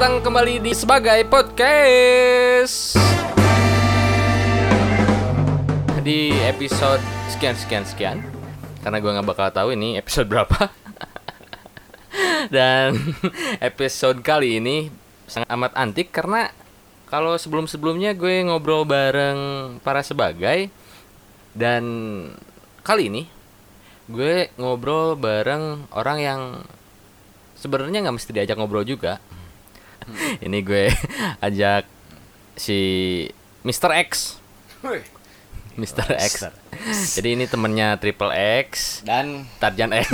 Datang 0.00 0.24
kembali 0.24 0.64
di 0.64 0.72
sebagai 0.72 1.28
podcast. 1.28 2.96
Di 6.00 6.32
episode 6.40 7.04
sekian 7.28 7.52
sekian 7.52 7.84
sekian, 7.84 8.16
karena 8.80 8.96
gue 8.96 9.12
nggak 9.12 9.28
bakal 9.28 9.52
tahu 9.52 9.76
ini 9.76 10.00
episode 10.00 10.24
berapa. 10.24 10.72
Dan 12.56 12.96
episode 13.68 14.24
kali 14.24 14.56
ini 14.56 14.88
sangat 15.28 15.52
amat 15.52 15.76
antik 15.76 16.08
karena 16.08 16.48
kalau 17.04 17.36
sebelum-sebelumnya 17.36 18.16
gue 18.16 18.40
ngobrol 18.48 18.88
bareng 18.88 19.76
para 19.84 20.00
sebagai 20.00 20.72
dan 21.52 21.84
kali 22.88 23.12
ini 23.12 23.28
gue 24.08 24.48
ngobrol 24.56 25.12
bareng 25.20 25.92
orang 25.92 26.18
yang 26.24 26.40
sebenarnya 27.60 28.00
nggak 28.00 28.16
mesti 28.16 28.32
diajak 28.32 28.56
ngobrol 28.56 28.88
juga. 28.88 29.20
ini 30.46 30.58
gue 30.60 30.88
ajak 31.46 31.84
si 32.54 32.78
Mr. 33.62 33.92
X. 34.02 34.36
Mr. 35.74 36.06
X. 36.16 36.44
Jadi 37.14 37.28
ini 37.34 37.44
temennya 37.44 37.96
Triple 37.96 38.32
X 38.64 39.00
Dan 39.00 39.44
Tarjan 39.56 39.92
X. 39.92 40.08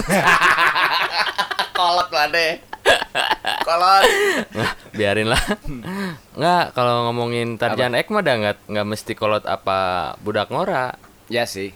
kolot 1.78 2.08
lah 2.08 2.26
deh. 2.28 2.52
kolot. 3.62 4.04
Nggak, 4.52 4.72
biarin 4.92 5.28
lah. 5.28 5.42
Nggak, 6.34 6.64
kalau 6.72 7.10
ngomongin 7.10 7.56
Tarjan 7.56 7.94
X 7.94 8.06
mah 8.08 8.22
udah 8.22 8.34
nggak 8.36 8.56
nggak 8.66 8.86
mesti 8.86 9.12
kolot 9.12 9.44
apa 9.44 9.78
budak 10.20 10.50
ngora. 10.50 10.94
Ya 11.26 11.44
sih. 11.44 11.74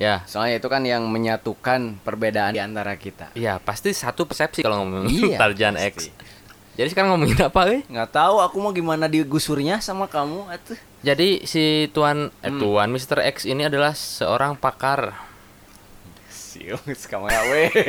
Ya, 0.00 0.26
Soalnya 0.26 0.58
itu 0.58 0.66
kan 0.66 0.82
yang 0.82 1.06
menyatukan 1.06 1.94
perbedaan 2.02 2.50
di 2.50 2.58
antara 2.58 2.98
kita. 2.98 3.30
iya 3.38 3.62
pasti 3.62 3.94
satu 3.94 4.26
persepsi 4.26 4.58
kalau 4.58 4.82
ngomongin 4.82 5.30
Iya, 5.30 5.38
Tarjan 5.38 5.78
pasti. 5.78 6.10
X. 6.10 6.10
Jadi 6.72 6.88
sekarang 6.88 7.12
ngomongin 7.12 7.36
apa, 7.36 7.68
eh? 7.68 7.84
Nggak 7.84 8.10
tahu 8.16 8.40
aku 8.40 8.56
mau 8.56 8.72
gimana 8.72 9.04
digusurnya 9.04 9.84
sama 9.84 10.08
kamu 10.08 10.48
atuh. 10.48 10.80
Jadi 11.04 11.44
si 11.44 11.92
tuan 11.92 12.32
eh 12.40 12.48
Hmm. 12.48 12.58
tuan 12.58 12.88
Mr. 12.88 13.20
X 13.28 13.44
ini 13.44 13.68
adalah 13.68 13.92
seorang 13.92 14.56
pakar 14.56 15.12
kamu 16.82 17.26
ya 17.32 17.40
weh. 17.48 17.68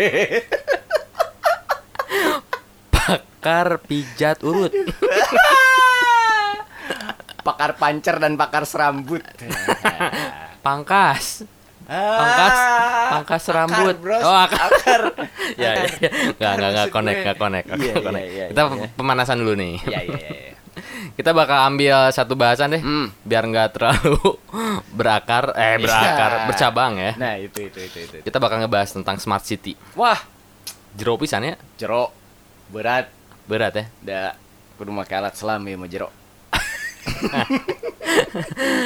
pakar 2.95 3.67
pijat 3.84 4.39
urut. 4.44 4.72
pakar 7.48 7.76
pancer 7.76 8.16
dan 8.20 8.36
pakar 8.36 8.64
serambut. 8.64 9.23
Pangkas. 10.66 11.44
Pangkas, 11.84 12.58
pangkas 13.12 13.44
rambut. 13.50 13.95
bros. 14.00 14.22
Oh, 14.22 14.31
akar. 14.31 14.59
akar. 14.72 15.02
Ya, 15.59 15.76
ya, 15.76 15.88
ya. 16.00 16.09
Nggak, 16.34 16.53
nggak, 16.56 16.72
nggak 16.72 16.88
connect, 16.89 17.20
nggak 17.20 17.38
connect, 17.38 17.66
nggak 17.67 17.80
Iya, 17.84 17.94
connect. 18.00 18.26
iya, 18.26 18.34
iya, 18.34 18.45
Kita 18.50 18.62
iya. 18.66 18.88
pemanasan 18.95 19.38
dulu 19.38 19.53
nih. 19.53 19.73
Iya 19.84 20.00
iya 20.02 20.17
iya. 20.17 20.30
iya. 20.39 20.54
Kita 21.20 21.30
bakal 21.30 21.58
ambil 21.67 21.95
satu 22.09 22.34
bahasan 22.34 22.73
deh, 22.73 22.81
Hmm. 22.81 23.11
biar 23.22 23.44
nggak 23.44 23.70
terlalu 23.72 24.17
berakar, 24.98 25.54
eh 25.54 25.78
berakar, 25.78 26.31
Iya. 26.34 26.45
bercabang 26.48 26.94
ya. 26.95 27.11
Nah, 27.20 27.34
itu 27.38 27.59
itu 27.61 27.80
itu 27.80 27.98
itu. 28.02 28.16
Kita 28.23 28.38
bakal 28.38 28.58
ngebahas 28.59 28.89
tentang 28.89 29.20
smart 29.20 29.44
city. 29.44 29.76
Wah, 29.94 30.17
Jero 30.93 31.17
pisan 31.17 31.43
ya, 31.43 31.55
jeruk 31.76 32.10
berat. 32.70 33.10
berat 33.43 33.73
ya. 33.73 33.86
Da 33.99 34.20
kudu 34.73 34.89
make 34.89 35.11
alat 35.11 35.33
selam 35.33 35.61
ya 35.61 35.76
mau 35.76 35.86
jeruk. 35.86 36.10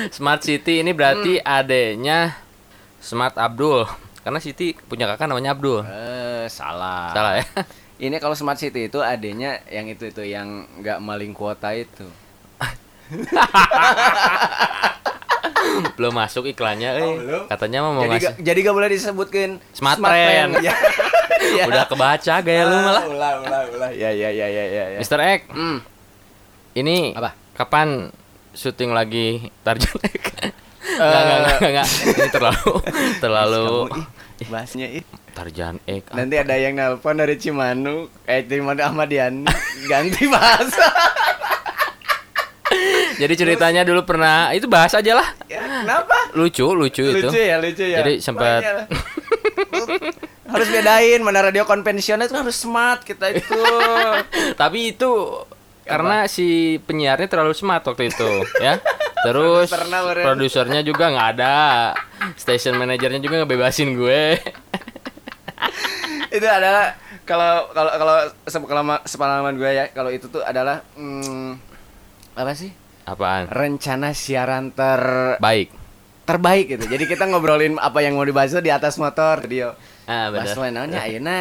Smart 0.10 0.42
city 0.42 0.80
ini 0.80 0.92
berarti 0.92 1.38
adanya 1.38 2.36
Smart 3.00 3.36
Abdul. 3.36 3.88
Karena 4.22 4.38
Siti 4.38 4.76
punya 4.76 5.08
kakak 5.08 5.28
namanya 5.28 5.56
Abdul. 5.56 5.82
Eh, 5.84 6.46
salah. 6.48 7.12
Salah 7.12 7.34
ya? 7.40 7.46
Ini 7.98 8.22
kalau 8.22 8.38
smart 8.38 8.62
city 8.62 8.86
itu 8.86 9.02
adanya 9.02 9.58
yang 9.74 9.90
itu 9.90 10.06
itu 10.06 10.22
yang 10.22 10.70
nggak 10.78 11.02
maling 11.02 11.34
kuota 11.34 11.74
itu. 11.74 12.06
belum 15.98 16.14
masuk 16.14 16.46
iklannya, 16.46 16.94
eh. 16.94 17.02
Oh, 17.02 17.18
belum? 17.18 17.44
Katanya 17.50 17.80
mau 17.82 17.98
jadi 17.98 18.10
ngasih. 18.14 18.22
gak, 18.22 18.34
jadi 18.46 18.60
gak 18.62 18.76
boleh 18.76 18.90
disebutkan 18.92 19.50
Smart 19.74 19.98
friend. 19.98 20.62
Ya. 20.62 20.74
Ya. 21.38 21.70
Udah 21.70 21.86
kebaca 21.86 22.42
gaya 22.42 22.66
lu 22.66 22.76
malah. 22.76 23.02
Ah, 23.02 23.08
Ulah 23.08 23.34
ulah 23.40 23.62
ulah. 23.72 23.90
Ya 23.94 24.10
ya 24.10 24.30
ya 24.30 24.46
ya 24.46 24.64
ya. 24.68 24.84
ya. 24.94 24.98
Mister 25.00 25.22
X, 25.22 25.42
Hmm. 25.48 25.80
ini 26.74 27.14
Apa? 27.14 27.38
kapan 27.54 28.10
syuting 28.52 28.92
lagi 28.92 29.54
Tarjan 29.62 30.02
X? 30.02 30.24
Enggak, 30.96 31.22
enggak, 31.22 31.38
enggak, 31.38 31.60
enggak. 31.68 31.88
Ini 32.08 32.28
terlalu 32.32 32.72
terlalu 33.24 33.68
ih, 34.40 34.48
bahasnya 34.48 34.88
ih. 34.90 35.04
Tarjan 35.34 35.78
X. 35.84 36.04
Nanti 36.12 36.36
ada 36.36 36.56
yang 36.56 36.74
nelpon 36.74 37.14
dari 37.14 37.36
Cimanuk, 37.36 38.10
eh 38.26 38.42
Cimanuk 38.42 38.82
Ahmad 38.82 39.06
Yani, 39.08 39.46
ganti 39.92 40.26
bahasa. 40.26 40.88
Jadi 43.18 43.34
ceritanya 43.34 43.82
dulu 43.82 44.04
pernah 44.04 44.54
itu 44.54 44.66
bahas 44.66 44.94
aja 44.94 45.18
lah. 45.18 45.28
Ya, 45.48 45.62
kenapa? 45.82 46.14
Lucu, 46.34 46.70
lucu, 46.70 47.02
itu. 47.02 47.26
Lucu 47.26 47.40
ya, 47.40 47.58
lucu 47.58 47.82
ya. 47.82 47.98
Jadi 48.02 48.14
sempat- 48.22 48.62
harus 50.48 50.68
bedain 50.70 51.20
mana 51.20 51.44
radio 51.44 51.66
konvensional 51.66 52.24
itu 52.24 52.38
harus 52.38 52.56
smart 52.56 53.02
kita 53.02 53.34
itu. 53.34 53.58
Tapi 54.54 54.94
itu 54.94 55.12
karena 55.84 56.28
si 56.28 56.78
penyiarnya 56.80 57.26
terlalu 57.26 57.56
smart 57.56 57.82
waktu 57.82 58.12
itu, 58.12 58.30
ya. 58.60 58.78
Terus 59.20 59.68
Produsernya 60.18 60.82
juga 60.82 61.10
nggak 61.10 61.30
ada, 61.34 61.58
station 62.34 62.76
manajernya 62.76 63.18
juga 63.18 63.42
ngebebasin 63.42 63.94
gue. 63.94 64.38
itu 66.28 66.44
adalah 66.44 66.94
kalau 67.24 67.72
kalau 67.72 67.92
kalau 67.94 68.16
sepengalaman 68.46 68.98
sepengalaman 69.04 69.54
gue 69.56 69.70
ya 69.70 69.86
kalau 69.90 70.12
itu 70.12 70.28
tuh 70.28 70.44
adalah 70.44 70.84
hmm, 70.94 71.58
apa 72.36 72.52
sih 72.54 72.72
Apaan? 73.04 73.48
rencana 73.48 74.12
siaran 74.12 74.70
ter 74.70 75.02
Baik. 75.40 75.72
terbaik 76.24 76.66
gitu 76.70 76.86
jadi 76.86 77.04
kita 77.08 77.26
ngobrolin 77.26 77.80
apa 77.80 78.00
yang 78.00 78.14
mau 78.14 78.28
dibahas 78.28 78.54
di 78.54 78.70
atas 78.70 79.00
motor 79.00 79.40
dia 79.44 79.74
Ah, 80.06 80.30
benar. 80.30 80.56
lainnya 80.56 81.00
ayeuna 81.08 81.38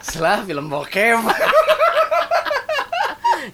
setelah 0.00 0.42
film 0.42 0.68
bokep 0.68 1.16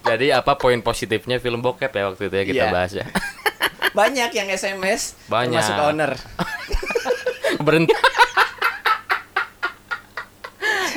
Jadi 0.06 0.30
apa 0.30 0.54
poin 0.54 0.78
positifnya 0.78 1.36
film 1.36 1.58
bokep 1.58 1.90
ya 1.90 2.02
waktu 2.06 2.22
itu 2.24 2.36
ya 2.36 2.44
kita 2.46 2.64
Iya. 2.64 2.70
bahas 2.70 2.92
ya. 2.92 3.06
banyak 3.98 4.30
yang 4.30 4.48
SMS 4.48 5.16
Banyak. 5.26 5.56
termasuk 5.56 5.76
owner 5.82 6.12
Berhenti. 7.66 7.94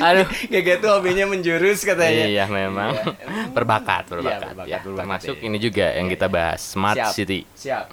Aduh. 0.00 0.24
kayak 0.48 0.64
gitu 0.70 0.86
hobinya 0.88 1.26
menjurus 1.26 1.82
katanya 1.82 2.24
Iya 2.24 2.44
memang 2.46 2.96
Iya. 2.96 3.04
berbakat, 3.52 4.04
berbakat, 4.06 4.40
berbakat, 4.48 4.66
ya. 4.66 4.80
berbakat, 4.80 4.96
Termasuk 4.96 5.36
iya. 5.36 5.44
ini 5.44 5.56
juga 5.58 5.86
yang 5.90 6.06
Iya, 6.06 6.12
kita 6.14 6.26
iya. 6.26 6.32
bahas 6.32 6.60
Smart 6.62 6.96
Siap. 6.96 7.12
City. 7.12 7.40
siap 7.52 7.84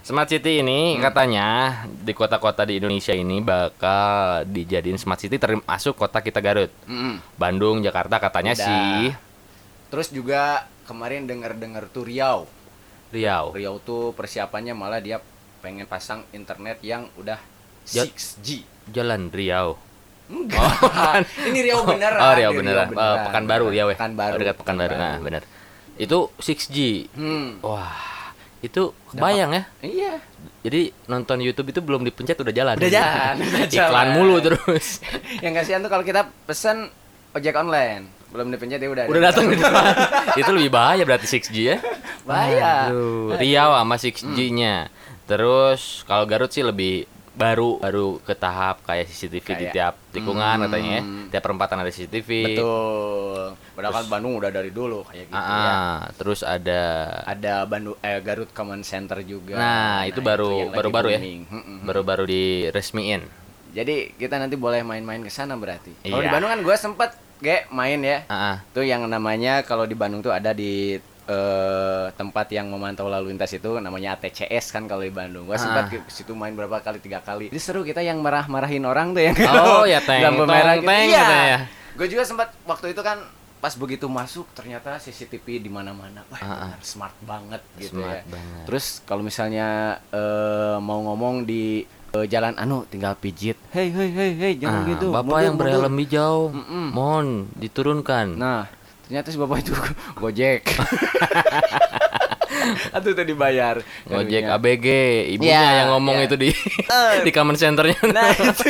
Smart 0.00 0.24
City 0.26 0.52
ini 0.58 0.96
Hmm. 0.96 1.02
katanya 1.02 1.46
di 1.84 2.12
kota-kota 2.12 2.64
di 2.64 2.80
Indonesia 2.80 3.12
ini 3.12 3.40
bakal 3.40 4.08
dijadiin 4.44 4.96
Smart 4.96 5.20
City 5.20 5.36
termasuk 5.36 5.92
kota 5.94 6.18
kita 6.18 6.40
Garut. 6.40 6.72
Mm-mm. 6.84 7.20
Bandung, 7.34 7.80
Jakarta 7.80 8.16
katanya 8.18 8.52
Udah. 8.52 8.64
sih 8.64 9.12
terus 9.90 10.08
juga 10.08 10.64
kemarin 10.84 11.26
dengar-dengar 11.26 11.86
tuh 11.86 12.06
Riau 12.06 12.46
Riau. 13.10 13.50
Riau 13.50 13.76
tuh 13.78 14.14
persiapannya 14.14 14.70
malah 14.70 14.98
dia 14.98 15.18
pengen 15.60 15.84
pasang 15.84 16.22
internet 16.30 16.78
yang 16.80 17.10
udah 17.16 17.42
Ya- 17.90 18.06
6G. 18.06 18.62
Jalan 18.86 19.28
Riau. 19.28 19.74
Enggak. 20.30 20.62
bukan. 20.78 21.22
Ini 21.50 21.58
Riau 21.60 21.82
beneran. 21.82 22.20
Oh, 22.22 22.32
Riau 22.32 22.52
beneran. 22.54 22.86
Oh, 22.88 23.16
Pekanbaru 23.26 23.66
Riau 23.66 23.90
ya. 23.90 23.98
Pekanbaru. 23.98 24.30
Oh, 24.30 24.38
dekat 24.38 24.56
Pekanbaru. 24.56 24.94
Nah, 24.94 25.18
benar. 25.18 25.42
Itu 25.98 26.30
6G. 26.38 26.76
Hmm. 27.12 27.58
Wah, 27.60 28.30
itu 28.62 28.94
kebayang 29.10 29.50
ya. 29.52 29.62
Iya. 29.82 30.12
Jadi 30.60 30.94
nonton 31.04 31.42
YouTube 31.42 31.68
itu 31.68 31.80
belum 31.82 32.06
dipencet 32.06 32.38
udah 32.38 32.54
jalan. 32.54 32.78
Udah 32.78 32.92
jalan, 32.92 33.34
udah 33.42 33.64
Iklan 33.66 33.90
jalan. 33.90 34.06
mulu 34.14 34.36
terus. 34.38 35.02
Yang 35.44 35.54
kasihan 35.58 35.82
tuh 35.82 35.90
kalau 35.90 36.04
kita 36.06 36.30
pesen 36.46 36.94
ojek 37.32 37.58
online, 37.58 38.06
belum 38.30 38.46
dipencet 38.48 38.78
dia 38.78 38.86
udah. 38.86 39.04
udah 39.06 39.22
datang 39.22 39.44
di 39.46 39.56
itu 40.40 40.50
lebih 40.50 40.70
bahaya 40.70 41.02
berarti 41.02 41.26
6G 41.26 41.56
ya. 41.58 41.76
Bahaya. 42.22 42.86
Aduh, 42.86 43.34
Riau 43.34 43.70
sama 43.72 43.96
6G-nya. 43.96 44.86
Terus 45.24 46.02
kalau 46.04 46.24
Garut 46.24 46.48
sih 46.48 46.62
lebih 46.62 47.06
baru 47.30 47.78
baru 47.78 48.18
ke 48.20 48.34
tahap 48.34 48.82
kayak 48.82 49.06
CCTV 49.06 49.32
di 49.40 49.46
Kayak- 49.64 49.72
tiap 49.72 49.94
tikungan 50.10 50.56
Hmm. 50.56 50.64
katanya 50.66 50.90
ya. 50.92 51.02
Tiap 51.30 51.42
perempatan 51.42 51.76
ada 51.78 51.88
CCTV. 51.88 52.30
Betul. 52.52 53.42
Padahal 53.72 53.94
kan 53.96 54.06
Bandung 54.08 54.34
udah 54.36 54.50
dari 54.50 54.68
dulu 54.68 55.02
kayak 55.04 55.26
gitu 55.26 55.34
Ah, 55.34 55.46
ya. 55.46 55.70
ah. 55.70 55.98
terus 56.12 56.40
ada 56.42 56.82
Ada 57.24 57.64
Bandung 57.64 57.96
eh 57.98 58.18
Garut 58.20 58.50
Common 58.50 58.82
Center 58.82 59.22
juga. 59.22 59.56
Nah, 59.56 60.04
itu 60.04 60.20
baru- 60.20 60.50
yang 60.60 60.68
lagi 60.68 60.76
baru-baru 60.76 61.08
ya? 61.08 61.18
booming. 61.18 61.42
Mm-mm. 61.48 61.76
baru-baru 61.82 62.24
diresmiin. 62.26 63.22
Jadi 63.70 63.94
kita 64.12 64.34
nanti 64.36 64.54
boleh 64.54 64.82
main-main 64.82 65.18
ke 65.20 65.30
sana 65.30 65.54
berarti. 65.54 65.94
Kalau 66.00 66.18
di 66.18 66.26
Iya. 66.26 66.34
Bandung 66.34 66.50
kan 66.50 66.60
gue 66.60 66.76
sempet 66.76 67.10
ge 67.40 67.64
main 67.68 67.98
ya. 67.98 68.22
Ah, 68.26 68.34
ah. 68.34 68.56
Tuh 68.70 68.82
yang 68.82 69.04
namanya 69.04 69.60
kalau 69.62 69.82
di 69.82 69.92
Bandung 69.92 70.20
tuh 70.20 70.30
ada 70.30 70.52
di 70.52 71.00
eh, 71.26 72.06
tempat 72.12 72.50
yang 72.50 72.66
memantau 72.66 73.06
lalu 73.06 73.30
lintas 73.30 73.48
itu 73.50 73.78
namanya 73.78 74.14
ATCS 74.14 74.70
kan 74.70 74.84
kalau 74.84 75.00
di 75.00 75.10
Bandung. 75.10 75.44
Gua 75.44 75.54
sempat 75.56 75.86
Ah. 75.86 75.90
ke 75.92 76.08
situ 76.08 76.32
main 76.32 76.50
berapa 76.50 76.78
kali 76.78 76.98
tiga 76.98 77.18
kali. 77.20 77.48
Jadi 77.48 77.60
seru 77.60 77.80
kita 77.80 78.00
yang 78.00 78.18
marah-marahin 78.18 78.82
orang 78.82 79.10
tuh 79.10 79.22
yang 79.22 79.36
Oh, 79.54 79.86
ya, 79.88 79.98
teng, 80.00 80.20
lampu 80.20 80.42
merah 80.42 80.74
gitu. 80.74 80.84
teng 80.84 81.06
Iya. 81.06 81.22
katanya. 81.22 81.58
Gue 81.92 82.06
juga 82.08 82.22
sempat 82.24 82.50
waktu 82.64 82.90
itu 82.90 83.00
kan 83.00 83.22
pas 83.56 83.76
begitu 83.76 84.08
masuk 84.08 84.48
ternyata 84.50 84.96
CCTV 84.96 85.60
di 85.60 85.68
mana-mana. 85.68 86.24
Wah, 86.26 86.40
Ah, 86.40 86.46
ah. 86.46 86.56
benar, 86.66 86.80
smart 86.82 87.14
banget 87.20 87.62
gitu 87.76 88.00
Smart 88.00 88.10
ya. 88.16 88.22
banget. 88.26 88.64
Terus 88.66 88.86
kalau 89.00 89.22
misalnya 89.22 89.68
eh, 90.10 90.76
mau 90.78 90.98
ngomong 91.04 91.44
di 91.44 91.84
eh, 92.12 92.26
jalan 92.26 92.54
anu 92.54 92.82
tinggal 92.84 93.14
pijit. 93.14 93.54
Hei 93.70 93.88
hei 93.88 94.08
hei 94.08 94.30
hei 94.34 94.52
jangan 94.56 94.82
Ah, 94.82 94.88
gitu. 94.88 95.06
Bapak 95.08 95.24
mundur, 95.26 95.42
yang 95.42 95.56
berhelm 95.56 95.94
hijau, 95.96 96.36
Mm-mm. 96.50 96.86
mohon 96.90 97.26
diturunkan. 97.54 98.34
Nah, 98.34 98.66
ternyata 99.04 99.28
si 99.28 99.36
bapak 99.36 99.58
itu 99.60 99.72
Gojek. 100.20 100.62
Aduh 102.92 103.12
tadi 103.12 103.32
bayar. 103.32 103.80
Gojek. 104.04 104.42
ABG, 104.44 104.86
ibunya 105.32 105.54
Ya, 105.54 105.70
yang 105.80 105.88
ngomong 105.92 106.18
ya. 106.18 106.26
itu 106.26 106.36
di 106.36 106.50
Eh. 106.82 107.22
di 107.26 107.30
comment 107.30 107.54
centernya. 107.54 107.96
Nah 108.06 108.30
itu 108.30 108.68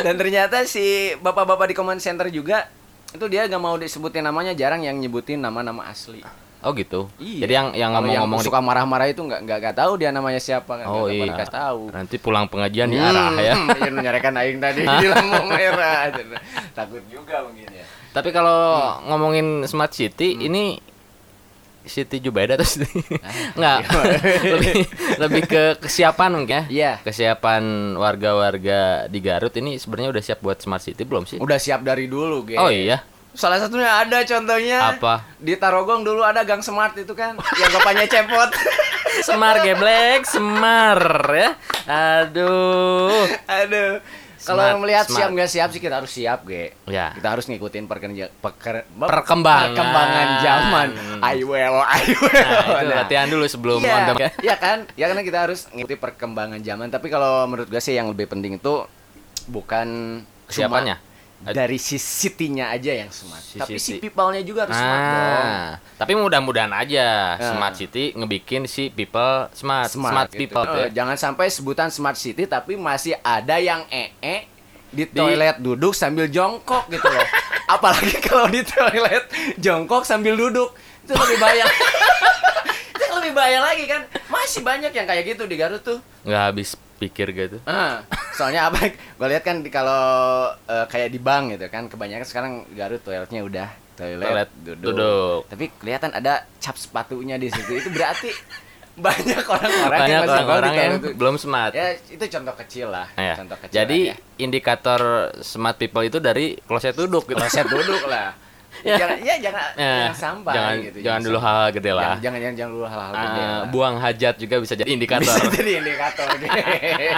Dan 0.00 0.14
ternyata 0.14 0.62
si 0.62 0.82
bapak-bapak 1.16 1.68
di 1.68 1.74
command 1.74 1.98
center 1.98 2.28
juga 2.28 2.70
Itu 3.08 3.26
dia 3.26 3.44
gak 3.44 3.58
mau 3.58 3.74
disebutin 3.74 4.22
namanya 4.22 4.52
Jarang 4.52 4.82
yang 4.82 4.96
nyebutin 4.96 5.38
nama-nama 5.38 5.86
asli 5.86 6.22
Oh 6.66 6.74
gitu. 6.74 7.06
Iya. 7.16 7.46
Jadi 7.46 7.52
yang 7.54 7.68
yang 7.72 7.90
ngomong-ngomong 7.94 8.42
suka 8.42 8.58
marah-marah 8.58 9.06
itu 9.06 9.22
nggak 9.22 9.38
nggak 9.38 9.58
nggak 9.62 9.74
tahu 9.78 9.92
dia 9.94 10.10
namanya 10.10 10.42
siapa 10.42 10.66
nggak 10.66 10.88
Oh 10.90 11.06
nggak 11.06 11.14
iya. 11.14 11.24
dikasih 11.30 11.54
tahu. 11.54 11.82
Nanti 11.94 12.14
pulang 12.18 12.50
pengajian 12.50 12.90
diarah 12.90 13.30
ya. 13.38 13.54
Hmm, 13.54 13.70
iya 13.78 13.88
lu 13.88 13.98
nyarekan 14.02 14.34
aing 14.34 14.58
tadi 14.58 14.82
di 15.00 15.06
lampu 15.06 15.46
merah. 15.46 16.10
Takut 16.74 17.06
juga 17.06 17.46
mungkin 17.46 17.70
ya. 17.70 17.86
Tapi 18.10 18.28
kalau 18.30 18.58
Hmm. 18.98 19.06
ngomongin 19.06 19.46
smart 19.64 19.94
city 19.94 20.34
ini 20.42 20.82
City 21.86 22.18
Jubaida 22.18 22.58
atau 22.58 22.66
City? 22.66 22.98
Ah, 23.22 23.30
Enggak. 23.54 23.78
lebih 24.42 24.74
lebih 25.22 25.42
ke 25.46 25.62
kesiapan 25.78 26.34
mungkin 26.34 26.50
ya. 26.50 26.62
Iya. 26.66 26.92
Kesiapan 27.00 27.62
warga-warga 27.94 29.06
di 29.06 29.22
Garut 29.22 29.54
ini 29.54 29.78
sebenarnya 29.78 30.10
udah 30.10 30.22
siap 30.24 30.42
buat 30.42 30.58
smart 30.58 30.82
city 30.82 31.06
belum 31.06 31.30
sih? 31.30 31.38
Udah 31.38 31.62
siap 31.62 31.86
dari 31.86 32.10
dulu, 32.10 32.42
Ge. 32.42 32.58
Oh 32.58 32.66
iya. 32.66 33.06
Salah 33.36 33.60
satunya 33.60 33.86
ada 33.86 34.24
contohnya. 34.24 34.78
Apa? 34.90 35.22
Di 35.36 35.54
Tarogong 35.54 36.00
dulu 36.02 36.24
ada 36.24 36.40
Gang 36.40 36.64
Smart 36.64 36.96
itu 36.96 37.12
kan, 37.12 37.36
yang 37.36 37.70
bapaknya 37.70 38.08
cepot. 38.08 38.48
Semar 39.28 39.60
geblek, 39.60 40.24
semar 40.24 41.00
ya. 41.30 41.50
Aduh. 41.86 43.24
Aduh. 43.46 44.00
Kalau 44.38 44.78
melihat 44.78 45.08
smart. 45.08 45.16
siap 45.18 45.28
nggak 45.32 45.50
siap 45.50 45.68
sih 45.70 45.80
kita 45.80 45.96
harus 45.96 46.12
siap, 46.12 46.44
Ge. 46.44 46.76
Ya. 46.84 47.10
Kita 47.10 47.32
harus 47.32 47.48
ngikutin 47.48 47.88
perkerja, 47.88 48.28
peker, 48.30 48.84
Perkembangan. 48.86 49.72
perkembangan 49.72 50.28
zaman. 50.38 50.88
I 51.18 51.40
will, 51.40 51.76
I 51.80 52.02
will. 52.06 52.30
Nah, 52.30 52.78
itu 52.78 52.86
Nah, 52.86 52.96
latihan 53.02 53.26
dulu 53.26 53.44
sebelum 53.46 53.80
Iya, 53.80 53.90
on 53.90 54.02
the- 54.12 54.32
iya 54.38 54.54
kan? 54.54 54.78
Ya 54.94 55.08
karena 55.08 55.24
kita 55.24 55.38
harus 55.40 55.66
ngikuti 55.72 55.96
perkembangan 55.96 56.60
zaman. 56.60 56.92
Tapi 56.92 57.08
kalau 57.08 57.48
menurut 57.48 57.66
gue 57.66 57.80
sih 57.80 57.96
yang 57.96 58.06
lebih 58.06 58.28
penting 58.28 58.54
itu 58.54 58.84
bukan 59.46 60.20
cuma 60.22 60.46
Kesiapannya. 60.46 60.96
Dari 61.36 61.76
si 61.76 62.00
city-nya 62.00 62.72
aja 62.72 62.96
yang 62.96 63.12
smart. 63.12 63.44
Si 63.44 63.60
tapi 63.60 63.76
si 63.76 63.94
city. 63.94 64.00
people-nya 64.00 64.40
juga 64.40 64.64
harus 64.64 64.72
smart 64.74 65.02
dong. 65.04 65.44
Ah, 65.44 65.68
tapi 66.00 66.12
mudah-mudahan 66.16 66.72
aja 66.72 67.36
Nah. 67.36 67.50
Smart 67.52 67.74
City 67.76 68.16
ngebikin 68.16 68.64
si 68.64 68.88
people 68.88 69.52
smart, 69.52 69.92
smart, 69.92 70.32
gitu. 70.32 70.48
people 70.48 70.64
Eh, 70.74 70.88
ya. 70.88 71.02
Jangan 71.02 71.16
sampai 71.16 71.46
sebutan 71.52 71.88
smart 71.92 72.16
city 72.16 72.48
tapi 72.48 72.74
masih 72.74 73.14
ada 73.20 73.60
yang 73.60 73.84
ee 73.92 74.48
di 74.88 75.04
Di- 75.04 75.12
toilet 75.12 75.60
duduk 75.60 75.92
sambil 75.92 76.26
jongkok 76.26 76.88
gitu 76.88 77.04
loh. 77.04 77.26
Apalagi 77.74 78.16
kalau 78.22 78.48
di 78.48 78.62
toilet 78.62 79.26
jongkok 79.60 80.06
sambil 80.06 80.34
duduk. 80.34 80.72
Itu 81.04 81.12
lebih 81.14 81.38
bahaya. 81.38 81.66
lebih 83.26 83.34
bahaya 83.34 83.60
lagi 83.60 83.84
kan. 83.84 84.02
Masih 84.26 84.62
banyak 84.62 84.90
yang 84.90 85.04
kayak 85.04 85.24
gitu 85.26 85.44
di 85.44 85.56
Garut 85.56 85.82
tuh. 85.82 85.98
nggak 86.22 86.42
habis 86.44 86.68
pikir 86.96 87.28
gitu. 87.30 87.58
Ah, 87.62 88.00
soalnya 88.32 88.66
apa? 88.66 88.78
Gue 88.88 89.26
lihat 89.26 89.42
kan 89.42 89.60
kalau 89.66 90.02
eh, 90.64 90.86
kayak 90.86 91.10
di 91.10 91.18
bank 91.18 91.52
gitu 91.52 91.66
kan, 91.66 91.86
kebanyakan 91.86 92.24
sekarang 92.24 92.52
Garut 92.72 92.98
toiletnya 93.00 93.42
udah 93.42 93.68
toilet, 93.94 94.24
Toilet 94.24 94.50
duduk. 94.56 94.92
duduk. 94.92 95.40
Tapi 95.46 95.64
kelihatan 95.76 96.10
ada 96.10 96.46
cap 96.56 96.74
sepatunya 96.74 97.34
di 97.34 97.48
situ. 97.48 97.74
Itu 97.74 97.90
berarti 97.90 98.30
banyak 98.96 99.44
orang-orang 99.44 99.92
Banyak 99.92 100.08
yang 100.08 100.24
orang-orang 100.26 100.72
yang 100.72 100.92
itu. 100.96 101.08
belum 101.12 101.36
smart. 101.36 101.72
Ya, 101.72 101.92
itu 101.92 102.24
contoh 102.30 102.54
kecil 102.56 102.88
lah. 102.88 103.06
Ya. 103.12 103.36
Contoh 103.36 103.58
kecil 103.58 103.74
Jadi 103.74 103.98
lah 104.06 104.16
ya. 104.16 104.40
indikator 104.40 105.00
smart 105.40 105.76
people 105.76 106.00
itu 106.00 106.16
dari 106.16 106.56
kloset 106.58 106.94
duduk 106.94 107.26
gitu. 107.26 107.36
kloset 107.36 107.66
duduk 107.66 108.06
lah. 108.06 108.32
Ya. 108.88 108.96
Jangan 108.96 109.18
ya 109.18 109.34
jangan 109.40 109.62
Ya, 109.74 109.82
jangan 109.82 110.14
sampai 110.14 110.54
jangan 110.54 110.74
gitu. 110.80 110.98
jangan 111.02 111.20
dulu 111.20 111.38
hal-hal 111.38 111.68
gede 111.72 111.90
lah. 111.90 112.02
Jangan 112.06 112.16
jangan 112.16 112.38
jangan, 112.38 112.54
jangan 112.54 112.72
dulu 112.72 112.86
hal-hal 112.86 113.12
gede. 113.12 113.26
Ah, 113.36 113.42
lah. 113.42 113.62
buang 113.66 113.96
hajat 113.96 114.34
juga 114.36 114.54
bisa 114.58 114.74
jadi 114.74 114.88
indikator. 114.88 115.26
Bisa 115.26 115.50
jadi 115.52 115.72
indikator. 115.76 116.26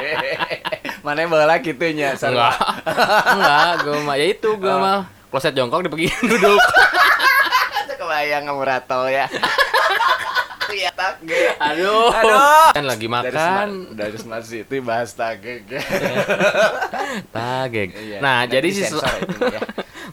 Mana 1.04 1.24
bola 1.24 1.56
gitunya, 1.58 2.08
Enggak. 2.14 2.54
Enggak, 3.28 3.70
gue 3.82 3.98
mah 4.02 4.16
ya 4.16 4.26
itu 4.26 4.50
gue 4.50 4.68
Oh. 4.68 4.78
mah 4.78 4.98
kloset 5.28 5.52
jongkok 5.52 5.84
dipergi 5.84 6.08
duduk. 6.22 6.56
Kebayang 7.98 8.46
kamu 8.46 8.62
ratol 8.62 9.04
ya. 9.06 9.26
Iya 10.68 10.92
tak 10.92 11.20
ge. 11.22 11.50
Aduh. 11.58 12.08
Aduh. 12.08 12.70
Kan 12.70 12.84
lagi 12.86 13.04
Dari 13.04 13.14
makan. 13.26 13.32
smart, 13.34 13.72
dari 13.90 14.16
smart 14.16 14.44
city 14.44 14.76
bahas 14.78 15.10
tage 15.10 15.64
ge. 15.64 15.80
Tageg. 17.28 17.88
Iya, 17.90 18.18
Nah, 18.20 18.44
nanti 18.44 18.52
jadi 18.54 18.68
si 18.68 18.82
sensor 18.82 19.08
itu 19.18 19.48
ya. 19.48 19.60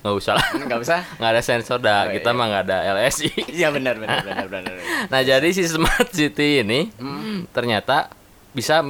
Nggak 0.06 0.16
usah 0.16 0.34
lah. 0.38 0.48
Enggak 0.54 0.80
usah. 0.80 1.00
Nggak 1.18 1.32
ada 1.34 1.42
sensor 1.42 1.80
dah. 1.82 2.06
Oh, 2.06 2.14
Kita 2.14 2.30
iya. 2.30 2.38
mah 2.38 2.46
nggak 2.46 2.64
ada 2.64 2.78
LSI. 2.94 3.30
Iya 3.58 3.68
benar 3.74 3.98
benar 3.98 4.22
benar 4.22 4.46
benar. 4.46 4.74
Nah, 5.10 5.22
jadi 5.22 5.48
si 5.50 5.66
Smart 5.66 6.14
City 6.14 6.62
ini 6.62 6.94
Hmm. 6.96 7.50
ternyata 7.50 8.14
bisa 8.54 8.86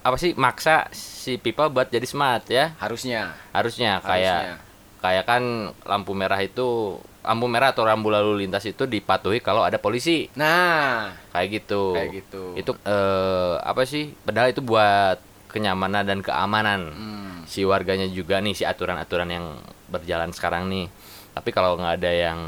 apa 0.00 0.16
sih 0.16 0.32
maksa 0.32 0.88
si 0.92 1.36
people 1.36 1.68
buat 1.68 1.88
jadi 1.88 2.04
smart 2.04 2.44
ya. 2.46 2.76
Harusnya. 2.76 3.32
Harusnya 3.50 4.00
kayak 4.00 4.60
kayak 5.00 5.24
kan 5.24 5.42
lampu 5.82 6.12
merah 6.12 6.36
itu 6.38 7.00
lampu 7.20 7.48
merah 7.48 7.72
atau 7.72 7.84
rambu 7.84 8.08
lalu 8.08 8.44
lintas 8.44 8.64
itu 8.64 8.84
dipatuhi 8.84 9.40
kalau 9.40 9.60
ada 9.60 9.76
polisi. 9.76 10.28
Nah, 10.36 11.12
Kayak 11.32 11.48
gitu. 11.54 11.92
kayak 11.92 12.10
gitu. 12.14 12.42
Itu 12.54 12.72
eh, 12.80 13.54
apa 13.56 13.84
sih? 13.84 14.12
Padahal 14.20 14.52
itu 14.52 14.60
buat 14.60 15.16
kenyamanan 15.48 16.04
dan 16.04 16.20
keamanan. 16.20 16.80
Hmm. 16.92 17.18
si 17.44 17.66
warganya 17.66 18.06
juga 18.06 18.38
nih 18.38 18.54
si 18.54 18.62
aturan-aturan 18.62 19.26
yang 19.26 19.46
berjalan 19.90 20.30
sekarang 20.30 20.66
nih 20.66 20.86
tapi 21.30 21.50
kalau 21.50 21.74
nggak 21.74 21.94
ada 21.96 22.10
yang 22.10 22.40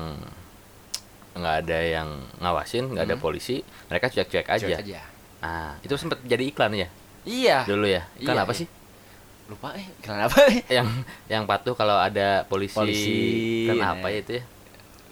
nggak 1.32 1.56
ada 1.61 1.78
yang 1.80 2.08
ngawasin 2.38 2.84
nggak 2.88 3.04
ada 3.04 3.16
Hmm. 3.16 3.25
polisi 3.25 3.56
mereka 3.87 4.06
cuek-cuek 4.06 4.46
aja. 4.46 4.66
Cuek 4.68 4.80
aja. 4.80 5.00
ah 5.40 5.75
itu 5.80 5.94
sempat 5.96 6.20
jadi 6.22 6.44
iklan 6.44 6.72
ya 6.72 6.88
Iya. 7.22 7.58
dulu 7.64 7.84
ya 7.84 8.04
iklan 8.16 8.34
Iya, 8.34 8.42
apa 8.42 8.52
iya. 8.52 8.61
sih 8.61 8.68
Lupa 9.42 9.68
eh 9.75 9.87
kenapa 9.99 10.38
eh? 10.44 10.62
yang 10.76 10.88
yang 11.26 11.44
patuh 11.44 11.72
kalau 11.72 11.94
ada 11.94 12.44
polisi, 12.44 12.72
Polisi, 12.72 13.20
kan 13.66 13.75
ya. 13.75 13.87
apa 13.92 14.06
ya 14.08 14.18
itu 14.18 14.32
ya 14.34 14.44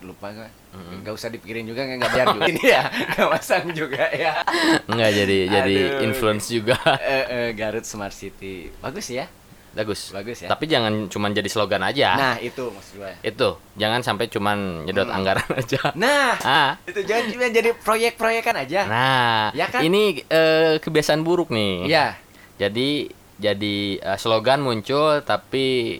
Lupa 0.00 0.32
gue. 0.32 0.48
Mm-mm. 0.72 1.02
Gak 1.02 1.12
usah 1.12 1.28
dipikirin 1.28 1.66
juga 1.66 1.84
nggak 1.84 2.08
biar 2.08 2.26
juga 2.32 2.46
ini 2.52 2.64
ya. 2.64 2.88
Gak 2.88 3.28
masang 3.28 3.68
juga 3.70 4.00
ya. 4.08 4.40
nggak 4.86 5.10
jadi 5.14 5.38
jadi 5.50 5.76
Aduh. 5.92 6.06
influence 6.06 6.48
juga 6.48 6.78
Eh, 6.96 7.24
eh, 7.28 7.48
Garut 7.52 7.82
Smart 7.82 8.12
City. 8.12 8.72
Bagus 8.78 9.08
ya. 9.08 9.28
Bagus 9.72 10.10
Bagus 10.10 10.38
ya. 10.40 10.48
tapi 10.48 10.66
jangan 10.66 11.06
cuman 11.06 11.30
jadi 11.30 11.46
slogan 11.46 11.78
aja 11.80 12.08
Nah, 12.12 12.36
itu 12.36 12.66
maksud 12.66 12.98
gue. 12.98 13.12
itu 13.22 13.48
jangan 13.74 14.00
sampai 14.00 14.26
cuman 14.26 14.82
nyedot 14.82 15.06
Hmm. 15.06 15.16
anggaran 15.16 15.46
aja 15.60 15.94
Nah, 15.94 16.34
ah 16.40 16.70
itu 16.82 17.00
jangan 17.00 17.24
cuma 17.28 17.46
jadi 17.48 17.70
proyek-proyekan 17.74 18.56
aja. 18.58 18.80
Nah, 18.84 19.42
Ya 19.50 19.66
kan? 19.66 19.80
ini 19.80 20.22
eh, 20.22 20.76
kebiasaan 20.76 21.22
buruk 21.22 21.48
nih. 21.48 21.86
Iya. 21.86 22.18
Jadi 22.58 23.08
jadi 23.36 23.76
eh, 23.96 24.16
slogan 24.16 24.60
muncul 24.60 25.22
tapi 25.22 25.98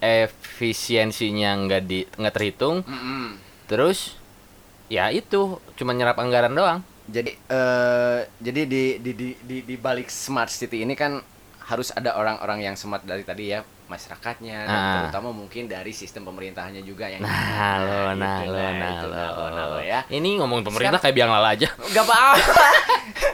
efisiensinya 0.00 1.50
nggak 1.60 1.82
di 1.82 2.08
nggak 2.10 2.34
terhitung. 2.34 2.82
Mm-mm. 2.82 3.36
Terus 3.66 4.16
ya 4.86 5.08
itu 5.08 5.60
cuma 5.74 5.92
nyerap 5.92 6.16
anggaran 6.16 6.50
doang. 6.50 6.80
Jadi 7.04 7.34
eh 7.34 8.20
jadi 8.38 8.60
di 8.64 8.82
di 8.96 9.10
di 9.12 9.28
di 9.36 9.56
di 9.62 9.74
balik 9.76 10.06
smart 10.06 10.48
city 10.48 10.82
ini 10.82 10.94
kan 10.94 11.18
harus 11.70 11.94
ada 11.94 12.18
orang-orang 12.18 12.66
yang 12.66 12.74
smart 12.74 13.06
dari 13.06 13.22
tadi 13.22 13.54
ya 13.54 13.62
masyarakatnya 13.86 14.58
dan 14.66 14.74
Ah. 14.74 14.92
terutama 14.98 15.30
mungkin 15.30 15.66
dari 15.66 15.90
sistem 15.90 16.26
pemerintahannya 16.26 16.82
juga 16.82 17.06
yang 17.06 17.22
Nah, 17.22 17.74
lo, 17.78 18.02
nah, 18.14 18.42
gitu, 18.42 18.50
lo, 18.50 18.58
nah, 18.58 18.90
itu, 18.90 19.06
lo. 19.06 19.14
nah, 19.14 19.30
lo, 19.30 19.44
nah, 19.48 19.64
lo, 19.70 19.78
ya. 19.78 20.00
Ini 20.06 20.38
ngomong 20.38 20.62
pemerintah 20.62 20.98
kayak 20.98 21.14
biang 21.14 21.30
lala 21.30 21.54
aja. 21.54 21.70
Gak 21.70 22.02
apa-apa. 22.02 22.54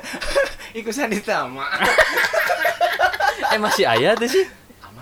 Ikusan 0.80 1.08
ditama. 1.08 1.64
eh 3.52 3.60
masih 3.60 3.88
ayah 3.88 4.12
tuh 4.12 4.28
sih. 4.28 4.44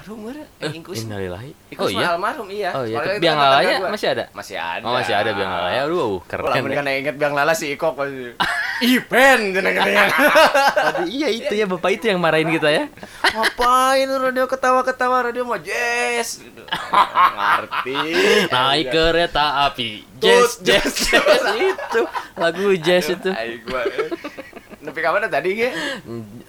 Almarhum 0.04 0.20
meureun. 0.20 0.44
Eh, 0.61 0.68
Eh, 0.68 0.76
Ingkus. 0.76 1.00
Innalillahi. 1.00 1.50
Oh 1.80 1.88
iya. 1.88 2.06
almarhum 2.12 2.49
iya. 2.52 2.70
Oh 2.76 2.84
iya, 2.84 3.00
Soalnya 3.00 3.20
biang 3.25 3.38
lalanya 3.40 3.76
masih 3.88 4.08
ada. 4.12 4.25
Masih 4.37 4.56
ada. 4.61 4.84
Oh 4.84 4.92
masih 4.92 5.14
ada 5.16 5.30
biang 5.32 5.49
lala 5.49 5.68
ya. 5.73 5.80
Aduh, 5.88 6.20
keren. 6.28 6.44
Kalau 6.44 6.76
kan 6.76 6.87
inget 6.92 7.16
biang 7.16 7.32
lala 7.32 7.56
si 7.56 7.73
Iko 7.73 7.96
pasti. 7.96 8.37
Ipen 8.92 9.56
jeneng-jeneng. 9.56 10.11
Aduh, 10.92 11.08
iya 11.08 11.32
itu 11.32 11.52
ya 11.56 11.64
bapak 11.64 11.90
itu 11.96 12.04
yang 12.12 12.20
marahin 12.20 12.52
kita 12.52 12.68
ya. 12.68 12.84
Ngapain 13.32 14.04
lu 14.04 14.20
radio 14.20 14.44
ketawa-ketawa 14.44 15.32
radio 15.32 15.49
mah 15.49 15.62
jazz. 15.64 16.44
Ngerti. 16.44 17.96
Naik 18.52 18.87
kereta 18.92 19.73
api. 19.73 20.04
Jazz, 20.20 20.61
jazz, 20.61 20.92
jazz. 21.00 21.25
jazz 21.25 21.44
itu 21.56 22.00
lagu 22.37 22.76
jazz 22.76 23.08
itu. 23.08 23.30
Ayo 23.32 23.56
gua. 23.64 23.82
Topik 24.94 25.10
apa 25.10 25.26
tadi, 25.26 25.58
Ge? 25.58 25.74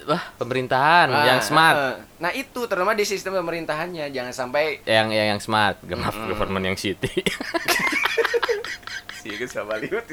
Wah, 0.05 0.21
pemerintahan 0.37 1.09
Ah, 1.09 1.25
yang 1.25 1.41
smart. 1.41 1.73
eh. 1.73 1.97
Nah, 2.21 2.29
itu 2.29 2.69
terutama 2.69 2.93
di 2.93 3.01
sistem 3.01 3.33
pemerintahannya 3.35 4.13
jangan 4.13 4.29
sampai 4.29 4.85
Yang 4.85 5.07
yang 5.11 5.27
yang 5.33 5.41
smart, 5.41 5.81
government 5.81 6.61
yang 6.63 6.77
city. 6.77 7.09
sih 9.25 9.33
ke 9.41 9.49
Sabaliut 9.49 10.05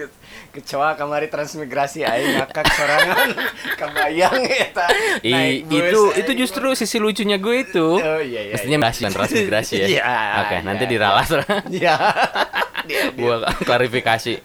kecoa 0.57 0.97
kamari 0.97 1.29
transmigrasi 1.29 2.01
aing 2.09 2.41
ngakak 2.41 2.65
sorangan 2.73 3.29
kebayang 3.81 4.41
eta 4.49 4.89
I, 5.21 5.29
naik 5.29 5.69
bus, 5.69 5.77
itu 5.77 6.01
itu 6.25 6.33
justru 6.41 6.73
sisi 6.73 6.97
lucunya 6.97 7.37
gue 7.37 7.69
itu. 7.69 8.01
oh 8.01 8.21
iya 8.25 8.49
iya 8.49 8.55
Mestinya 8.57 8.89
iya. 8.89 9.13
transmigrasi 9.13 9.75
ya. 9.77 9.87
Iya, 9.93 10.05
Oke, 10.41 10.57
iya, 10.57 10.61
nanti 10.65 10.85
iya. 10.89 10.91
diralas. 10.97 11.29
Iya. 11.69 11.95
Dia. 12.89 13.15
Gua 13.15 13.47
klarifikasi. 13.63 14.43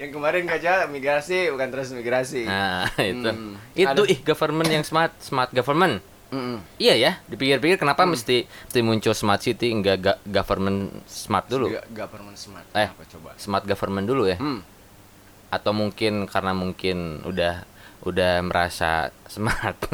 yang 0.00 0.10
kemarin 0.10 0.42
kaca 0.42 0.90
migrasi 0.90 1.54
bukan 1.54 1.70
transmigrasi 1.70 2.48
Nah, 2.48 2.90
itu. 2.98 3.30
Hmm. 3.30 3.54
Itu 3.76 4.02
ih 4.10 4.18
government 4.26 4.70
yang 4.72 4.82
smart, 4.82 5.14
smart 5.22 5.54
government. 5.54 6.02
Mm-mm. 6.34 6.58
Iya 6.76 6.94
ya, 6.96 7.12
dipikir-pikir 7.24 7.78
kenapa 7.78 8.02
Hmm. 8.02 8.10
mesti 8.10 8.42
mesti 8.44 8.80
muncul 8.80 9.14
smart 9.14 9.38
city 9.38 9.70
enggak 9.70 9.96
ga- 9.96 10.20
government 10.24 10.90
smart 11.06 11.46
dulu? 11.46 11.70
Ga- 11.70 11.86
government 11.88 12.34
smart 12.34 12.66
Eh. 12.72 12.90
apa 12.90 13.06
coba 13.06 13.30
Smart 13.36 13.62
government 13.62 14.04
dulu 14.04 14.26
ya. 14.26 14.34
hmm. 14.34 14.60
Atau 15.48 15.70
mungkin 15.70 16.26
karena 16.26 16.50
mungkin 16.50 17.22
udah 17.22 17.62
udah 18.02 18.42
merasa 18.42 19.08
smart. 19.24 19.78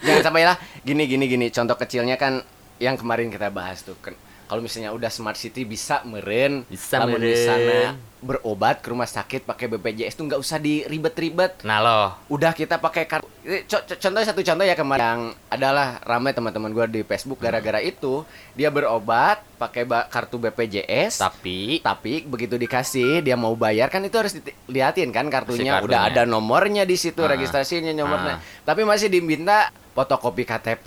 jangan 0.00 0.22
sampai 0.22 0.44
lah 0.44 0.56
gini 0.80 1.04
gini 1.04 1.24
gini 1.26 1.46
contoh 1.48 1.74
kecilnya 1.74 2.14
kan 2.14 2.40
yang 2.78 2.94
kemarin 2.94 3.28
kita 3.28 3.50
bahas 3.50 3.82
tuh 3.82 3.98
kan 3.98 4.14
kalau 4.48 4.58
misalnya 4.58 4.90
udah 4.90 5.06
smart 5.08 5.36
city 5.36 5.62
bisa 5.62 6.00
meren. 6.02 6.64
Bisa 6.66 6.98
lamun 6.98 7.20
meren. 7.20 7.28
di 7.28 7.34
sana 7.38 7.78
berobat 8.18 8.82
ke 8.82 8.90
rumah 8.90 9.06
sakit 9.06 9.46
pakai 9.46 9.70
BPJS 9.70 10.12
tuh 10.12 10.26
nggak 10.26 10.40
usah 10.40 10.58
diribet-ribet. 10.58 11.62
Nah 11.62 11.78
loh, 11.78 12.08
udah 12.26 12.50
kita 12.50 12.74
pakai 12.76 13.06
kartu 13.06 13.30
co- 13.68 13.84
co- 13.84 13.94
contoh 13.96 14.18
satu 14.20 14.42
contoh 14.42 14.64
ya 14.64 14.74
kemarin. 14.74 14.98
Yang 14.98 15.20
adalah 15.48 15.88
ramai 16.02 16.32
teman-teman 16.32 16.72
gue 16.72 16.86
di 16.90 17.02
Facebook 17.02 17.38
gara-gara 17.38 17.78
itu. 17.78 18.26
Dia 18.52 18.68
berobat 18.68 19.38
pakai 19.54 19.82
kartu 20.08 20.34
BPJS 20.36 21.18
tapi 21.20 21.78
tapi 21.78 22.22
begitu 22.22 22.54
dikasih 22.54 23.20
dia 23.20 23.34
mau 23.34 23.54
bayar 23.54 23.86
kan 23.86 24.00
itu 24.00 24.14
harus 24.14 24.34
dilihatin 24.34 25.10
kan 25.10 25.26
kartunya, 25.26 25.74
kartunya. 25.74 25.84
udah 25.84 26.00
ada 26.08 26.22
nomornya 26.24 26.82
di 26.82 26.94
situ 26.94 27.20
Ah. 27.20 27.30
registrasinya 27.30 27.90
nomornya. 27.92 28.38
Ah. 28.38 28.42
tapi 28.64 28.82
masih 28.82 29.06
diminta 29.08 29.70
fotokopi 29.92 30.42
KTP 30.42 30.86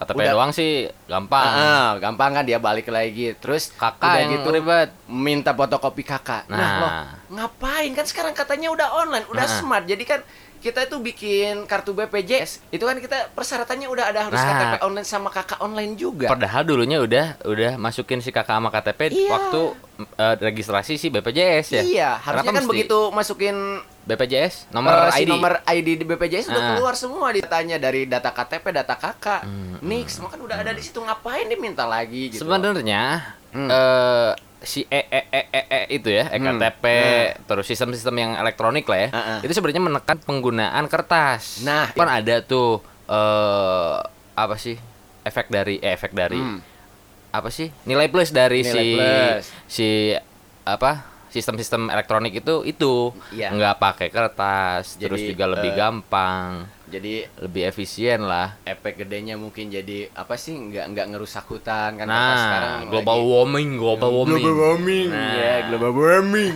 KTP 0.00 0.16
Udah. 0.16 0.32
doang 0.32 0.48
sih 0.50 0.72
gampang. 1.04 1.44
Ah, 1.44 1.92
gampang 2.00 2.32
kan 2.32 2.42
dia 2.42 2.56
balik 2.56 2.88
lagi 2.88 3.36
terus 3.36 3.68
Kakak 3.70 4.00
udah 4.00 4.16
yang 4.16 4.30
gitu 4.32 4.48
ribet. 4.48 4.88
minta 5.04 5.52
fotokopi 5.52 6.00
kakak 6.00 6.48
nah, 6.48 6.56
Nah. 6.56 6.72
loh 6.80 6.92
ngapain 7.30 7.92
kan 7.92 8.02
sekarang 8.02 8.32
katanya 8.32 8.72
udah 8.72 8.88
online 8.96 9.28
udah 9.28 9.44
Nah. 9.44 9.52
smart 9.54 9.84
jadi 9.84 10.00
kan 10.02 10.20
kita 10.60 10.84
itu 10.84 10.96
bikin 10.98 11.64
kartu 11.64 11.90
BPJS 11.90 12.60
itu 12.68 12.80
kan 12.80 12.94
kita 12.94 13.32
persyaratannya 13.32 13.86
udah 13.86 14.04
ada 14.06 14.20
harus 14.22 14.36
Nah. 14.36 14.46
KTP 14.46 14.74
online 14.82 15.04
sama 15.04 15.28
kakak 15.28 15.58
online 15.58 15.92
juga 15.94 16.28
Padahal 16.28 16.62
dulunya 16.62 16.98
udah 16.98 17.40
udah 17.42 17.72
masukin 17.76 18.18
si 18.18 18.28
kakak 18.28 18.54
sama 18.54 18.68
KTP 18.68 19.00
Iya. 19.10 19.30
waktu 19.30 19.60
eh, 20.14 20.34
registrasi 20.38 20.94
si 20.94 21.08
BPJS 21.08 21.66
ya. 21.70 21.82
iya 21.82 22.10
harusnya 22.14 22.44
Kenapa 22.46 22.52
kan 22.54 22.62
mesti 22.62 22.72
begitu 22.74 22.98
masukin 23.10 23.56
BPJS 24.02 24.54
nomor 24.70 24.92
Eh, 24.92 25.12
si 25.12 25.22
ID. 25.22 25.28
nomor 25.30 25.52
ID 25.62 25.88
di 25.94 26.04
BPJS 26.04 26.46
udah 26.46 26.60
Ah. 26.62 26.68
keluar 26.72 26.94
semua 26.94 27.28
ditanya 27.30 27.76
dari 27.76 28.04
data 28.04 28.28
KTP, 28.28 28.64
data 28.70 28.94
kakak, 28.94 29.40
Hmm, 29.42 29.76
mix, 29.80 30.16
semua 30.16 30.28
kan 30.28 30.38
udah 30.38 30.56
ada 30.56 30.70
di 30.70 30.80
situ 30.80 30.98
ngapain 30.98 31.46
diminta 31.46 31.84
lagi 31.84 32.28
gitu. 32.28 32.42
Sebenarnya 32.42 33.32
Hmm. 33.50 33.68
eh 33.68 34.32
si 34.60 34.84
e 34.86 35.00
e 35.08 35.20
e 35.26 35.40
e, 35.48 35.60
E 35.70 35.80
itu 35.90 36.08
ya, 36.08 36.28
Hmm. 36.28 36.36
ektp, 36.60 36.84
terus 37.44 37.64
sistem-sistem 37.64 38.12
yang 38.14 38.32
elektronik 38.36 38.84
lah 38.84 38.98
ya. 38.98 39.08
Ah, 39.10 39.18
ah. 39.18 39.38
Itu 39.40 39.52
sebenarnya 39.52 39.80
menekan 39.80 40.20
penggunaan 40.20 40.84
kertas. 40.86 41.64
Nah, 41.64 41.88
kan 41.90 42.08
ada 42.10 42.40
tuh 42.40 42.80
eh 43.06 43.96
apa 44.34 44.56
sih? 44.56 44.76
efek 45.20 45.48
dari 45.48 45.76
eh, 45.76 45.92
efek 45.92 46.12
dari 46.12 46.36
Hmm. 46.36 46.60
apa 47.30 47.48
sih? 47.48 47.68
Nilai 47.84 48.08
plus 48.08 48.30
dari 48.30 48.60
Nilai 48.60 48.72
si 48.72 48.88
plus. 48.90 49.44
si 49.66 49.88
apa? 50.62 51.08
sistem-sistem 51.30 51.86
elektronik 51.86 52.34
itu 52.34 52.66
itu 52.66 53.14
Iya. 53.30 53.54
nggak 53.54 53.78
pakai 53.78 54.08
kertas, 54.10 54.98
terus 54.98 55.22
Jadi, 55.22 55.30
juga 55.30 55.46
lebih 55.46 55.70
eh, 55.70 55.76
gampang, 55.78 56.66
Jadi 56.90 57.14
lebih 57.38 57.62
efisien 57.64 58.20
lah. 58.20 58.58
efek 58.62 58.98
gedenya 58.98 59.34
mungkin 59.34 59.66
jadi 59.66 60.10
apa 60.12 60.34
sih 60.34 60.52
nggak 60.52 60.84
nggak 60.88 61.06
ngerusak 61.08 61.44
hutan 61.44 61.94
kan 61.94 62.04
Nah, 62.04 62.34
sekarang 62.36 62.78
global 62.88 63.16
lagi- 63.16 63.30
warming, 63.30 63.70
global 63.76 64.10
warming. 64.12 64.34
global 64.36 64.54
warming 64.58 65.08
Nah. 65.08 65.32
ya 65.32 65.54
global 65.64 65.92
warming 65.92 66.54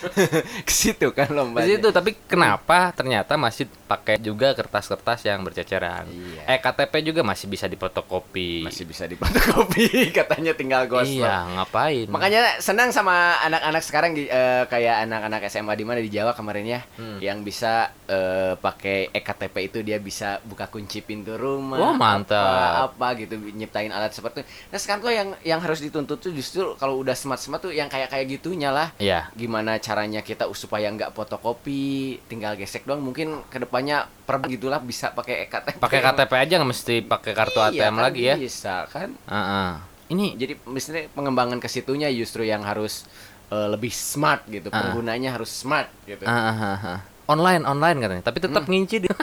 ke 0.66 0.72
situ 0.72 1.10
kan 1.10 1.26
Di 1.26 1.34
lombanya 1.34 1.66
situ 1.68 1.88
tapi 1.90 2.14
kenapa 2.20 2.90
ternyata 2.92 3.34
masih 3.34 3.66
pakai 3.94 4.18
juga 4.18 4.50
kertas-kertas 4.52 5.22
yang 5.22 5.40
berceceran. 5.40 6.04
Iya. 6.04 6.42
Eh 6.48 6.58
KTP 6.58 6.92
juga 7.04 7.22
masih 7.22 7.46
bisa 7.46 7.66
difotokopi. 7.66 8.64
masih 8.64 8.84
bisa 8.84 9.06
difotokopi 9.06 9.86
katanya 10.18 10.50
tinggal 10.52 10.84
ghost 10.84 11.08
Iya, 11.08 11.46
ngapain? 11.54 12.06
Makanya 12.08 12.58
senang 12.58 12.90
sama 12.90 13.14
anak-anak 13.40 13.80
sekarang 13.80 14.12
di- 14.12 14.26
eh, 14.26 14.64
kayak 14.66 15.04
anak-anak 15.04 15.46
SMA 15.46 15.72
di 15.72 15.84
mana 15.84 15.98
di 15.98 16.08
Jawa 16.08 16.32
kemarin 16.32 16.66
ya 16.66 16.80
Hmm. 16.94 17.18
yang 17.18 17.40
bisa 17.40 17.94
eh, 18.04 18.54
pakai 18.54 19.10
ektp 19.10 19.54
itu 19.62 19.78
dia 19.80 19.98
bisa 19.98 20.40
buka 20.42 20.66
kunci 20.66 21.00
pintu 21.00 21.34
rumah. 21.34 21.78
Wah, 21.78 21.94
mantap. 21.94 22.90
Apa, 22.90 23.06
apa 23.12 23.18
gitu 23.18 23.36
nyiptain 23.36 23.88
alat 23.88 24.10
seperti 24.10 24.40
itu. 24.40 24.48
Nah, 24.68 24.78
sekarang 24.78 25.00
tuh 25.00 25.12
yang 25.12 25.28
yang 25.42 25.60
harus 25.60 25.78
dituntut 25.78 26.18
tuh 26.18 26.30
justru 26.30 26.74
kalau 26.74 26.98
udah 26.98 27.12
smart-smart 27.12 27.60
tuh 27.60 27.70
yang 27.70 27.86
kayak 27.86 28.08
kayak 28.08 28.26
gitunya 28.30 28.68
lah. 28.68 28.90
Iya. 28.96 29.28
Gimana 29.32 29.76
caranya 29.78 30.18
kita 30.20 30.48
supaya 30.50 30.88
nggak 30.88 31.12
fotokopi, 31.12 31.84
tinggal 32.24 32.54
gesek 32.54 32.82
doang 32.82 33.02
mungkin 33.02 33.44
ke 33.44 33.58
depannya 33.58 33.83
per 34.24 34.40
gitulah 34.48 34.80
bisa 34.80 35.12
pakai 35.12 35.44
ektp. 35.44 35.76
Pakai 35.76 36.00
KTP 36.00 36.32
aja 36.32 36.52
nggak 36.56 36.70
mesti 36.72 36.94
pakai 37.04 37.32
kartu 37.36 37.58
Iya, 37.60 37.68
ATM 37.90 37.94
kan 37.94 38.02
lagi 38.08 38.22
ya. 38.24 38.34
Bisa 38.40 38.76
kan? 38.88 39.10
Heeh. 39.12 39.70
Ini 40.12 40.26
Jadi 40.36 40.52
misalnya 40.68 41.04
pengembangan 41.12 41.58
ke 41.60 41.68
situnya 41.68 42.08
justru 42.08 42.44
yang 42.44 42.64
harus 42.64 43.04
eh, 43.52 43.68
lebih 43.68 43.92
smart 43.92 44.48
gitu. 44.48 44.72
Ah. 44.72 44.80
Penggunanya 44.88 45.36
harus 45.36 45.52
smart 45.52 45.92
gitu. 46.08 46.24
ah, 46.24 46.52
ah. 46.52 47.00
online 47.24 47.64
online 47.64 47.98
katanya, 48.04 48.22
tapi 48.24 48.36
tetap 48.36 48.68
nginci 48.68 49.00
dia. 49.00 49.16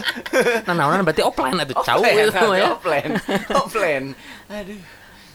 nah, 0.68 0.76
nah, 0.76 0.84
nah, 0.92 1.00
berarti 1.00 1.24
offline 1.24 1.56
atau 1.64 1.80
jauh 1.80 2.04
itu 2.04 2.48
ya. 2.52 2.76
offline, 2.76 3.12
offline. 3.56 4.06
Aduh. 4.52 4.80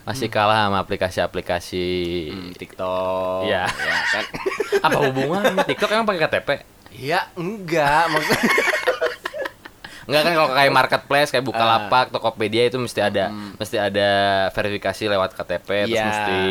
Masih 0.04 0.28
kalah 0.28 0.68
sama 0.68 0.84
aplikasi-aplikasi 0.84 1.88
Hmm, 2.30 2.52
TikTok. 2.54 3.48
Iya. 3.48 3.66
ya 3.66 3.98
kan. 4.14 4.24
apa 4.84 4.98
hubungannya 5.10 5.64
TikTok 5.64 5.90
emang 5.96 6.06
pakai 6.06 6.22
KTP? 6.28 6.50
Ya 6.94 7.28
enggak, 7.34 8.08
maksudnya 8.08 8.42
Enggak 10.04 10.22
kan 10.22 10.34
kalau 10.34 10.50
kayak 10.52 10.72
marketplace 10.74 11.30
kayak. 11.30 11.46
Bukalapak, 11.46 12.12
Tokopedia 12.12 12.64
itu 12.66 12.76
mesti 12.76 13.00
ada 13.00 13.28
mesti 13.32 13.78
ada 13.78 14.10
verifikasi 14.52 15.04
lewat 15.08 15.32
KTP 15.34 15.68
terus 15.86 15.90
Hmm. 15.90 15.96
Iya. 15.96 16.06
mesti 16.06 16.42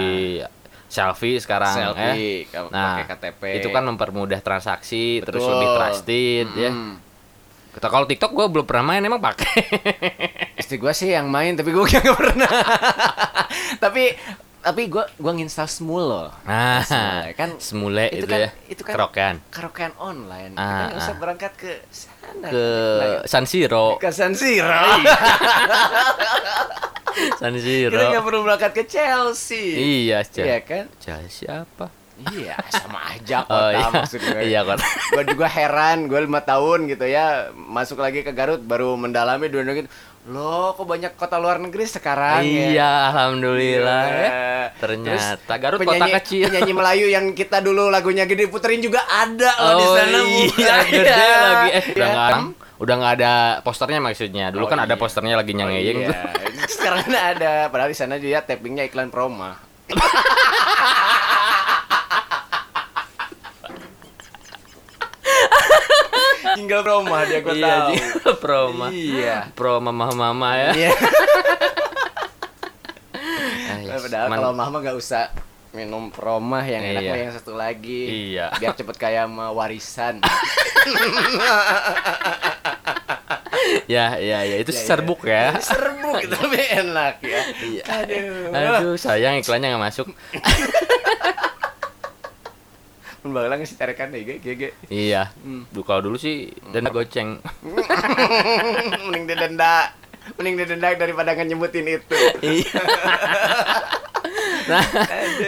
selfie 0.88 1.36
sekarang 1.36 1.68
eh. 1.70 1.76
selfie 1.78 2.36
kalau 2.48 2.68
Nah, 2.68 2.96
pakai 2.96 3.04
KTP. 3.10 3.42
itu 3.56 3.68
kan 3.68 3.80
mempermudah 3.82 4.40
transaksi 4.40 5.20
terus 5.20 5.40
Betul. 5.40 5.52
lebih 5.54 5.68
trusted 5.70 6.46
ya. 6.54 6.70
Hmm. 6.70 6.96
Kita 7.72 7.88
kalau 7.88 8.04
TikTok 8.04 8.30
gue 8.30 8.46
belum 8.50 8.64
pernah 8.64 8.84
main 8.86 9.00
emang 9.00 9.16
pakai. 9.18 9.56
Istri 10.54 10.76
gua 10.76 10.92
sih 10.92 11.08
yang 11.08 11.28
main 11.28 11.52
tapi 11.52 11.72
gua 11.72 11.84
nggak 11.84 12.04
pernah. 12.14 12.50
tapi 13.84 14.12
tapi 14.62 14.86
gua 14.86 15.02
gua 15.16 15.32
nginstal 15.32 15.66
Smule 15.66 16.06
loh. 16.06 16.28
nah, 16.42 16.80
Smule, 16.80 17.32
kan 17.34 17.48
semule 17.58 18.04
itu 18.06 18.16
itu, 18.16 18.26
kan- 18.26 18.38
ya. 18.38 18.48
itu 18.66 18.80
kan- 18.80 18.94
Kerokan 18.94 19.34
karaokean 19.50 19.92
online. 19.98 20.52
Ah, 20.54 20.62
kita 20.62 20.82
nggak 20.86 20.96
usah 20.96 21.08
ah. 21.08 21.18
berangkat 21.18 21.52
ke 21.54 21.70
sana. 21.90 22.46
ke 22.46 22.64
Nah, 22.96 23.20
San 23.24 23.44
Siro. 23.44 23.98
ke 23.98 24.08
San 24.08 24.32
Siro. 24.32 24.70
San 27.36 27.52
Kita 27.52 27.60
Siro. 27.60 27.98
nggak 28.08 28.22
perlu 28.22 28.40
berangkat 28.42 28.72
ke 28.72 28.82
Chelsea. 28.86 30.06
Iya, 30.06 30.22
Cel. 30.24 30.44
Iya 30.46 30.58
kan? 30.60 30.84
Cel 30.96 31.20
siapa? 31.28 31.86
Iya, 32.22 32.54
sama 32.70 33.02
aja 33.10 33.42
kota 33.42 33.52
Oh 33.52 33.68
iya. 33.68 33.86
maksud 33.90 34.20
gue. 34.22 34.40
Iya, 34.46 34.60
kota. 34.62 34.84
gue 34.86 35.22
juga 35.26 35.44
heran, 35.44 36.06
gue 36.06 36.20
lima 36.20 36.40
tahun 36.40 36.86
gitu 36.86 37.02
ya, 37.02 37.50
masuk 37.52 37.98
lagi 37.98 38.22
ke 38.22 38.30
Garut 38.30 38.60
baru 38.60 38.94
mendalami 38.94 39.48
dua 39.48 39.64
gitu. 39.66 39.88
Loh, 40.22 40.70
kok 40.72 40.86
banyak 40.86 41.18
kota 41.18 41.34
luar 41.34 41.58
negeri 41.58 41.82
sekarang 41.82 42.46
ya? 42.46 42.70
Iya, 42.70 42.90
alhamdulillah 43.10 44.02
ya. 44.06 44.14
Iya. 44.14 44.30
Ternyata 44.78 45.18
Terus 45.34 45.58
Garut 45.58 45.78
kota 45.82 45.98
penyanyi, 45.98 46.12
kecil. 46.14 46.46
Penyanyi 46.46 46.72
Melayu 46.72 47.06
yang 47.10 47.26
kita 47.32 47.58
dulu 47.58 47.90
lagunya 47.90 48.22
gede 48.22 48.46
puterin 48.46 48.78
juga 48.78 49.02
ada 49.02 49.50
loh 49.58 49.74
di 49.74 49.86
sana. 49.90 50.18
Iya, 50.22 50.74
gede 50.86 51.10
Ada. 51.10 51.26
lagi. 51.42 51.68
Eh, 51.72 51.84
udah 51.90 52.06
Iya. 52.06 52.14
nggak 52.14 52.30
udah 52.78 52.94
nggak 52.98 53.14
ada 53.18 53.32
posternya 53.60 53.98
maksudnya. 53.98 54.46
Dulu 54.50 54.62
Oh, 54.62 54.70
kan 54.70 54.78
ada 54.78 54.94
iya. 54.94 55.00
posternya 55.00 55.34
lagi 55.34 55.52
nyengeyeng 55.52 55.98
Oh, 55.98 56.06
tuh. 56.06 56.14
iya. 56.14 56.66
Sekarang 56.70 57.02
ada, 57.10 57.52
padahal 57.66 57.90
di 57.90 57.98
sana 57.98 58.14
dia 58.16 58.38
tappingnya 58.40 58.86
iklan 58.86 59.10
Proma. 59.10 59.58
Tinggal 66.54 66.80
Proma 66.82 67.18
dia 67.22 67.38
gue 67.40 67.54
Iya, 67.54 67.66
tahu. 67.66 67.88
Ji. 67.88 67.96
Proma. 68.38 68.86
Iya. 68.88 69.36
Pro 69.52 69.78
mama-mama 69.78 70.48
ya. 70.54 70.70
Iya. 70.72 70.90
Ah, 73.62 73.78
yes. 73.78 74.02
Padahal 74.02 74.26
Man- 74.28 74.38
kalau 74.38 74.52
mama 74.52 74.76
nggak 74.78 74.94
usah 74.94 75.32
minum 75.72 76.08
promah 76.08 76.60
yang 76.62 76.84
enak 76.84 77.02
Iya. 77.02 77.14
yang 77.18 77.32
satu 77.32 77.52
lagi. 77.52 78.02
Iya. 78.32 78.52
Biar 78.54 78.72
cepet 78.72 78.96
kayak 78.96 79.24
sama 79.24 79.48
warisan. 79.50 80.20
ya 83.86 84.18
ya 84.18 84.38
ya 84.42 84.56
itu 84.58 84.68
Ya, 84.68 84.76
ya. 84.76 84.84
serbuk 84.84 85.20
ya 85.22 85.54
Serbuk 85.56 86.18
itu 86.24 86.34
lebih 86.36 86.64
enak 86.82 87.14
ya. 87.22 87.40
Iya. 87.62 87.82
Aduh. 87.86 88.52
aduh 88.52 88.96
sayang 88.96 89.38
iklannya 89.38 89.70
nggak 89.70 89.84
masuk 89.84 90.08
Mun 93.22 93.30
baheula 93.32 93.54
geus 93.54 93.70
ditarekan 93.70 94.10
deh 94.10 94.20
ge 94.20 94.34
ge 94.38 94.52
ge. 94.56 94.68
iya 94.86 95.30
Hmm. 95.38 95.62
Duh, 95.68 95.82
kalau 95.82 96.02
dulu 96.02 96.16
sih 96.16 96.50
dan 96.70 96.86
goceng 96.86 97.38
Mending 99.04 99.24
didenda. 99.26 99.94
Mending 100.34 100.54
didenda 100.56 100.88
daripada 100.92 101.34
nyebutin 101.34 101.86
itu. 101.88 102.16
iya 102.40 102.82
nah 104.62 104.78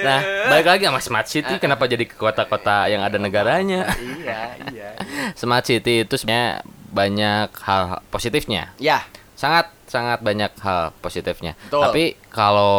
nah 0.03 0.19
balik 0.51 0.67
lagi 0.67 0.83
sama 0.85 0.99
smart 0.99 1.27
city 1.27 1.55
kenapa 1.57 1.87
jadi 1.87 2.03
ke 2.03 2.15
kota-kota 2.15 2.91
yang 2.91 2.99
ada 2.99 3.15
negaranya 3.15 3.87
iya, 3.95 4.59
iya. 4.69 4.91
smart 5.39 5.63
city 5.63 6.03
itu 6.03 6.15
sebenarnya 6.19 6.67
banyak 6.91 7.49
hal 7.63 8.03
positifnya 8.11 8.75
Ya, 8.77 9.07
sangat 9.35 9.71
sangat 9.87 10.19
banyak 10.19 10.51
hal 10.59 10.91
positifnya 10.99 11.55
Betul. 11.65 11.83
tapi 11.87 12.05
kalau 12.27 12.75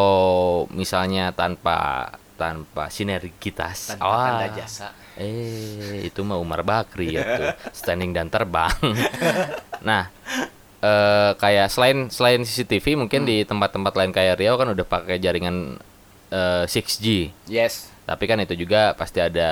misalnya 0.70 1.32
tanpa 1.32 2.12
tanpa 2.36 2.88
sinergitas 2.88 3.92
tanpa 3.92 4.06
wah, 4.06 4.24
tanda 4.26 4.48
jasa. 4.54 4.88
eh 5.16 6.04
itu 6.04 6.20
mah 6.22 6.36
Umar 6.36 6.62
Bakri 6.62 7.16
ya 7.16 7.24
tuh 7.34 7.48
standing 7.80 8.12
dan 8.12 8.28
terbang 8.28 8.76
nah 9.82 10.12
eh 10.80 11.32
kayak 11.36 11.68
selain 11.68 11.98
selain 12.10 12.42
CCTV 12.42 12.96
mungkin 12.98 13.24
Hmm. 13.24 13.30
di 13.30 13.38
tempat-tempat 13.42 13.94
lain 13.96 14.12
kayak 14.12 14.38
Riau 14.38 14.56
kan 14.56 14.70
udah 14.70 14.86
pakai 14.86 15.18
jaringan 15.18 15.80
eh, 16.30 16.64
6G 16.66 17.32
Yes. 17.48 17.90
tapi 18.04 18.24
kan 18.26 18.38
itu 18.38 18.54
juga 18.56 18.94
pasti 18.94 19.18
ada 19.18 19.50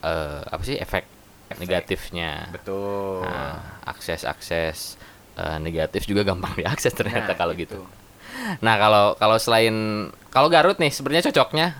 eh, 0.00 0.40
apa 0.42 0.62
sih 0.62 0.74
efek, 0.74 1.04
Efek. 1.48 1.60
negatifnya 1.60 2.48
Betul. 2.50 3.22
Nah, 3.22 3.84
akses-akses 3.84 4.96
eh, 5.36 5.58
negatif 5.60 6.04
juga 6.04 6.24
gampang 6.24 6.56
diakses 6.56 6.90
ternyata 6.90 7.32
Nah, 7.32 7.36
kalau 7.36 7.52
itu. 7.52 7.68
gitu. 7.68 7.80
Nah, 8.58 8.74
kalau 8.74 9.04
kalau 9.14 9.36
selain 9.36 9.74
kalau 10.30 10.48
Garut 10.48 10.80
nih 10.80 10.88
sebenarnya 10.88 11.28
cocoknya 11.28 11.76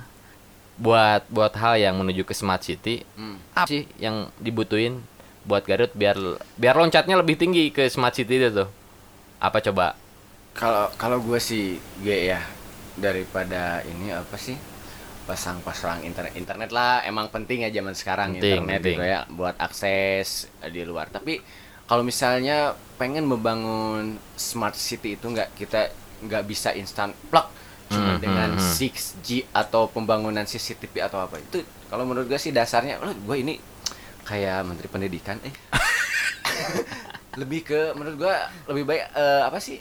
buat 0.81 1.29
buat 1.29 1.53
hal 1.55 1.77
yang 1.77 1.95
menuju 1.95 2.25
ke 2.25 2.33
smart 2.33 2.65
city 2.65 3.05
Hmm. 3.13 3.37
apa 3.53 3.69
sih 3.69 3.85
yang 3.97 4.33
dibutuhin 4.41 5.05
buat 5.45 5.61
Garut 5.63 5.93
biar 5.93 6.17
biar 6.57 6.75
loncatnya 6.75 7.15
lebih 7.15 7.37
tinggi 7.37 7.69
ke 7.69 7.85
smart 7.87 8.13
city 8.13 8.37
itu 8.37 8.49
tuh. 8.55 8.69
Apa 9.39 9.61
coba? 9.61 9.93
Kalau 10.53 10.89
kalau 10.97 11.21
gue 11.21 11.37
sih 11.37 11.77
gue 11.99 12.29
ya 12.29 12.41
daripada 12.97 13.81
ini 13.83 14.11
apa 14.11 14.37
sih 14.37 14.57
pasang-pasang 15.25 16.03
internet 16.03 16.35
internet 16.35 16.71
lah 16.71 17.05
emang 17.05 17.31
penting 17.31 17.63
ya 17.63 17.71
zaman 17.71 17.95
sekarang 17.95 18.35
Penting, 18.35 18.61
internet 18.61 18.81
penting. 18.81 18.97
gitu 18.99 19.05
ya 19.07 19.21
buat 19.31 19.55
akses 19.57 20.29
di 20.65 20.83
luar. 20.83 21.09
Tapi 21.09 21.39
kalau 21.85 22.03
misalnya 22.03 22.73
pengen 22.97 23.25
membangun 23.25 24.17
smart 24.35 24.75
city 24.75 25.15
itu 25.15 25.27
nggak 25.27 25.55
kita 25.55 25.89
nggak 26.21 26.45
bisa 26.45 26.73
instan 26.73 27.13
plug 27.29 27.49
cuma 27.91 28.15
Hmm, 28.15 28.23
dengan 28.23 28.55
hmm, 28.55 28.63
hmm. 28.63 28.77
6G 28.87 29.29
atau 29.51 29.91
pembangunan 29.91 30.47
CCTV 30.47 31.03
atau 31.03 31.19
apa 31.19 31.37
itu 31.37 31.61
kalau 31.91 32.07
menurut 32.07 32.31
gue 32.31 32.39
sih 32.39 32.55
dasarnya 32.55 33.03
oh, 33.03 33.11
gue 33.11 33.37
ini 33.37 33.59
kayak 34.23 34.63
menteri 34.63 34.87
pendidikan 34.87 35.43
eh 35.43 35.51
lebih 37.41 37.63
ke 37.63 37.81
menurut 37.95 38.17
gua 38.19 38.35
lebih 38.67 38.85
baik 38.87 39.03
eh, 39.15 39.43
apa 39.43 39.59
sih 39.59 39.79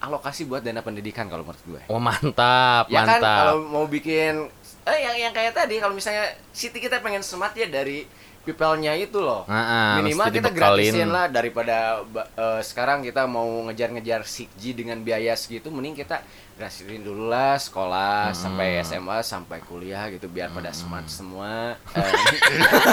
alokasi 0.00 0.48
buat 0.48 0.64
dana 0.64 0.80
pendidikan 0.80 1.28
kalau 1.28 1.44
menurut 1.44 1.64
gue 1.66 1.80
Oh, 1.88 2.00
mantap, 2.00 2.88
ya 2.88 3.04
kan 3.04 3.20
mantap. 3.20 3.36
kalau 3.44 3.56
mau 3.68 3.84
bikin 3.84 4.48
eh 4.80 4.98
yang 5.04 5.28
yang 5.28 5.32
kayak 5.36 5.52
tadi 5.52 5.76
kalau 5.76 5.92
misalnya 5.92 6.24
city 6.56 6.80
kita 6.80 7.04
pengen 7.04 7.20
smart 7.20 7.52
ya 7.52 7.68
dari 7.68 8.08
people-nya 8.42 8.92
itu 8.94 9.16
loh 9.16 9.44
Nah, 9.44 9.98
minimal 9.98 10.26
kita 10.28 10.48
gratisin 10.48 11.08
lah 11.08 11.26
daripada 11.26 12.00
eh, 12.34 12.60
sekarang 12.60 13.00
kita 13.00 13.24
mau 13.24 13.46
ngejar-ngejar 13.64 14.22
6G 14.22 14.74
dengan 14.74 14.98
biaya 14.98 15.32
segitu 15.32 15.68
mending 15.68 15.94
kita 15.94 16.24
gratisin 16.54 17.00
dulu 17.00 17.26
lah 17.26 17.56
sekolah 17.56 18.30
Hmm. 18.30 18.36
sampai 18.36 18.80
SMA 18.82 19.18
sampai 19.22 19.58
kuliah 19.62 20.08
gitu 20.08 20.26
biar 20.26 20.48
pada 20.50 20.70
smart 20.70 21.06
semua 21.06 21.76
Eh, 21.90 22.12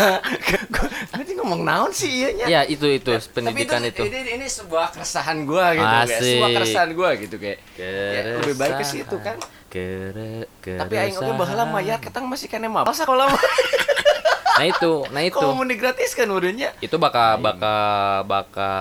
nanti 1.13 1.31
ngomong 1.33 1.61
naon 1.63 1.91
sih 1.91 2.07
iya 2.27 2.45
Ya, 2.47 2.61
itu 2.63 2.87
itu 2.87 3.07
Tapi 3.09 3.27
pendidikan 3.33 3.83
itu. 3.83 4.03
Ini, 4.03 4.35
ini 4.35 4.47
sebuah 4.47 4.93
keresahan 4.93 5.43
gua 5.43 5.73
gitu 5.73 5.83
kayak 5.83 6.21
sebuah 6.21 6.49
keresahan 6.53 6.89
gua 6.93 7.09
gitu 7.15 7.35
kayak. 7.35 7.59
Ya, 7.75 8.21
lebih 8.37 8.55
baik 8.55 8.73
ke 8.77 8.85
situ 8.85 9.15
kan. 9.19 9.35
Kere, 9.67 10.47
Tapi 10.63 10.93
aing 10.95 11.11
keresahan. 11.11 11.35
baheula 11.35 11.65
mayat 11.67 11.99
ketang 11.99 12.23
masih 12.23 12.47
kena 12.47 12.67
mah. 12.67 12.87
sekolah 12.87 13.27
mah. 13.27 13.41
Nah 14.57 14.65
itu, 14.65 14.93
nah 15.07 15.21
itu. 15.21 15.37
Kok 15.37 15.53
mau 15.53 15.63
digratiskan 15.63 16.27
udahnya? 16.27 16.73
Itu 16.77 16.97
bakal 16.97 17.37
bakal 17.37 17.79
bakal 18.25 18.77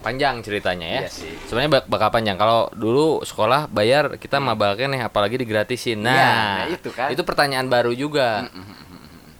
panjang 0.00 0.40
ceritanya 0.40 0.86
ya. 0.86 1.00
Iya 1.00 1.10
sih. 1.10 1.32
Sebenarnya 1.44 1.70
bak- 1.74 1.88
bakal 1.88 2.08
panjang. 2.10 2.36
Kalau 2.36 2.68
dulu 2.70 3.20
sekolah 3.22 3.66
bayar 3.66 4.16
kita 4.16 4.36
mabalkan 4.38 4.92
nih 4.92 5.02
apalagi 5.02 5.36
digratisin. 5.36 5.98
Nah, 5.98 6.12
Hmm. 6.12 6.20
Iya, 6.20 6.32
nah 6.36 6.66
itu 6.70 6.88
kan. 6.90 7.08
Itu 7.08 7.22
pertanyaan 7.22 7.66
baru 7.66 7.90
juga. 7.90 8.44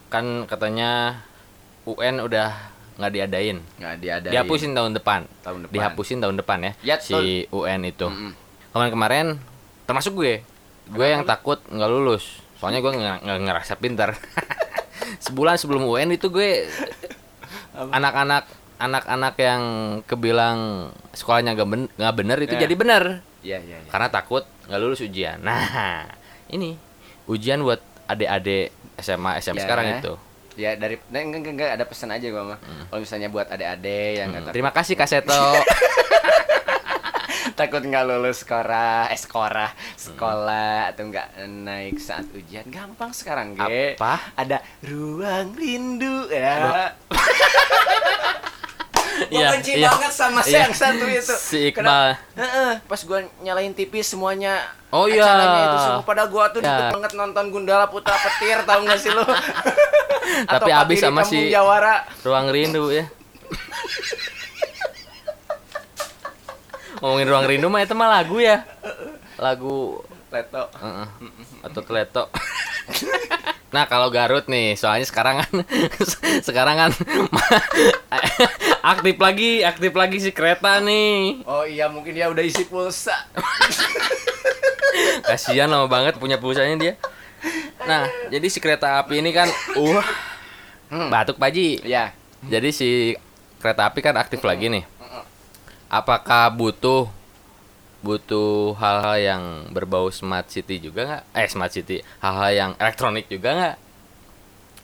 Kan 0.06 0.24
katanya 0.44 1.20
UN 1.84 2.18
udah 2.20 2.50
nggak 2.96 3.12
diadain. 3.12 3.58
Nggak 3.76 3.94
diadain. 4.00 4.32
Dihapusin 4.32 4.72
tahun 4.72 4.92
depan. 4.92 5.28
Tahun 5.40 5.58
depan. 5.62 5.72
Dihapusin 5.72 6.18
tahun 6.18 6.36
depan 6.36 6.58
ya. 6.58 6.72
Ya, 6.82 6.96
si 6.98 7.14
UN 7.46 7.84
itu. 7.84 8.06
Mm-mm. 8.06 8.32
Kemarin-kemarin 8.72 9.36
termasuk 9.84 10.16
gue. 10.16 10.40
Gue 10.86 11.06
yang 11.06 11.22
takut 11.22 11.60
nggak 11.66 11.86
lulus. 11.86 12.40
Soalnya 12.56 12.80
gue 12.80 12.88
nggak 12.90 13.16
nggak 13.22 13.38
ngerasa 13.42 13.72
pintar. 13.76 14.10
Sebulan 15.18 15.56
sebelum 15.56 15.85
UN 15.85 16.11
itu 16.11 16.28
gue 16.28 16.66
anak-anak 17.74 18.44
anak-anak 18.76 19.35
yang 19.37 19.62
kebilang 20.04 20.88
sekolahnya 21.11 21.52
nggak 21.52 21.68
ben- 21.68 21.90
nggak 21.90 22.14
bener 22.14 22.38
itu 22.40 22.54
Ya. 22.54 22.61
jadi 22.62 22.74
bener 22.74 23.04
Iya, 23.40 23.59
iya, 23.62 23.76
iya. 23.78 23.88
karena 23.88 24.09
takut 24.09 24.44
nggak 24.66 24.80
lulus 24.80 25.00
ujian. 25.00 25.40
Nah 25.40 26.04
ini 26.48 26.76
ujian 27.24 27.62
buat 27.62 27.78
adik-adik 28.04 28.70
SMA 28.96 29.38
SM 29.38 29.54
Ya. 29.54 29.62
sekarang 29.62 29.87
itu. 29.96 30.12
Ya 30.56 30.72
dari 30.72 30.96
nah, 31.09 31.20
enggak, 31.20 31.40
enggak, 31.40 31.52
enggak 31.52 31.70
ada 31.72 31.85
pesan 31.85 32.11
aja 32.11 32.26
gua 32.26 32.44
mah. 32.46 32.59
Hmm. 32.59 32.85
Kalau 32.87 33.00
misalnya 33.00 33.28
buat 33.28 33.46
adik-adik 33.46 34.12
yang 34.14 34.28
takut, 34.30 34.52
Terima 34.52 34.72
kasih 34.72 34.94
Kak 34.94 35.09
Seto. 35.09 35.37
takut 37.52 37.78
nggak 37.80 38.04
lulus 38.04 38.42
sekolah, 38.42 39.06
eh 39.06 39.16
sekolah, 39.16 39.70
sekolah 39.94 40.90
atau 40.90 41.06
nggak 41.06 41.28
naik 41.46 41.96
saat 41.96 42.26
ujian, 42.30 42.66
gampang 42.66 43.11
sekarang, 43.11 43.54
Ge. 43.54 43.94
Apa? 43.94 44.18
Ada 44.35 44.59
ruang 44.82 45.52
rindu 45.52 46.26
ya. 46.28 46.54
Gue 46.59 46.87
Iya, 49.32 49.48
benci 49.50 49.72
iya. 49.74 49.88
banget 49.88 50.12
sama 50.12 50.40
si 50.40 50.52
Iya. 50.52 50.61
yang 50.62 50.74
satu 50.74 51.04
itu. 51.04 51.35
Si 51.48 51.59
Iqbal. 51.66 51.72
Kena- 51.74 52.16
Heeh, 52.37 52.72
pas 52.85 53.00
gua 53.02 53.24
nyalain 53.40 53.72
TV 53.72 53.98
semuanya 54.00 54.61
Oh, 54.88 55.09
iya. 55.09 55.24
acaranya 55.24 55.61
itu 55.64 55.78
semua 55.82 56.04
pada 56.04 56.24
gua 56.26 56.44
tuh 56.48 56.61
Iya. 56.61 56.68
deket 56.68 56.87
banget 56.92 57.12
nonton 57.14 57.44
Gundala 57.48 57.87
Putra 57.87 58.12
Petir 58.14 58.61
tahu 58.62 58.85
gak 58.85 58.98
sih 58.98 59.11
lu? 59.11 59.24
Tapi 60.52 60.70
abis 60.70 60.98
sama 61.00 61.22
si- 61.22 61.48
Jawara. 61.48 62.04
Ruang 62.22 62.50
rindu 62.50 62.92
ya. 62.92 63.09
Ngomongin 67.00 67.28
ruang 67.28 67.46
rindu 67.46 67.68
mah 67.68 67.85
itu 67.85 67.94
mah 67.96 68.09
lagu 68.09 68.40
ya. 68.40 68.64
Lagu 69.37 70.00
Leto. 70.37 70.64
Heeh. 70.76 71.09
atau 71.64 71.80
Teleto. 71.82 72.24
nah 73.74 73.88
kalau 73.90 74.12
Garut 74.12 74.46
nih, 74.46 74.78
soalnya 74.78 75.06
sekarang 75.09 75.42
kan 75.42 75.52
sekarang 76.48 76.76
kan 76.78 76.90
aktif 78.94 79.16
lagi, 79.18 79.64
aktif 79.64 79.92
lagi 79.96 80.16
si 80.22 80.30
kereta 80.30 80.78
nih. 80.78 81.42
Oh 81.48 81.64
iya 81.66 81.90
mungkin 81.90 82.14
dia 82.14 82.30
udah 82.30 82.44
isi 82.44 82.68
pulsa. 82.68 83.16
Kasihan 85.26 85.66
lama 85.66 85.90
banget 85.90 86.20
punya 86.20 86.38
pulsanya 86.38 86.76
dia. 86.78 86.94
Nah, 87.87 88.06
jadi 88.30 88.46
si 88.50 88.59
kereta 88.59 89.02
api 89.02 89.22
ini 89.22 89.30
kan 89.35 89.50
uh 89.78 90.04
batuk 91.11 91.40
Paji. 91.40 91.82
Ya. 91.82 92.14
Jadi 92.46 92.70
si 92.70 92.88
kereta 93.59 93.90
api 93.90 93.98
kan 94.04 94.14
aktif 94.14 94.44
lagi 94.46 94.70
nih. 94.70 94.85
Apakah 95.87 96.51
butuh 96.51 97.07
butuh 98.03 98.75
hal-hal 98.79 99.16
yang 99.18 99.42
berbau 99.75 100.11
smart 100.14 100.46
city 100.46 100.79
juga 100.79 101.01
nggak? 101.07 101.22
Eh 101.35 101.46
smart 101.51 101.72
city, 101.75 102.03
hal-hal 102.22 102.51
yang 102.55 102.70
elektronik 102.79 103.27
juga 103.27 103.51
nggak? 103.55 103.77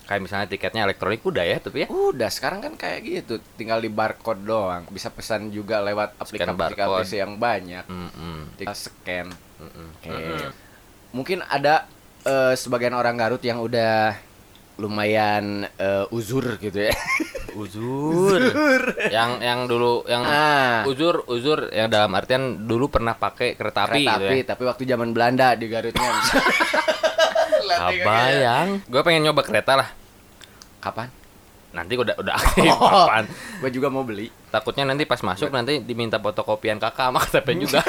Kayak 0.03 0.21
misalnya 0.27 0.47
tiketnya 0.51 0.83
elektronik 0.83 1.23
udah 1.23 1.45
ya, 1.47 1.59
tapi 1.62 1.87
ya. 1.87 1.88
Udah 1.88 2.27
sekarang 2.27 2.59
kan 2.59 2.75
kayak 2.75 2.99
gitu, 3.07 3.38
tinggal 3.55 3.79
di 3.79 3.87
barcode 3.87 4.43
doang. 4.43 4.83
Bisa 4.91 5.15
pesan 5.15 5.55
juga 5.55 5.79
lewat 5.79 6.19
aplikasi-aplikasi 6.19 7.17
yang 7.23 7.38
banyak. 7.38 7.87
Mm-mm. 7.87 8.59
Tinggal 8.59 8.77
scan. 8.77 9.31
Mm-mm. 9.62 9.88
Oke. 10.03 10.15
Mungkin 11.15 11.38
ada 11.47 11.87
eh, 12.27 12.55
sebagian 12.59 12.99
orang 12.99 13.15
Garut 13.15 13.43
yang 13.47 13.62
udah 13.62 14.19
lumayan 14.74 15.44
eh, 15.68 16.04
uzur 16.08 16.56
gitu 16.56 16.88
ya. 16.88 16.94
Uzur. 17.52 18.40
yang 19.12 19.37
yang 19.38 19.68
dulu 19.68 20.08
yang 20.08 20.24
Ah. 20.24 20.88
uzur 20.88 21.28
uzur 21.28 21.68
yang 21.68 21.87
dalam 21.87 22.08
artian 22.12 22.64
dulu 22.64 22.88
pernah 22.88 23.12
pakai 23.12 23.52
kereta 23.52 23.85
api 23.85 24.00
kereta 24.00 24.12
gitu 24.14 24.24
api, 24.24 24.38
ya. 24.38 24.44
tapi 24.48 24.62
waktu 24.64 24.82
zaman 24.87 25.12
Belanda 25.12 25.52
di 25.52 25.68
Garutnya. 25.68 26.00
Kebayang. 27.72 28.68
Gue 28.85 29.02
pengen 29.02 29.22
nyoba 29.22 29.42
kereta 29.42 29.76
lah. 29.76 29.88
Kapan? 30.78 31.12
Nanti 31.72 31.92
udah 31.94 32.16
udah 32.16 32.35
aktif 32.40 32.72
Oh. 32.72 32.88
kapan. 33.04 33.24
Gue 33.61 33.70
juga 33.70 33.88
mau 33.88 34.00
beli. 34.00 34.32
Takutnya 34.48 34.85
nanti 34.85 35.04
pas 35.04 35.20
masuk 35.20 35.48
nanti 35.48 35.76
diminta 35.78 36.16
fotokopian 36.16 36.76
kakak 36.76 37.08
sama 37.08 37.20
KTP 37.20 37.48
juga. 37.58 37.80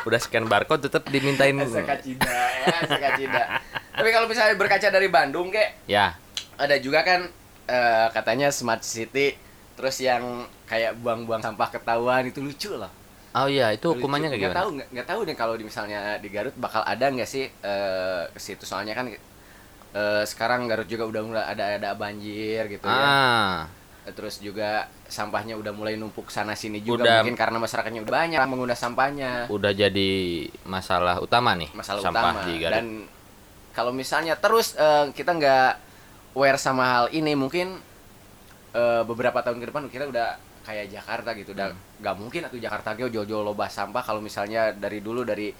udah 0.00 0.16
scan 0.16 0.46
barcode 0.46 0.86
tetap 0.86 1.02
dimintain. 1.06 1.54
Sekacida 1.60 2.30
ya, 2.56 2.74
sekacida. 2.88 3.42
Tapi 4.00 4.10
kalau 4.10 4.26
misalnya 4.26 4.56
berkaca 4.56 4.88
dari 4.88 5.08
Bandung, 5.08 5.48
kek, 5.48 5.84
Ya, 5.84 6.16
ada 6.56 6.76
juga 6.76 7.04
kan 7.04 7.28
eh, 7.64 8.06
katanya 8.10 8.48
smart 8.48 8.80
city 8.80 9.36
terus 9.76 9.96
yang 9.96 10.44
kayak 10.64 10.98
buang-buang 11.00 11.40
sampah 11.40 11.70
ketahuan 11.70 12.24
itu 12.24 12.40
lucu 12.40 12.68
loh. 12.72 12.90
Oh 13.30 13.46
iya, 13.46 13.70
itu 13.70 13.86
hukumannya 13.86 14.26
kayak 14.28 14.42
gimana? 14.42 14.58
tahu 14.58 14.68
nggak 14.74 14.88
nggak 14.90 15.06
tahu 15.06 15.20
deh 15.22 15.36
kalau 15.38 15.54
di 15.54 15.62
misalnya 15.62 16.18
di 16.18 16.28
Garut 16.28 16.52
bakal 16.58 16.82
ada 16.82 17.06
nggak 17.06 17.24
sih 17.24 17.46
eh, 17.46 18.22
ke 18.28 18.40
situ? 18.42 18.66
Soalnya 18.66 18.92
kan 18.92 19.06
eh, 19.08 20.22
sekarang 20.26 20.66
Garut 20.66 20.84
juga 20.84 21.06
udah 21.06 21.20
mulai 21.22 21.44
ada 21.46 21.78
ada 21.78 21.88
banjir 21.94 22.66
gitu 22.68 22.84
ya. 22.84 23.00
Ah, 23.06 23.56
terus 24.10 24.42
juga 24.42 24.90
sampahnya 25.06 25.54
udah 25.54 25.70
mulai 25.70 25.94
numpuk 25.94 26.26
sana 26.28 26.58
sini 26.58 26.82
juga 26.82 27.06
Udah- 27.06 27.22
mungkin 27.22 27.38
karena 27.38 27.56
masyarakatnya 27.56 28.00
udah 28.02 28.14
banyak 28.18 28.38
mengguna 28.50 28.74
sampahnya. 28.74 29.46
Udah 29.46 29.70
jadi 29.70 30.10
masalah 30.66 31.22
utama 31.22 31.54
nih 31.54 31.70
masalah 31.70 32.02
sampah 32.02 32.34
utama. 32.34 32.40
di 32.44 32.54
Garut. 32.58 32.74
dan 32.74 32.86
kalau 33.80 33.90
misalnya 33.90 34.36
terus 34.36 34.76
eh, 34.76 35.08
kita 35.10 35.32
nggak 35.32 35.70
aware 36.36 36.60
sama 36.60 36.84
hal 36.84 37.06
ini 37.10 37.32
mungkin 37.34 37.80
eh, 38.72 39.02
beberapa 39.02 39.40
tahun 39.40 39.58
ke 39.58 39.66
depan 39.72 39.82
kita 39.88 40.04
udah 40.06 40.28
kayak 40.60 40.92
Jakarta 40.92 41.32
gitu 41.34 41.56
udah 41.56 41.72
Hmm. 41.72 41.80
nggak 42.04 42.16
mungkin 42.20 42.40
atau 42.44 42.60
Jakarta 42.60 42.92
ge 42.92 43.08
jauh-jauh 43.08 43.40
loba 43.42 43.66
sampah 43.66 44.04
kalau 44.04 44.20
misalnya 44.20 44.70
dari 44.70 45.00
dulu 45.00 45.24
dari 45.24 45.50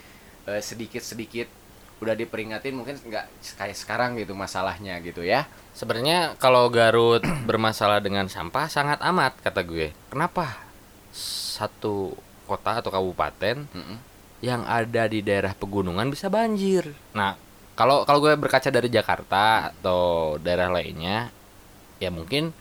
sedikit 0.60 1.00
sedikit 1.00 1.46
udah 2.00 2.16
diperingatin 2.16 2.72
mungkin 2.72 2.96
nggak 2.96 3.24
kayak 3.60 3.76
sekarang 3.76 4.16
gitu 4.16 4.32
masalahnya 4.32 4.96
gitu 5.04 5.20
ya 5.20 5.44
Sebenarnya 5.70 6.34
kalau 6.36 6.66
Garut 6.72 7.20
bermasalah 7.48 8.00
dengan 8.00 8.24
sampah 8.26 8.66
sangat 8.66 8.98
amat 9.04 9.36
kata 9.40 9.60
gue. 9.62 9.92
Kenapa 10.08 10.64
satu 11.14 12.16
kota 12.44 12.80
atau 12.80 12.90
kabupaten 12.90 13.68
Mm-mm. 13.70 13.98
yang 14.40 14.64
ada 14.66 15.06
di 15.06 15.20
daerah 15.20 15.52
pegunungan 15.54 16.08
bisa 16.10 16.26
banjir? 16.26 16.90
Nah, 17.12 17.36
kalau 17.80 18.04
kalau 18.04 18.20
gue 18.20 18.36
berkaca 18.36 18.68
dari 18.68 18.92
Jakarta 18.92 19.72
atau 19.72 20.36
daerah 20.36 20.68
lainnya, 20.68 21.32
ya 21.96 22.12
mungkin 22.12 22.52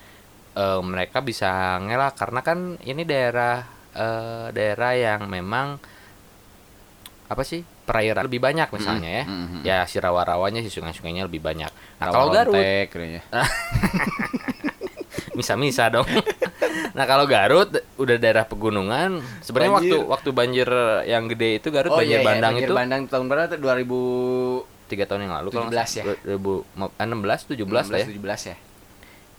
eh, 0.56 0.80
mereka 0.80 1.20
bisa 1.20 1.76
ngelak 1.84 2.16
karena 2.16 2.40
kan 2.40 2.80
ini 2.88 3.04
daerah 3.04 3.68
eh, 4.00 4.48
daerah 4.56 4.96
yang 4.96 5.28
memang 5.28 5.76
apa 7.30 7.44
sih 7.44 7.62
perairan 7.84 8.32
lebih 8.32 8.40
banyak 8.40 8.72
misalnya 8.72 9.12
ya. 9.12 9.24
Mm, 9.28 9.36
mm, 9.36 9.48
mm. 9.60 9.62
Ya 9.68 9.84
si 9.92 10.00
rawa-rawanya 10.00 10.64
si 10.64 10.72
sungai-sungainya 10.72 11.28
lebih 11.28 11.44
banyak. 11.44 11.68
Nah, 12.00 12.04
Rawa 12.08 12.16
kalau 12.16 12.28
Garut 12.32 12.56
misa-misa 15.38 15.92
dong. 15.92 16.08
nah 16.98 17.04
kalau 17.04 17.28
Garut 17.28 17.76
udah 18.00 18.16
daerah 18.16 18.48
pegunungan, 18.48 19.20
sebenarnya 19.44 19.84
waktu 19.84 19.96
Banjir. 20.00 20.12
waktu 20.16 20.30
banjir 20.32 20.70
yang 21.12 21.28
gede 21.28 21.60
itu 21.60 21.68
Garut 21.76 21.92
Oh, 21.92 22.00
banjir 22.00 22.18
iya, 22.18 22.24
iya, 22.24 22.28
bandang 22.28 22.56
banjir 22.56 22.68
itu 22.72 22.74
bandang 22.74 23.02
tahun 23.12 23.26
berapa 23.28 23.52
tuh 23.52 23.60
2000 23.60 24.79
tiga 24.90 25.06
tahun 25.06 25.30
yang 25.30 25.36
lalu 25.40 25.50
kalau 25.54 25.70
17 25.70 26.02
ya? 26.02 26.04
2016 26.26 27.54
17 27.54 27.94
lah 27.94 28.00
ya. 28.02 28.08
17 28.10 28.50
ya 28.50 28.56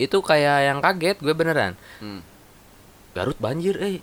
Itu 0.00 0.22
kayak 0.22 0.58
yang 0.70 0.78
kaget 0.80 1.18
gue 1.18 1.34
beneran. 1.34 1.74
Hmm. 1.98 2.22
Garut 3.12 3.36
banjir 3.42 3.74
eh 3.82 3.98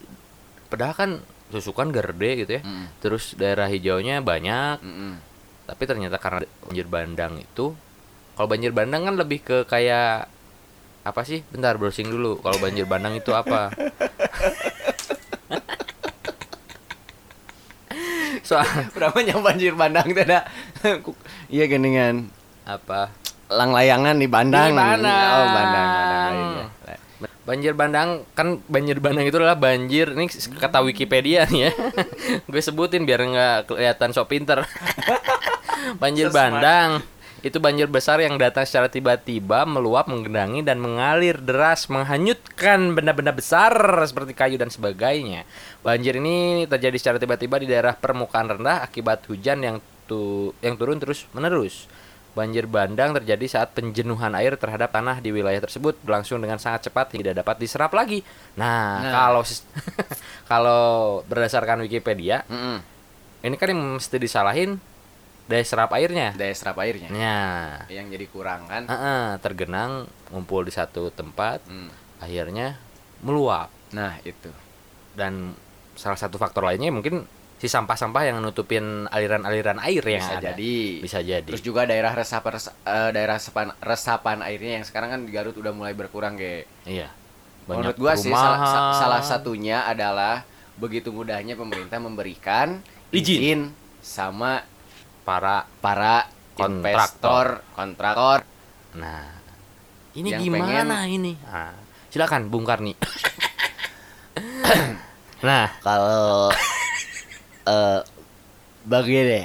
padahal 0.68 0.94
kan 0.94 1.12
susukan 1.48 1.90
gede 1.96 2.44
gitu 2.44 2.52
ya. 2.60 2.62
Mm, 2.62 2.86
Terus 3.00 3.32
daerah 3.40 3.72
hijaunya 3.72 4.20
banyak, 4.20 4.84
mm, 4.84 4.94
mm. 5.00 5.16
tapi 5.64 5.84
ternyata 5.88 6.20
karena 6.20 6.44
banjir 6.68 6.86
bandang 6.92 7.40
itu 7.40 7.72
kalau 8.38 8.54
banjir 8.54 8.70
bandang 8.70 9.02
kan 9.10 9.18
lebih 9.18 9.42
ke 9.42 9.66
kayak 9.66 10.30
apa 11.02 11.22
sih? 11.26 11.42
Bentar 11.50 11.74
browsing 11.82 12.06
dulu. 12.06 12.38
Kalau 12.38 12.62
banjir 12.62 12.86
bandang 12.86 13.18
itu 13.18 13.34
apa? 13.34 13.74
Soal 18.48 18.64
Berapa 18.94 19.18
yang 19.26 19.42
banjir 19.42 19.74
bandang 19.74 20.14
ada? 20.14 20.46
Iya 21.48 21.66
geningan 21.72 22.30
apa? 22.68 23.10
lang 23.48 23.72
layangan 23.72 24.16
di 24.20 24.28
bandang. 24.28 24.76
Di 24.76 24.78
Bandang. 24.78 25.32
Oh, 25.32 25.48
bandang, 25.56 25.88
bandang. 25.88 26.36
Iya. 26.36 26.66
Banjir 27.48 27.74
bandang 27.80 28.10
kan 28.36 28.60
banjir 28.68 29.00
bandang 29.00 29.24
itu 29.24 29.40
adalah 29.40 29.56
banjir 29.56 30.12
ini 30.12 30.28
kata 30.60 30.84
Wikipedia 30.84 31.48
nih 31.48 31.72
ya. 31.72 31.74
Gue 32.52 32.60
sebutin 32.60 33.08
biar 33.08 33.24
nggak 33.24 33.72
kelihatan 33.72 34.12
sok 34.12 34.36
pinter. 34.36 34.68
banjir 36.04 36.28
So 36.28 36.36
smart. 36.36 36.60
bandang 36.60 36.90
itu 37.40 37.64
banjir 37.64 37.88
besar 37.88 38.20
yang 38.20 38.36
datang 38.36 38.68
secara 38.68 38.92
tiba-tiba 38.92 39.64
meluap, 39.64 40.12
menggenangi 40.12 40.66
dan 40.66 40.84
mengalir 40.84 41.40
deras 41.40 41.88
menghanyutkan 41.88 42.92
benda-benda 42.92 43.32
besar 43.32 43.72
seperti 44.04 44.36
kayu 44.36 44.60
dan 44.60 44.68
sebagainya. 44.68 45.48
Banjir 45.80 46.20
ini 46.20 46.68
terjadi 46.68 46.98
secara 47.00 47.18
tiba-tiba 47.22 47.64
di 47.64 47.72
daerah 47.72 47.96
permukaan 47.96 48.60
rendah 48.60 48.84
akibat 48.84 49.24
hujan 49.32 49.64
yang 49.64 49.78
tu 50.08 50.22
yang 50.60 50.74
turun 50.74 50.98
terus 50.98 51.28
menerus. 51.32 51.86
Banjir 52.32 52.66
bandang 52.66 53.12
terjadi 53.14 53.46
saat 53.50 53.74
penjenuhan 53.74 54.30
air 54.34 54.54
terhadap 54.56 54.90
tanah 54.90 55.18
di 55.18 55.34
wilayah 55.34 55.58
tersebut 55.58 55.98
berlangsung 56.00 56.38
dengan 56.38 56.56
sangat 56.56 56.86
cepat 56.86 57.12
hingga 57.12 57.34
tidak 57.34 57.38
dapat 57.42 57.56
diserap 57.58 57.92
lagi. 57.92 58.22
Nah, 58.56 59.02
Nah. 59.02 59.12
kalau 59.12 59.42
kalau 60.52 60.84
berdasarkan 61.26 61.82
Wikipedia, 61.82 62.46
Mm-mm. 62.46 62.78
ini 63.42 63.56
kan 63.56 63.68
yang 63.68 63.82
mesti 63.98 64.18
disalahin 64.18 64.78
daya 65.48 65.64
serap 65.64 65.90
airnya. 65.94 66.36
Daya 66.36 66.54
serap 66.54 66.78
airnya. 66.78 67.10
Ya, 67.10 67.40
Yang 67.90 68.20
jadi 68.20 68.26
kurang 68.28 68.68
kan? 68.68 68.84
Heeh, 68.86 69.40
tergenang 69.40 70.06
ngumpul 70.30 70.62
di 70.62 70.72
satu 70.72 71.10
tempat, 71.10 71.64
Hmm. 71.66 71.90
akhirnya 72.20 72.78
meluap. 73.20 73.72
Nah, 73.90 74.20
itu. 74.22 74.52
Dan 75.16 75.56
salah 75.98 76.20
satu 76.20 76.38
faktor 76.38 76.62
lainnya 76.62 76.94
mungkin 76.94 77.26
si 77.58 77.66
sampah-sampah 77.66 78.22
yang 78.24 78.38
nutupin 78.38 79.10
aliran-aliran 79.10 79.82
air 79.82 80.02
yang 80.02 80.22
Bisa 80.22 80.38
ada. 80.38 80.54
jadi. 80.54 80.78
Bisa 81.02 81.20
jadi. 81.26 81.50
Terus 81.50 81.66
juga 81.66 81.90
daerah 81.90 82.14
resapan 82.14 82.54
eh, 82.62 83.10
daerah 83.12 83.36
resapan, 83.36 83.74
resapan 83.82 84.38
airnya 84.46 84.78
yang 84.78 84.86
sekarang 84.86 85.10
kan 85.10 85.22
di 85.26 85.32
Garut 85.34 85.58
udah 85.58 85.74
mulai 85.74 85.98
berkurang, 85.98 86.38
ge. 86.38 86.70
Iya. 86.86 87.10
Menurut 87.66 87.98
gua 87.98 88.14
sih 88.16 88.30
salah, 88.30 88.62
sa- 88.64 88.94
salah 88.96 89.22
satunya 89.22 89.84
adalah 89.84 90.46
begitu 90.78 91.10
mudahnya 91.10 91.58
pemerintah 91.58 91.98
memberikan 91.98 92.80
Izin. 93.10 93.42
izin 93.42 93.62
sama 94.00 94.62
para 95.26 95.66
para 95.82 96.30
Kontraktor. 96.54 96.78
investor, 96.80 97.46
kontraktor. 97.74 98.40
Nah, 98.94 99.30
ini 100.14 100.30
Yang 100.32 100.42
gimana 100.46 101.06
ini? 101.06 101.34
Nah, 101.44 101.74
silakan 102.10 102.50
Bung 102.50 102.66
Karni. 102.66 102.94
nah, 105.44 105.70
Kalau 105.82 106.50
eh 107.68 108.00
begini. 108.84 109.44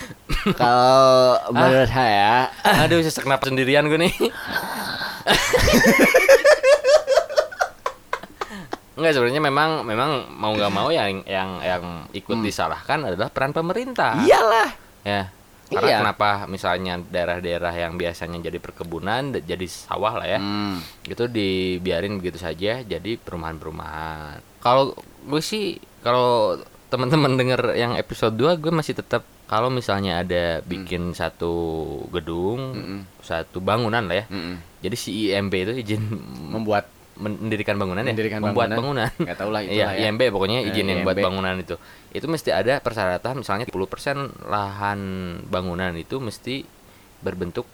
Kalau 0.60 1.36
menurut 1.50 1.86
saya 1.86 2.48
aduh 2.64 2.98
sesek 2.98 3.24
napas 3.24 3.48
sendirian 3.48 3.86
gue 3.86 4.00
nih. 4.00 4.14
Enggak 8.92 9.12
sebenarnya 9.16 9.40
memang 9.40 9.70
memang 9.82 10.10
mau 10.28 10.52
nggak 10.52 10.72
mau 10.72 10.92
yang 10.92 11.24
yang 11.24 11.56
yang 11.60 11.84
ikut 12.12 12.36
Hmm. 12.36 12.44
disalahkan 12.44 13.00
adalah 13.06 13.32
peran 13.32 13.52
pemerintah. 13.54 14.20
iyalah. 14.20 14.70
Ya. 15.02 15.32
Karena 15.70 15.86
Iya. 15.86 15.98
kenapa 16.02 16.30
misalnya 16.44 16.98
daerah-daerah 16.98 17.70
yang 17.70 17.94
biasanya 17.94 18.42
jadi 18.42 18.58
perkebunan 18.58 19.38
jadi 19.38 19.66
sawah 19.66 20.18
lah 20.18 20.26
ya. 20.26 20.36
Hmm. 20.36 20.82
Itu 21.00 21.30
dibiarin 21.30 22.18
begitu 22.18 22.36
saja 22.36 22.82
jadi 22.82 23.10
perumahan-perumahan. 23.16 24.42
Kalau 24.58 24.92
gue 25.22 25.40
sih 25.40 25.78
kalau 26.02 26.58
teman-teman 26.90 27.32
denger 27.34 27.74
yang 27.74 27.94
episode 27.94 28.34
2 28.34 28.58
gue 28.58 28.70
masih 28.70 28.92
tetap 28.92 29.22
kalau 29.46 29.66
misalnya 29.68 30.20
ada 30.20 30.44
bikin 30.62 31.10
satu 31.10 31.52
gedung, 32.08 32.60
Mm-mm. 32.72 33.00
satu 33.20 33.58
bangunan 33.58 34.04
lah 34.04 34.22
ya. 34.22 34.24
Mm-mm. 34.26 34.58
Jadi 34.80 34.96
si 34.96 35.10
IMB 35.26 35.52
itu 35.54 35.72
izin 35.76 36.02
Membuat 36.48 36.86
mendirikan 37.16 37.76
bangunan 37.76 38.00
ya, 38.00 38.10
Mendirikan 38.10 38.40
membuat 38.40 38.72
bangunan. 38.72 39.06
bangunan. 39.06 39.26
nggak 39.26 39.36
tahu 39.36 39.50
lah 39.50 39.60
itu 39.62 39.72
Iya, 39.72 39.84
lah 39.84 39.92
ya. 39.92 40.06
IMB 40.06 40.22
pokoknya 40.30 40.58
Eh, 40.60 40.68
izin 40.68 40.86
yang 40.86 41.00
buat 41.02 41.16
bangunan 41.16 41.54
itu. 41.56 41.74
Itu 42.10 42.26
mesti 42.26 42.50
ada 42.50 42.78
persyaratan 42.78 43.34
misalnya 43.38 43.66
10% 43.66 43.76
lahan 44.46 45.00
bangunan 45.46 45.92
itu 45.94 46.16
mesti 46.16 46.62
berbentuk 47.20 47.66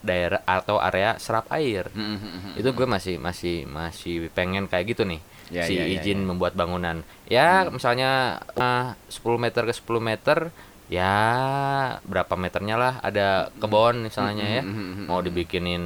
daerah 0.00 0.40
atau 0.42 0.78
area 0.78 1.14
serap 1.16 1.46
air. 1.50 1.88
Mm-mm. 1.90 2.54
Itu 2.54 2.70
gue 2.70 2.86
masih 2.86 3.16
masih 3.16 3.64
masih 3.64 4.32
pengen 4.32 4.64
kayak 4.64 4.92
gitu 4.92 5.04
nih. 5.04 5.20
Ya, 5.48 5.64
si 5.64 5.74
ya, 5.74 5.82
ya, 5.82 5.96
izin 5.96 6.18
ya. 6.18 6.26
membuat 6.26 6.52
bangunan. 6.52 7.00
Ya, 7.24 7.64
misalnya 7.66 8.10
eh, 8.52 8.86
10 9.08 9.18
meter 9.36 9.62
ke 9.62 9.72
10 9.72 9.96
meter 9.98 10.38
ya 10.88 11.16
berapa 12.02 12.32
meternya 12.34 12.74
lah 12.74 12.94
ada 13.00 13.48
kebon 13.54 14.02
misalnya 14.02 14.44
ya. 14.50 14.62
Mm-mm. 14.62 15.04
Mau 15.04 15.20
dibikinin 15.20 15.84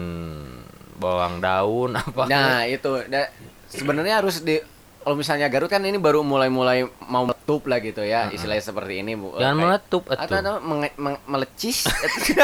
bawang 0.95 1.39
daun 1.39 1.95
apa 2.01 2.27
Nah, 2.27 2.63
itu 2.65 3.03
da- 3.07 3.31
sebenarnya 3.67 4.19
harus 4.19 4.41
di 4.41 4.63
kalau 4.99 5.19
misalnya 5.19 5.47
Garut 5.47 5.67
kan 5.67 5.83
ini 5.83 5.99
baru 5.99 6.23
mulai-mulai 6.23 6.87
mau 7.03 7.27
meletup 7.27 7.67
lah 7.67 7.79
gitu 7.79 8.01
ya, 8.01 8.31
istilahnya 8.31 8.63
seperti 8.63 9.03
ini, 9.03 9.19
Bu. 9.19 9.35
Jangan 9.35 9.59
meletup 9.59 10.07
atau, 10.07 10.31
atau 10.31 10.63
menge- 10.63 10.95
meng- 10.97 11.19
melecis 11.25 11.91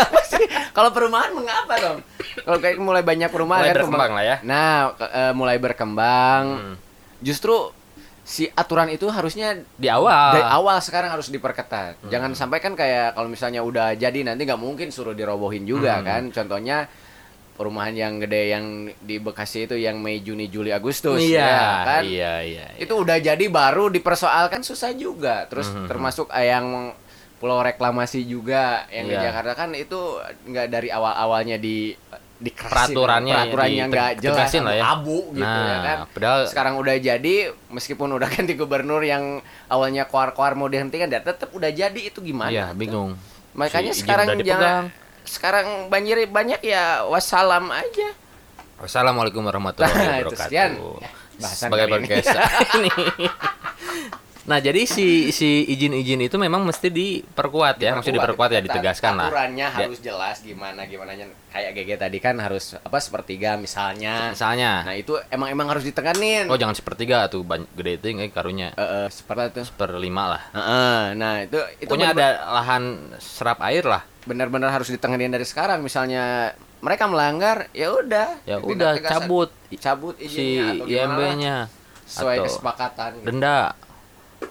kalau 0.75 0.91
perumahan 0.91 1.31
mengapa 1.31 1.75
dong 1.77 1.99
kalau 2.41 2.59
kayak 2.59 2.79
mulai 2.79 3.03
banyak 3.03 3.29
perumahan 3.29 3.63
Mulai 3.63 3.71
kan 3.71 3.77
berkembang 3.79 4.13
lah 4.13 4.25
ya. 4.25 4.37
nah 4.43 4.75
eh, 4.99 5.33
mulai 5.33 5.57
berkembang 5.57 6.43
Hmm. 6.51 6.75
Justru 7.21 7.73
si 8.23 8.45
aturan 8.51 8.89
itu 8.89 9.09
harusnya 9.09 9.57
Di 9.73 9.89
awal. 9.89 10.35
dari 10.35 10.45
awal 10.45 10.77
sekarang 10.79 11.09
harus 11.09 11.29
diperketat 11.29 11.97
Hmm. 11.99 12.11
jangan 12.11 12.31
sampai 12.33 12.59
kan 12.59 12.73
kayak 12.73 13.15
kalau 13.15 13.27
misalnya 13.27 13.61
udah 13.61 13.95
jadi 13.95 14.21
nanti 14.23 14.45
nggak 14.45 14.59
mungkin 14.59 14.89
suruh 14.89 15.13
dirobohin 15.13 15.65
juga 15.65 15.97
Hmm. 15.97 16.05
kan 16.05 16.23
contohnya 16.31 16.85
perumahan 17.55 17.91
yang 17.91 18.13
gede 18.19 18.43
yang 18.51 18.65
di 18.97 19.19
Bekasi 19.19 19.65
itu 19.65 19.75
yang 19.75 19.99
Mei 19.99 20.21
Juni 20.21 20.47
Juli 20.47 20.71
Agustus 20.71 21.19
Iya, 21.19 21.43
ya 21.43 21.59
kan 21.85 22.03
iya, 22.05 22.35
iya. 22.39 22.67
iya. 22.71 22.79
itu 22.79 22.93
udah 22.93 23.19
jadi 23.19 23.45
baru 23.49 23.89
dipersoalkan 23.89 24.63
susah 24.63 24.93
juga 24.93 25.43
terus 25.47 25.67
Mhm. 25.67 25.89
termasuk 25.89 26.31
eh, 26.31 26.53
yang 26.53 26.95
pulau 27.35 27.59
reklamasi 27.59 28.23
juga 28.23 28.85
yang 28.89 29.07
di 29.07 29.17
Iya. 29.17 29.25
Jakarta 29.25 29.57
kan 29.57 29.71
itu 29.73 29.99
nggak 30.45 30.67
dari 30.69 30.91
awal 30.91 31.17
awalnya 31.17 31.57
di 31.57 31.97
di 32.39 32.51
Peraturannya 32.51 33.29
ya, 33.29 33.43
peraturannya 33.45 33.85
nggak 33.89 34.11
jelas 34.21 34.37
tegasin 34.47 34.63
lah 34.63 34.75
ya. 34.75 34.85
abu 34.89 35.19
gitu 35.33 35.43
Nah, 35.45 35.67
ya 35.67 35.77
kan 35.81 35.97
padahal- 36.09 36.47
sekarang 36.47 36.75
udah 36.77 36.97
jadi 36.97 37.35
meskipun 37.69 38.09
udah 38.09 38.29
ganti 38.31 38.55
gubernur 38.55 39.03
yang 39.03 39.39
awalnya 39.67 40.05
koar-koar 40.05 40.55
mau 40.55 40.67
dihentikan 40.67 41.07
dia 41.07 41.19
tetap 41.19 41.51
udah 41.51 41.67
jadi 41.69 41.99
itu 42.01 42.19
gimana 42.21 42.49
tuh? 42.49 42.67
bingung. 42.73 43.19
makanya 43.53 43.91
Si 43.91 44.07
sekarang 44.07 44.39
jangan 44.41 44.87
sekarang 45.25 45.67
banjir 45.89 46.25
banyak 46.25 46.63
ya 46.63 47.03
wassalam 47.05 47.69
aja 47.69 48.15
Wassalamualaikum 48.79 49.43
warahmatullahi 49.43 49.91
Nah, 49.91 50.19
itu 50.23 50.31
wabarakatuh. 50.31 51.19
Sebagai 51.39 51.87
podcast 51.89 52.31
ini. 52.79 52.91
Nah, 54.49 54.59
jadi 54.59 54.81
si 54.83 55.29
si 55.29 55.69
izin-izin 55.69 56.25
itu 56.25 56.35
memang 56.35 56.65
mesti 56.65 56.89
diperkuat 56.89 57.77
ya, 57.77 57.93
mesti 57.93 58.09
diperkuat 58.09 58.49
ya, 58.49 58.61
ditegaskan 58.61 59.13
lah. 59.15 59.29
Aturannya 59.29 59.69
Ya. 59.69 59.77
harus 59.85 60.01
jelas 60.01 60.41
gimana 60.41 60.83
gimana 60.83 61.13
kayak 61.49 61.71
GG 61.75 61.91
tadi 61.99 62.17
kan 62.17 62.33
harus 62.39 62.73
apa 62.75 62.97
sepertiga 62.97 63.55
misalnya. 63.55 64.33
Misalnya, 64.33 64.83
Nah, 64.83 64.97
itu 64.97 65.21
emang 65.29 65.53
emang 65.53 65.69
harus 65.69 65.85
diteganin. 65.85 66.49
oh 66.49 66.57
jangan 66.57 66.73
sepertiga 66.73 67.29
tuh 67.29 67.45
gede 67.71 68.01
itu 68.01 68.17
kayak 68.17 68.33
karunya 68.33 68.73
Eh, 68.73 68.81
eh, 68.81 69.07
seperti 69.09 69.61
itu. 69.61 69.63
per 69.71 69.93
lima 69.95 70.25
lah. 70.31 70.43
Heeh, 70.51 70.99
nah, 71.15 71.35
itu 71.39 71.61
itu 71.77 71.85
Pokoknya 71.87 72.11
bener- 72.11 72.41
ada 72.41 72.53
lahan 72.55 72.83
serap 73.19 73.61
air 73.63 73.85
lah. 73.85 74.01
benar-benar 74.25 74.69
harus 74.71 74.89
diteganin 74.89 75.29
dari 75.29 75.45
sekarang 75.45 75.81
misalnya 75.81 76.53
mereka 76.79 77.05
melanggar 77.05 77.69
ya 77.71 77.89
udah 77.91 78.45
Ya 78.45 78.57
udah 78.59 78.97
cabut 78.99 79.49
cabut 79.75 80.17
si 80.17 80.57
izinnya 80.57 80.65
lah. 80.75 80.87
IMB-nya 80.87 81.57
sesuai 82.05 82.37
atau 82.39 82.45
kesepakatan 82.47 83.11
gitu. 83.15 83.27
denda 83.27 83.73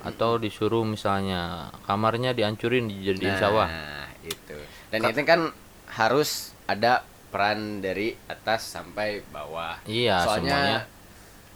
atau 0.04 0.40
disuruh 0.40 0.84
misalnya 0.84 1.72
kamarnya 1.84 2.32
dihancurin 2.32 2.88
dijadiin 2.88 3.36
sawah. 3.36 3.68
Nah, 3.68 4.08
itu. 4.24 4.58
Dan 4.92 5.00
itu 5.08 5.22
kan 5.24 5.52
harus 5.96 6.52
ada 6.68 7.04
peran 7.28 7.84
dari 7.84 8.16
atas 8.28 8.68
sampai 8.68 9.24
bawah. 9.32 9.80
Iya, 9.84 10.24
Soalnya 10.24 10.56
semuanya. 10.56 10.80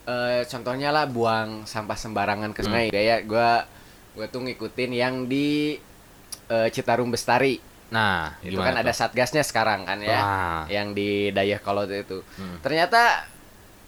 eh, 0.07 0.41
contohnya 0.47 0.89
lah 0.91 1.05
buang 1.07 1.63
sampah 1.63 1.95
sembarangan 1.95 2.51
ke 2.51 2.61
sungai. 2.63 2.85
Kayak 2.91 3.27
gua 3.27 3.63
gua 4.11 4.27
tuh 4.27 4.43
ngikutin 4.43 4.91
yang 4.91 5.15
di 5.31 5.79
eh, 6.51 6.67
Citarum 6.71 7.07
Bestari. 7.07 7.59
Nah, 7.91 8.39
Itu 8.39 8.55
kan 8.59 8.79
ada 8.79 8.95
tuh? 8.95 8.99
satgasnya 9.03 9.43
sekarang 9.43 9.83
kan 9.83 9.99
ya. 9.99 10.19
Wah. 10.19 10.63
Yang 10.71 10.87
di 10.95 11.09
Dayakolot 11.35 11.91
itu. 11.91 12.23
Hmm. 12.39 12.59
Ternyata 12.63 13.27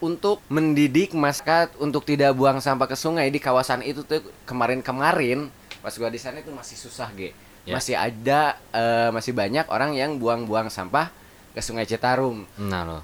untuk 0.03 0.43
mendidik 0.51 1.15
masyarakat 1.15 1.79
untuk 1.79 2.03
tidak 2.03 2.35
buang 2.35 2.59
sampah 2.59 2.91
ke 2.91 2.99
sungai 2.99 3.31
di 3.31 3.39
kawasan 3.39 3.79
itu 3.87 4.03
tuh 4.03 4.19
kemarin-kemarin 4.43 5.47
pas 5.79 5.95
gua 5.95 6.11
di 6.11 6.19
sana 6.19 6.43
itu 6.43 6.51
masih 6.51 6.75
susah, 6.75 7.07
Ge. 7.15 7.31
Ya. 7.63 7.79
Masih 7.79 7.95
ada 7.95 8.59
eh, 8.75 9.09
masih 9.15 9.31
banyak 9.31 9.63
orang 9.71 9.95
yang 9.95 10.19
buang-buang 10.19 10.67
sampah 10.67 11.07
ke 11.55 11.63
Sungai 11.63 11.87
Citarum. 11.87 12.43
Nah 12.59 12.83
loh. 12.83 13.03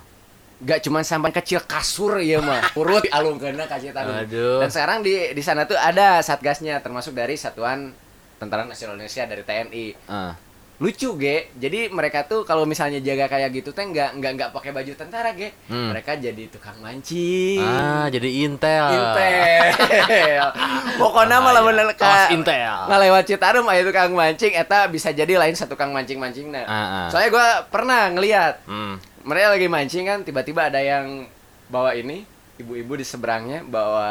Gak 0.59 0.83
cuma 0.83 0.99
sampah 1.07 1.31
kecil 1.31 1.63
kasur 1.63 2.19
ya 2.19 2.43
mah, 2.43 2.75
urut 2.75 3.07
alungkeunna 3.15 3.63
ka 3.71 3.79
Citarum. 3.79 4.12
Aduh. 4.12 4.59
Dan 4.59 4.67
sekarang 4.67 4.99
di 4.99 5.31
di 5.31 5.39
sana 5.39 5.63
tuh 5.63 5.79
ada 5.79 6.19
satgasnya 6.19 6.83
termasuk 6.83 7.15
dari 7.15 7.39
Satuan 7.39 7.95
Tentara 8.35 8.67
Nasional 8.67 8.99
Indonesia 8.99 9.23
dari 9.23 9.43
TNI. 9.47 9.85
Ah. 10.12 10.35
Lucu 10.79 11.11
ge 11.13 11.51
jadi 11.53 11.87
mereka 11.89 12.23
tuh 12.23 12.41
kalau 12.41 12.63
misalnya 12.63 12.97
jaga 12.97 13.27
kayak 13.27 13.51
gitu 13.51 13.69
teh 13.69 13.83
nggak 13.83 14.15
nggak 14.15 14.31
nggak 14.33 14.49
pakai 14.49 14.71
baju 14.71 14.91
tentara 14.93 15.31
ge 15.31 15.51
Hmm. 15.67 15.91
mereka 15.91 16.15
jadi 16.15 16.47
tukang 16.47 16.79
mancing 16.79 17.59
Ah, 17.59 18.07
jadi 18.07 18.29
intel. 18.41 18.87
intel 18.87 19.75
pokoknya 20.95 21.37
malah 21.37 21.59
Bahaya. 21.59 21.83
bener 21.83 21.87
ka 21.93 22.31
intel. 22.31 22.79
ngalewat 22.87 23.23
Citarum 23.25 23.67
aya 23.67 23.83
tukang 23.83 24.11
mancing 24.11 24.53
eta 24.53 24.87
bisa 24.87 25.11
jadi 25.11 25.35
lain 25.35 25.51
satu 25.51 25.75
tukang 25.75 25.91
mancing 25.91 26.15
mancing 26.15 26.47
nah 26.47 26.63
Ah, 26.63 26.73
ah. 26.73 27.07
soalnya 27.09 27.29
gua 27.29 27.47
pernah 27.67 28.07
ngeliat 28.09 28.63
Hmm. 28.63 28.95
mereka 29.21 29.47
lagi 29.51 29.67
mancing 29.67 30.03
kan 30.05 30.19
tiba-tiba 30.21 30.71
ada 30.71 30.79
yang 30.79 31.27
bawa 31.67 31.91
ini 31.91 32.23
ibu-ibu 32.55 32.95
di 32.95 33.03
seberangnya 33.03 33.61
bawa 33.61 34.09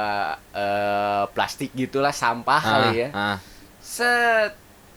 eh, 0.52 1.24
plastik 1.32 1.72
gitulah 1.72 2.12
sampah 2.12 2.60
Ah, 2.60 2.70
kali 2.78 2.90
ya 2.94 3.08
ah. 3.10 3.36
set 3.78 4.52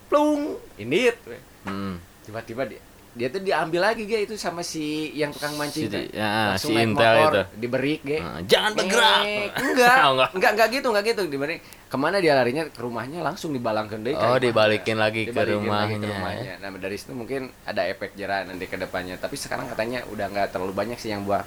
plung 0.07 0.59
ini 0.75 1.15
Hmm. 1.61 1.95
tiba-tiba 2.21 2.65
dia, 2.65 2.81
dia 3.11 3.27
tuh 3.27 3.39
diambil 3.39 3.81
lagi 3.85 4.03
ge 4.03 4.23
itu 4.23 4.33
sama 4.33 4.61
si 4.61 5.11
yang 5.11 5.29
tukang 5.29 5.53
mancing 5.53 5.85
Si- 5.85 6.09
ya, 6.09 6.55
Langsung 6.55 6.71
si 6.71 6.75
naik 6.75 6.87
Intel 6.87 7.13
motor, 7.13 7.31
itu. 7.33 7.41
diberi 7.57 7.93
ge. 7.99 8.17
Ah, 8.17 8.39
jangan 8.41 8.71
bergerak. 8.73 9.23
Enggak, 9.53 9.95
enggak. 10.07 10.29
enggak 10.31 10.51
enggak 10.51 10.67
gitu 10.71 10.87
enggak 10.89 11.05
gitu. 11.05 11.21
Diberi 11.27 11.55
ke 11.61 11.97
mana 11.97 12.17
dia 12.17 12.33
larinya? 12.33 12.63
Ke 12.65 12.79
rumahnya 12.79 13.19
langsung 13.19 13.51
dibalangkan 13.51 13.99
deh 13.99 14.15
Oh, 14.15 14.37
dibalikin 14.37 14.95
lagi 14.95 15.25
ke 15.25 15.35
Dibalikin 15.35 15.67
lagi 15.67 16.07
rumahnya. 16.07 16.53
nah 16.57 16.71
dari 16.73 16.95
situ 16.95 17.11
mungkin 17.11 17.51
ada 17.61 17.83
efek 17.83 18.15
jerah 18.15 18.41
nanti 18.41 18.65
ke 18.65 18.75
depannya. 18.75 19.15
Tapi 19.15 19.35
sekarang 19.35 19.67
katanya 19.67 20.07
udah 20.07 20.25
nggak 20.27 20.47
terlalu 20.49 20.71
banyak 20.71 20.95
sih 20.95 21.09
yang 21.09 21.21
buang 21.21 21.43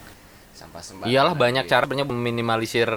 sampah 0.52 0.78
sembarangan 0.78 1.10
Iyalah 1.10 1.34
banyak 1.34 1.64
Iya. 1.64 1.70
cara 1.72 1.82
sebenarnya 1.82 2.06
meminimalisir 2.06 2.88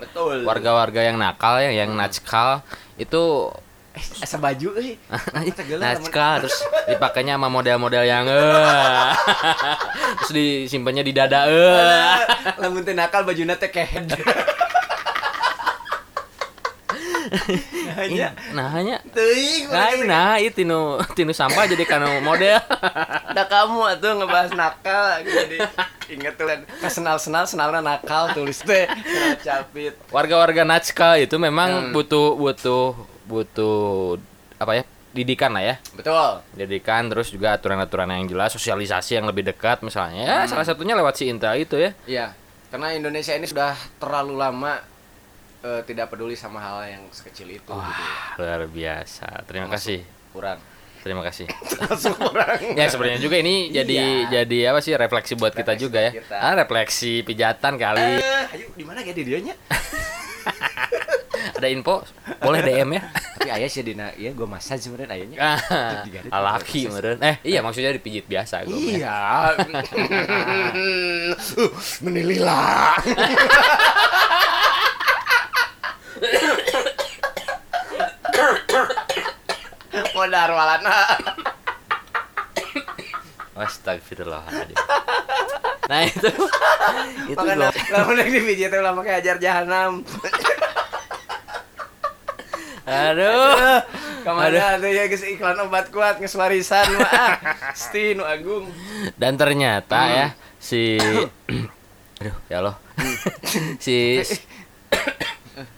warga-warga 0.43 1.01
yang 1.01 1.15
nakal 1.15 1.58
ya, 1.58 1.71
yang 1.73 1.89
natskal 1.91 2.62
itu 2.95 3.47
eh, 3.47 3.66
asa 4.17 4.38
baju 4.38 4.73
eh 4.77 4.95
geuleuh 4.97 5.79
lamun- 5.79 5.81
natskal 5.81 6.33
terus 6.43 6.57
dipakainya 6.88 7.36
sama 7.36 7.47
model-model 7.47 8.03
yang 8.03 8.25
eh. 8.25 9.12
Terus 10.23 10.31
disimpannya 10.33 11.03
di 11.03 11.13
dada 11.13 11.45
eh. 11.45 12.17
Lamun 12.57 12.81
teu 12.81 12.93
nakal 12.93 13.21
bajuna 13.23 13.53
teh 13.53 13.67
kehed 13.67 14.07
hanya 17.97 18.31
nah 18.55 18.71
hanya. 18.71 19.03
Teuing 19.12 19.67
nah 20.07 20.39
itu 20.39 20.63
tinu 20.63 20.95
tinu 21.12 21.36
sampah 21.36 21.67
jadi 21.67 21.83
kanu 21.83 22.23
model. 22.23 22.55
Ada 23.27 23.43
kamu 23.43 23.79
atuh 23.97 24.12
ngebahas 24.15 24.51
nakal 24.53 25.27
jadi 25.27 25.57
inget 26.07 26.39
tuh 26.39 26.47
kan 26.47 26.60
senal 26.88 27.17
senal 27.19 27.43
senalnya 27.43 27.83
nakal 27.83 28.31
tulis 28.31 28.63
teh. 28.63 28.88
Capit. 29.43 29.97
Warga-warga 30.07 30.63
natskal 30.63 31.19
itu 31.19 31.36
memang 31.36 31.89
Hmm. 31.89 31.91
butuh 31.91 32.31
butuh 32.33 32.95
butuh 33.27 34.15
apa 34.57 34.71
ya 34.73 34.83
didikan 35.09 35.49
lah 35.49 35.63
ya. 35.63 35.75
Betul. 35.91 36.41
Didikan 36.53 37.07
terus 37.07 37.29
juga 37.29 37.53
aturan-aturan 37.53 38.07
yang 38.09 38.25
jelas 38.25 38.51
sosialisasi 38.51 39.15
yang 39.15 39.25
lebih 39.25 39.43
dekat 39.43 39.81
misalnya. 39.81 40.23
Ya 40.23 40.37
Hmm. 40.39 40.49
salah 40.49 40.63
satunya 40.63 40.93
lewat 40.93 41.13
si 41.13 41.25
Intel 41.25 41.57
itu 41.57 41.75
ya. 41.75 41.91
Iya 42.05 42.27
karena 42.67 42.91
Indonesia 42.91 43.31
ini 43.31 43.45
sudah 43.45 43.71
terlalu 43.97 44.35
lama 44.35 44.77
eh, 45.59 45.81
tidak 45.83 46.07
peduli 46.07 46.33
sama 46.33 46.59
hal 46.59 46.85
yang 46.85 47.03
sekecil 47.09 47.47
itu 47.49 47.59
gitu 47.59 47.71
ya. 47.71 47.75
wah 47.75 48.35
luar 48.37 48.61
biasa. 48.65 49.27
Terima 49.43 49.65
Termasuk 49.65 49.73
kasih. 49.73 49.99
kurang. 50.31 50.59
Terima 50.97 51.23
kasih. 51.23 51.47
Kurang. 52.19 52.59
Ya 52.75 52.85
sebenarnya 52.85 53.17
juga 53.17 53.37
ini 53.37 53.71
jadi 53.71 53.95
Iya. 54.27 54.43
jadi 54.43 54.59
apa 54.69 54.79
sih 54.81 54.91
refleksi 54.93 55.33
buat 55.33 55.51
kita 55.51 55.71
Refleksi 55.71 55.81
juga 55.81 55.99
ya. 56.03 56.11
kita. 56.13 56.35
ah 56.35 56.53
refleksi 56.53 57.23
pijatan 57.23 57.73
kali. 57.75 58.19
Eh, 58.19 58.43
ayo 58.51 58.65
di 58.69 58.83
mana 58.83 58.99
ya 58.99 59.13
di 59.13 59.23
dianya 59.23 59.55
ada 61.55 61.67
info? 61.71 62.03
Boleh 62.43 62.60
DM 62.65 62.89
ya? 62.97 63.01
Tapi 63.38 63.49
ayah 63.53 63.69
sih 63.69 63.83
dina. 63.86 64.12
Iya 64.17 64.36
gue 64.36 64.47
massage 64.47 64.88
sebenarnya 64.88 65.15
ayahnya. 65.15 65.38
Ah 66.27 66.41
laki 66.43 66.91
meren 66.91 67.19
eh 67.23 67.39
iya 67.45 67.63
maksudnya 67.63 67.95
dipijit 67.95 68.27
biasa 68.27 68.65
gue 68.67 68.99
iya. 68.99 69.17
Uh, 71.57 71.69
menilila. 72.01 72.97
Modar 80.15 80.49
walana 80.49 80.97
Astagfirullahaladzim. 83.57 84.77
Nah 85.89 86.01
itu. 86.05 86.29
Itu 87.31 87.38
makanya 87.41 87.73
lamun 87.93 88.21
yang 88.21 88.29
dipijit 88.29 88.71
lama 88.77 89.01
kayak 89.01 89.25
ajar 89.25 89.38
jahanam 89.41 90.05
Aduh. 92.88 93.84
ke 94.23 94.32
mana 94.32 94.80
tuh 94.80 94.88
ya 94.88 95.04
geus 95.06 95.23
iklan 95.23 95.60
obat 95.60 95.91
kuat 95.91 96.23
geus 96.23 96.34
warisan 96.34 96.88
mah 96.95 97.12
ah. 97.12 97.32
Sti 97.76 98.15
nu 98.15 98.23
agung 98.23 98.71
Dan 99.19 99.36
ternyata 99.36 100.00
ya 100.08 100.28
si 100.56 100.95
Aduh, 102.23 102.36
ya 102.47 102.63
Allah. 102.63 102.76
si 103.78 104.23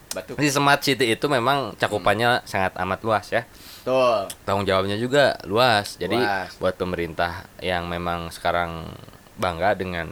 Batu. 0.09 0.33
Di 0.37 0.49
smart 0.49 0.81
city 0.81 1.13
itu 1.13 1.25
memang 1.29 1.77
cakupannya 1.77 2.41
sangat 2.41 2.73
amat 2.81 2.99
luas 3.05 3.29
ya. 3.29 3.45
Tuh. 3.85 4.25
Tanggung 4.41 4.65
jawabnya 4.65 4.97
juga 4.97 5.37
luas. 5.45 6.01
Jadi 6.01 6.17
Luas. 6.17 6.57
buat 6.57 6.73
pemerintah 6.73 7.45
yang 7.61 7.85
memang 7.85 8.33
sekarang 8.33 8.89
bangga 9.37 9.77
dengan 9.77 10.09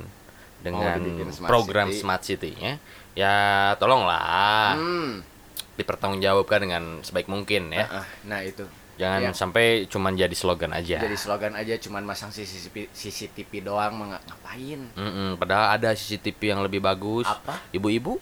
dengan 0.62 1.02
smart 1.34 1.50
program 1.50 1.90
city. 1.90 1.98
smart 2.02 2.22
city-nya, 2.22 2.74
ya 3.18 3.36
tolonglah 3.82 4.78
Hmm. 4.78 5.26
Dipertanggungjawabkan 5.78 6.60
dengan 6.60 6.84
sebaik 7.02 7.26
mungkin 7.26 7.70
ya. 7.72 7.86
Ah, 7.94 8.06
Nah, 8.26 8.42
itu. 8.42 8.66
Jangan 8.98 9.22
Iya. 9.24 9.32
sampai 9.32 9.66
cuman 9.86 10.18
jadi 10.18 10.34
slogan 10.34 10.74
aja. 10.74 10.98
Jadi 10.98 11.13
slogan 11.13 11.54
aja 11.54 11.78
cuman 11.78 12.02
masang 12.02 12.34
CCTV, 12.34 12.90
CCTV 12.90 13.62
doang 13.62 13.94
mah 13.94 14.18
ngapain? 14.18 14.90
Mm-mm, 14.92 15.38
padahal 15.38 15.78
ada 15.78 15.94
CCTV 15.94 16.42
yang 16.50 16.62
lebih 16.62 16.82
bagus. 16.82 17.30
Apa? 17.30 17.62
Ibu-ibu? 17.72 18.18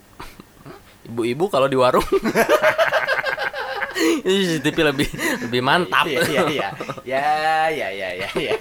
Ibu-ibu 1.07 1.45
kalau 1.47 1.65
di 1.65 1.79
warung. 1.79 2.03
CCTV 3.95 4.77
lebih 4.85 5.07
lebih 5.41 5.61
mantap. 5.63 6.05
Iya 6.05 6.21
iya 6.27 6.41
iya. 6.51 6.69
Ya 7.07 7.23
ya 7.71 7.87
ya 7.89 8.09
ya 8.15 8.29
ya. 8.35 8.55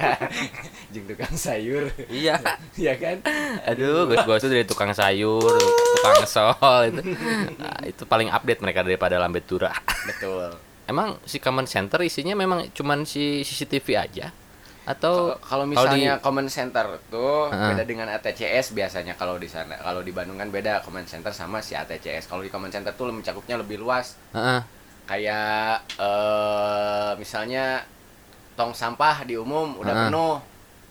Jeung 0.91 1.07
tukang 1.07 1.35
sayur. 1.35 1.91
Iya. 2.07 2.39
Iya 2.75 2.95
kan? 2.97 3.17
Aduh, 3.67 4.07
gue 4.07 4.17
gue 4.17 4.37
tuh 4.39 4.49
dari 4.49 4.65
tukang 4.65 4.91
sayur, 4.91 5.55
tukang 5.99 6.23
sol 6.25 6.55
itu. 6.87 7.03
Nah, 7.59 7.79
itu 7.83 8.03
paling 8.05 8.31
update 8.31 8.61
mereka 8.61 8.81
daripada 8.81 9.19
Lambe 9.19 9.43
Tura. 9.43 9.75
Betul. 10.07 10.55
Emang 10.85 11.17
si 11.25 11.41
command 11.41 11.65
center 11.65 11.99
isinya 12.01 12.37
memang 12.37 12.69
cuman 12.71 13.03
si 13.03 13.41
CCTV 13.41 13.87
aja 13.97 14.29
atau 14.85 15.33
Kalau 15.41 15.65
di- 15.65 15.73
misalnya 15.73 16.21
command 16.21 16.53
center 16.53 17.01
tuh 17.09 17.49
Heeh. 17.49 17.73
beda 17.73 17.85
dengan 17.89 18.05
ATCS 18.13 18.77
biasanya 18.77 19.17
kalau 19.17 19.41
di 19.41 19.49
sana. 19.49 19.81
Kalau 19.81 20.05
di 20.05 20.13
Bandung 20.13 20.37
kan 20.37 20.53
beda 20.53 20.85
command 20.85 21.09
center 21.09 21.33
sama 21.33 21.65
si 21.65 21.73
ATCS. 21.73 22.29
Kalau 22.29 22.45
di 22.45 22.53
command 22.53 22.69
center 22.69 22.93
tuh 22.93 23.09
mencakupnya 23.09 23.57
lebih 23.57 23.81
luas. 23.81 24.21
Heeh. 24.37 24.61
Kayak 25.05 25.85
eh 26.01 27.11
misalnya 27.21 27.85
tong 28.55 28.73
sampah 28.73 29.27
di 29.29 29.37
umum 29.37 29.77
udah 29.79 30.09
penuh. 30.09 30.37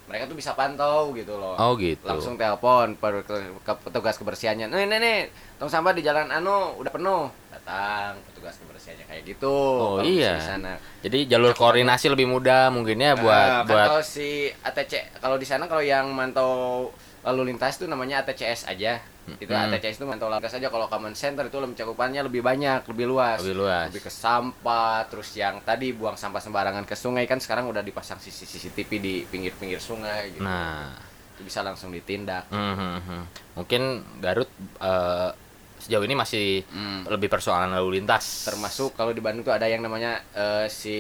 Mereka 0.03 0.27
tuh 0.27 0.35
bisa 0.35 0.51
pantau 0.51 1.15
gitu 1.15 1.39
loh. 1.39 1.55
Oh 1.55 1.79
gitu. 1.79 2.03
Langsung 2.03 2.35
telepon 2.35 2.99
per 2.99 3.23
ke, 3.23 3.39
petugas 3.87 4.19
kebersihannya. 4.19 4.67
Nih 4.67 4.83
nih 4.85 4.99
nih, 4.99 5.19
tong 5.55 5.71
sampah 5.71 5.95
di 5.95 6.03
jalan 6.03 6.27
anu 6.27 6.75
udah 6.75 6.91
penuh. 6.91 7.31
Datang 7.47 8.19
petugas 8.27 8.59
kebersihannya 8.59 9.07
kayak 9.07 9.23
gitu. 9.23 9.55
Oh, 9.55 10.03
iya. 10.03 10.37
Di 10.37 10.43
sana. 10.43 10.75
Jadi 11.01 11.31
jalur 11.31 11.55
koordinasi 11.55 12.11
lebih 12.11 12.27
mudah 12.27 12.67
mungkin 12.67 12.99
ya 12.99 13.15
buat 13.15 13.63
kan 13.63 13.71
buat 13.71 13.87
kalau 13.95 14.03
si 14.03 14.51
ATC 14.51 15.23
kalau 15.23 15.39
di 15.39 15.47
sana 15.47 15.71
kalau 15.71 15.81
yang 15.81 16.11
mantau 16.11 16.91
lalu 17.23 17.41
lintas 17.49 17.75
itu 17.75 17.85
namanya 17.85 18.19
ATCS 18.19 18.67
aja. 18.67 18.99
Itu 19.39 19.47
Hmm. 19.49 19.71
ATCS 19.71 19.95
itu 19.95 20.03
mantau 20.03 20.27
lalu 20.27 20.43
lintas 20.43 20.55
aja. 20.55 20.67
Kalau 20.67 20.85
command 20.85 21.15
center 21.15 21.47
itu 21.47 21.55
mencakupannya 21.55 22.21
lebih 22.21 22.39
banyak, 22.39 22.83
lebih 22.85 23.05
luas. 23.07 23.39
lebih 23.39 23.55
luas. 23.57 23.87
Lebih 23.87 24.03
ke 24.03 24.11
sampah, 24.11 25.07
terus 25.07 25.31
yang 25.33 25.59
tadi 25.61 25.91
buang 25.91 26.13
sampah 26.13 26.39
sembarangan 26.39 26.83
ke 26.83 26.93
sungai 26.93 27.23
kan 27.23 27.39
sekarang 27.39 27.65
udah 27.65 27.79
dipasang 27.79 28.19
CC 28.19 28.43
CCTV 28.43 28.91
di 28.99 29.13
pinggir-pinggir 29.23 29.79
sungai 29.79 30.31
gitu. 30.31 30.43
Nah, 30.43 30.91
Itu 31.33 31.41
bisa 31.41 31.59
langsung 31.61 31.89
ditindak. 31.89 32.45
mhm. 32.47 33.55
mungkin 33.55 33.81
Garut 34.19 34.51
eh, 34.77 35.29
sejauh 35.79 36.03
ini 36.03 36.13
masih 36.13 36.61
Hmm. 36.65 37.07
lebih 37.07 37.27
persoalan 37.27 37.71
lalu 37.71 37.97
lintas. 37.97 38.45
Termasuk 38.45 38.93
kalau 38.93 39.11
di 39.11 39.19
Bandung 39.19 39.41
tuh 39.41 39.51
ada 39.51 39.65
yang 39.65 39.79
namanya 39.79 40.19
eh, 40.31 40.67
si 40.67 40.95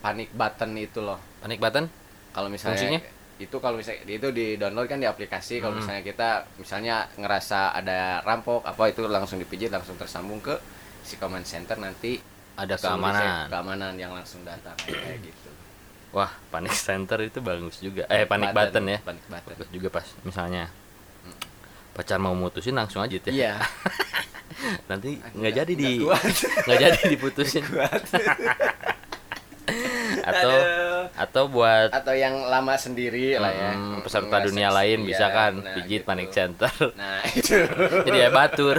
panic 0.00 0.32
button 0.32 0.72
itu 0.74 0.98
loh. 0.98 1.20
panik 1.38 1.56
button. 1.58 1.86
kalau 2.30 2.48
misalnya 2.48 2.74
Fungsinya? 2.74 3.00
Itu 3.36 3.56
kalau 3.58 3.76
misalnya 3.76 4.06
itu 4.06 4.28
di 4.30 4.54
download 4.54 4.86
kan 4.86 4.96
di 4.96 5.04
aplikasi 5.04 5.58
kalau 5.58 5.74
Hmm. 5.74 5.82
misalnya 5.82 6.02
kita 6.02 6.28
misalnya 6.54 6.96
ngerasa 7.14 7.72
ada 7.72 7.98
rampok 8.20 8.62
apa 8.62 8.82
itu 8.86 9.02
langsung 9.04 9.36
dipijit 9.36 9.68
langsung 9.68 9.94
tersambung 9.94 10.38
ke 10.38 10.54
si 11.00 11.16
command 11.16 11.42
center 11.42 11.74
nanti 11.76 12.22
Ada 12.54 12.78
keamanan. 12.78 13.50
keamanan 13.50 13.92
yang 13.94 14.10
langsung 14.10 14.40
datang 14.42 14.78
kayak 14.80 15.18
gitu 15.26 15.50
Wah, 16.14 16.30
panik 16.46 16.70
center 16.72 17.18
itu 17.20 17.42
bagus 17.42 17.82
juga. 17.82 18.06
Eh, 18.06 18.22
panik 18.22 18.54
button, 18.54 18.86
ya. 18.86 19.02
panic 19.02 19.26
button 19.26 19.50
Bagus 19.52 19.68
juga 19.68 19.88
pas 19.90 20.06
misalnya 20.22 20.70
pacar 21.90 22.18
mau 22.18 22.30
mutusin 22.32 22.74
langsung 22.74 23.02
aja 23.02 23.18
ya. 23.18 23.30
iya 23.30 23.54
Nanti 24.90 25.18
nggak 25.18 25.54
jadi 25.56 25.72
di 25.74 25.98
nggak 25.98 26.78
jadi 26.78 27.00
diputusin. 27.10 27.66
atau 30.30 30.50
Aduh. 30.50 31.04
atau 31.14 31.42
buat 31.46 31.88
atau 31.90 32.12
yang 32.12 32.46
lama 32.46 32.74
sendiri 32.74 33.36
lah 33.36 33.50
ya 33.50 33.70
peserta 34.00 34.40
dunia 34.40 34.68
lain 34.68 35.00
iya, 35.00 35.08
bisa 35.08 35.26
kan 35.28 35.52
nah, 35.58 35.74
pijit 35.74 36.00
gitu. 36.00 36.08
panik 36.08 36.28
center. 36.30 36.72
nah 37.00 37.20
itu 37.30 37.56
Jadi 38.06 38.18
ya 38.18 38.28
batur. 38.30 38.76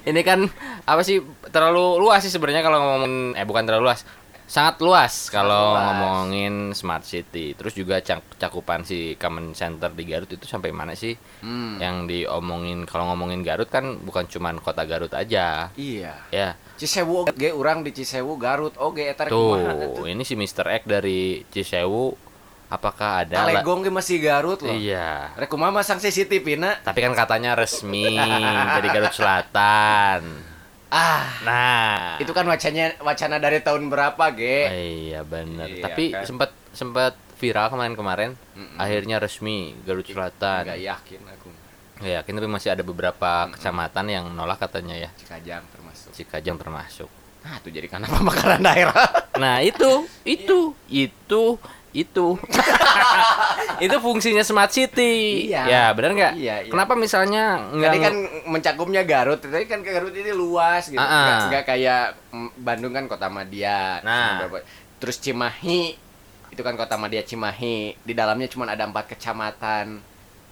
Ini 0.00 0.20
kan 0.24 0.48
apa 0.82 1.04
sih 1.04 1.20
terlalu 1.50 2.00
luas 2.00 2.24
sih 2.24 2.32
sebenarnya 2.32 2.64
kalau 2.64 2.80
ngomongin 2.80 3.36
eh 3.36 3.44
bukan 3.44 3.62
terlalu 3.62 3.86
luas. 3.86 4.02
Sangat 4.48 4.80
luas 4.80 5.28
kalau 5.28 5.76
luas. 5.76 5.84
ngomongin 5.84 6.54
smart 6.72 7.04
city. 7.04 7.52
Terus 7.52 7.76
juga 7.76 8.00
cak- 8.00 8.40
cakupan 8.40 8.80
si 8.80 9.12
common 9.14 9.52
center 9.52 9.92
di 9.92 10.08
Garut 10.08 10.24
itu 10.26 10.48
sampai 10.48 10.72
mana 10.72 10.96
sih? 10.96 11.12
Hmm, 11.44 11.76
Yang 11.76 11.96
diomongin 12.08 12.88
kalau 12.88 13.12
ngomongin 13.12 13.44
Garut 13.44 13.68
kan 13.68 14.00
bukan 14.00 14.24
cuman 14.24 14.56
kota 14.56 14.88
Garut 14.88 15.12
aja. 15.12 15.68
iya 15.76 16.24
Ya. 16.32 16.56
Cisewu 16.78 17.26
ge 17.34 17.50
urang 17.50 17.82
di 17.82 17.90
Cisewu 17.90 18.38
Garut 18.38 18.72
oge 18.78 19.04
eta 19.04 19.26
Tuh, 19.26 19.58
ini 20.04 20.22
si 20.22 20.32
Mr. 20.32 20.70
X 20.78 20.82
dari 20.86 21.42
Cisewu 21.44 22.14
apakah 22.68 23.26
ada 23.26 23.42
Talegong 23.42 23.82
ge 23.82 23.90
masih 23.90 24.22
Garut 24.22 24.62
loh 24.62 24.70
Iya. 24.70 25.34
Rek 25.34 25.50
kumaha 25.50 25.74
masang 25.74 25.98
CCTV 25.98 26.54
na? 26.54 26.78
Tapi 26.78 27.00
kan 27.00 27.12
katanya 27.12 27.58
resmi 27.58 28.14
dari 28.78 28.88
Garut 28.88 29.10
Selatan. 29.10 30.22
Ah, 30.88 31.36
Nah, 31.44 32.16
itu 32.16 32.32
kan 32.32 32.48
wacana 32.48 32.96
wacana 33.04 33.36
dari 33.36 33.60
tahun 33.60 33.92
berapa, 33.92 34.24
Ge? 34.32 34.58
Iya 34.72 35.20
benar. 35.20 35.68
Iya, 35.68 35.84
Tapi 35.84 36.16
kan? 36.16 36.24
sempat 36.24 36.50
sempat 36.72 37.12
viral 37.36 37.68
kemarin-kemarin. 37.68 38.32
Mm-mm. 38.56 38.80
Akhirnya 38.80 39.20
resmi 39.20 39.76
Garut 39.84 40.08
Selatan. 40.08 40.64
Enggak 40.64 40.80
yakin 40.80 41.20
aku. 41.28 41.48
Nggak 41.98 42.14
yakin 42.22 42.32
tapi 42.32 42.48
masih 42.48 42.68
ada 42.72 42.80
beberapa 42.80 43.30
kecamatan 43.52 44.06
yang 44.08 44.24
nolak 44.32 44.56
katanya 44.58 44.96
ya. 44.96 45.10
Cikajang. 45.18 45.60
Cikajang 46.18 46.58
termasuk. 46.58 47.10
Nah, 47.46 47.62
itu 47.62 47.68
jadi 47.70 47.86
karena 47.86 48.10
pemekaran 48.10 48.62
daerah. 48.62 49.06
Nah, 49.38 49.62
itu 49.62 50.02
itu 50.26 50.74
itu 50.90 51.42
itu 51.94 52.26
itu 53.86 53.96
fungsinya 54.02 54.42
smart 54.42 54.74
city. 54.74 55.46
Iya. 55.46 55.62
Ya, 55.62 55.84
benar 55.94 56.10
nggak? 56.18 56.32
Iya, 56.34 56.56
iya. 56.66 56.70
Kenapa 56.74 56.98
misalnya 56.98 57.70
nggak 57.70 57.92
Tadi 57.94 57.98
kan 58.02 58.14
mencakupnya 58.50 59.02
Garut, 59.06 59.38
tadi 59.38 59.70
kan 59.70 59.86
ke 59.86 59.94
Garut 59.94 60.10
ini 60.10 60.34
luas 60.34 60.90
gitu. 60.90 60.98
Ah, 60.98 61.06
ah. 61.06 61.22
Nggak, 61.22 61.38
nggak 61.54 61.64
kayak 61.70 62.04
mm, 62.34 62.50
Bandung 62.58 62.92
kan 62.98 63.04
kota 63.06 63.30
Madia. 63.30 64.02
Nah. 64.02 64.42
Terus 64.98 65.22
Cimahi 65.22 65.94
itu 66.50 66.62
kan 66.66 66.74
kota 66.74 66.98
Madia 66.98 67.22
Cimahi. 67.22 67.94
Di 68.02 68.12
dalamnya 68.18 68.50
cuma 68.50 68.66
ada 68.66 68.82
empat 68.82 69.14
kecamatan. 69.14 70.02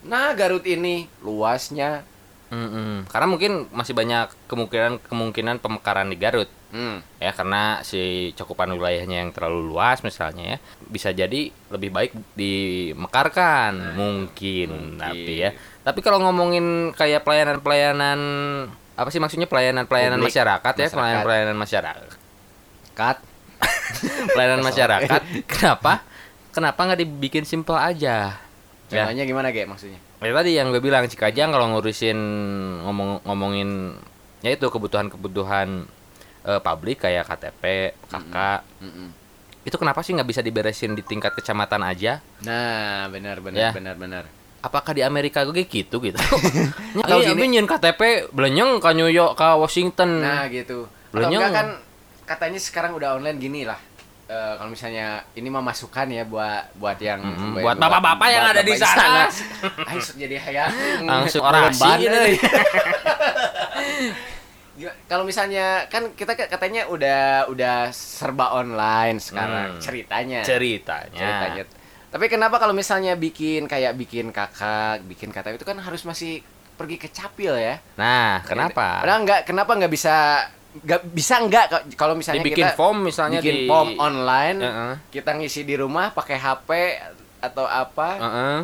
Nah, 0.06 0.30
Garut 0.38 0.62
ini 0.62 1.10
luasnya 1.26 2.06
Mm-mm. 2.46 3.10
Karena 3.10 3.26
mungkin 3.26 3.66
masih 3.74 3.90
banyak 3.90 4.30
kemungkinan 4.46 5.02
kemungkinan 5.10 5.58
pemekaran 5.58 6.06
di 6.06 6.16
Garut. 6.16 6.46
hmm, 6.66 7.22
ya 7.22 7.30
karena 7.32 7.80
si 7.80 8.30
cakupan 8.36 8.68
wilayahnya 8.74 9.22
yang 9.24 9.30
terlalu 9.32 9.70
luas 9.70 10.02
misalnya 10.02 10.54
ya 10.54 10.58
bisa 10.90 11.08
jadi 11.08 11.48
lebih 11.72 11.88
baik 11.94 12.12
dimekarkan 12.36 13.96
mungkin, 13.96 14.68
mungkin. 14.74 15.00
tapi 15.00 15.32
ya 15.40 15.50
tapi 15.80 16.02
kalau 16.02 16.20
ngomongin 16.20 16.90
kayak 16.92 17.22
pelayanan 17.22 17.62
pelayanan 17.62 18.20
apa 18.92 19.08
sih 19.08 19.22
maksudnya 19.22 19.46
pelayanan 19.48 19.86
pelayanan 19.88 20.18
Publik, 20.20 20.34
masyarakat, 20.36 20.72
ya 20.74 20.76
masyarakat. 20.76 20.94
pelayanan 20.98 21.22
pelayanan 21.24 21.56
masyarakat 21.56 22.08
kat. 22.92 23.16
pelayanan 24.34 24.60
masyarakat 24.66 25.20
kenapa 25.48 25.92
kenapa 26.50 26.80
nggak 26.82 27.00
dibikin 27.00 27.44
simpel 27.46 27.78
aja 27.78 28.36
ya 28.86 29.02
Contohnya 29.06 29.24
gimana, 29.26 29.50
Ge, 29.50 29.66
maksudnya? 29.66 29.98
Ya 30.18 30.32
tadi 30.32 30.50
yang 30.52 30.72
gue 30.72 30.80
bilang 30.80 31.04
Cikajang 31.04 31.50
kalau 31.50 31.68
ngurusin 31.70 32.16
ngomong 32.82 33.20
ngomongin 33.22 33.92
ya 34.40 34.50
itu 34.50 34.64
kebutuhan-kebutuhan 34.66 35.84
eh, 36.42 36.60
publik 36.60 37.02
kayak 37.02 37.26
KTP, 37.26 37.62
KK, 38.06 38.36
Mm-mm. 38.80 39.08
itu 39.62 39.76
kenapa 39.76 40.00
sih 40.00 40.14
nggak 40.14 40.24
bisa 40.26 40.40
diberesin 40.40 40.94
di 40.94 41.02
tingkat 41.02 41.34
kecamatan 41.34 41.82
aja? 41.82 42.24
Nah, 42.42 43.10
benar 43.10 43.42
benar 43.42 43.60
Ya. 43.60 43.70
benar 43.70 43.94
benar. 43.94 44.24
Apakah 44.62 44.94
di 44.94 45.02
Amerika 45.02 45.44
gue 45.44 45.62
gitu 45.62 46.00
gitu? 46.00 46.16
Atau 47.02 47.18
Atau 47.18 47.18
gini- 47.22 47.50
gini 47.52 47.66
KTP 47.66 48.32
belenyeng 48.32 48.80
ke 48.80 48.90
New 48.94 49.06
York 49.06 49.36
ke 49.36 49.48
Washington. 49.54 50.22
Nah, 50.22 50.48
gitu. 50.48 50.88
Nyong. 51.12 51.52
kan 51.52 51.68
katanya 52.24 52.58
sekarang 52.58 52.92
udah 52.94 53.16
online 53.16 53.36
gini 53.36 53.62
lah. 53.62 53.78
Eh, 54.26 54.52
kalau 54.58 54.66
misalnya 54.68 55.22
ini 55.32 55.46
mah 55.46 55.62
masukan 55.62 56.02
ya 56.08 56.26
buat 56.26 56.74
buat 56.74 56.98
yang 56.98 57.22
Mm-mm, 57.22 57.62
buat 57.62 57.78
bapak-bapak 57.78 58.26
yang 58.26 58.42
buat 58.42 58.54
ada 58.58 58.62
di 58.62 58.74
sana. 58.74 59.30
Ayo 59.88 60.02
jadi 60.18 60.36
hayang 60.36 60.70
Langsung 61.06 61.46
lemban, 61.46 61.96
gitu. 62.02 62.18
Kalau 65.06 65.22
misalnya 65.22 65.86
kan 65.86 66.12
kita 66.12 66.34
katanya 66.36 66.84
udah 66.86 67.46
udah 67.48 67.88
serba 67.94 68.52
online 68.52 69.16
sekarang 69.16 69.78
Hmm. 69.78 69.80
ceritanya. 69.80 70.42
Ceritanya. 70.42 71.14
ceritanya. 71.14 71.62
Tapi 72.10 72.26
kenapa 72.26 72.58
kalau 72.58 72.74
misalnya 72.74 73.14
bikin 73.14 73.64
kayak 73.64 73.94
bikin 73.94 74.34
kakak, 74.34 75.06
bikin 75.06 75.30
KTP 75.30 75.56
itu 75.56 75.64
kan 75.64 75.78
harus 75.78 76.02
masih 76.02 76.42
pergi 76.74 76.98
ke 76.98 77.08
Capil 77.08 77.56
ya. 77.56 77.78
Nah, 77.94 78.42
kenapa? 78.42 79.00
Padahal 79.00 79.22
nggak 79.22 79.40
kenapa 79.46 79.70
nggak 79.70 79.92
bisa 79.92 80.44
nggak 80.80 81.00
bisa 81.10 81.34
nggak 81.38 81.64
k- 81.66 81.84
kalau 81.94 82.12
misalnya 82.12 82.42
Dibikin 82.42 82.64
kita 82.64 82.74
form 82.74 82.98
misalnya 83.04 83.40
bikin 83.40 83.54
di 83.54 83.64
form 83.64 83.88
online, 83.96 84.58
Heeh. 84.58 84.92
kita 85.10 85.30
ngisi 85.32 85.62
di 85.62 85.74
rumah 85.74 86.10
pakai 86.10 86.36
HP 86.36 86.70
atau 87.40 87.64
apa. 87.64 88.08
Heeh. 88.16 88.56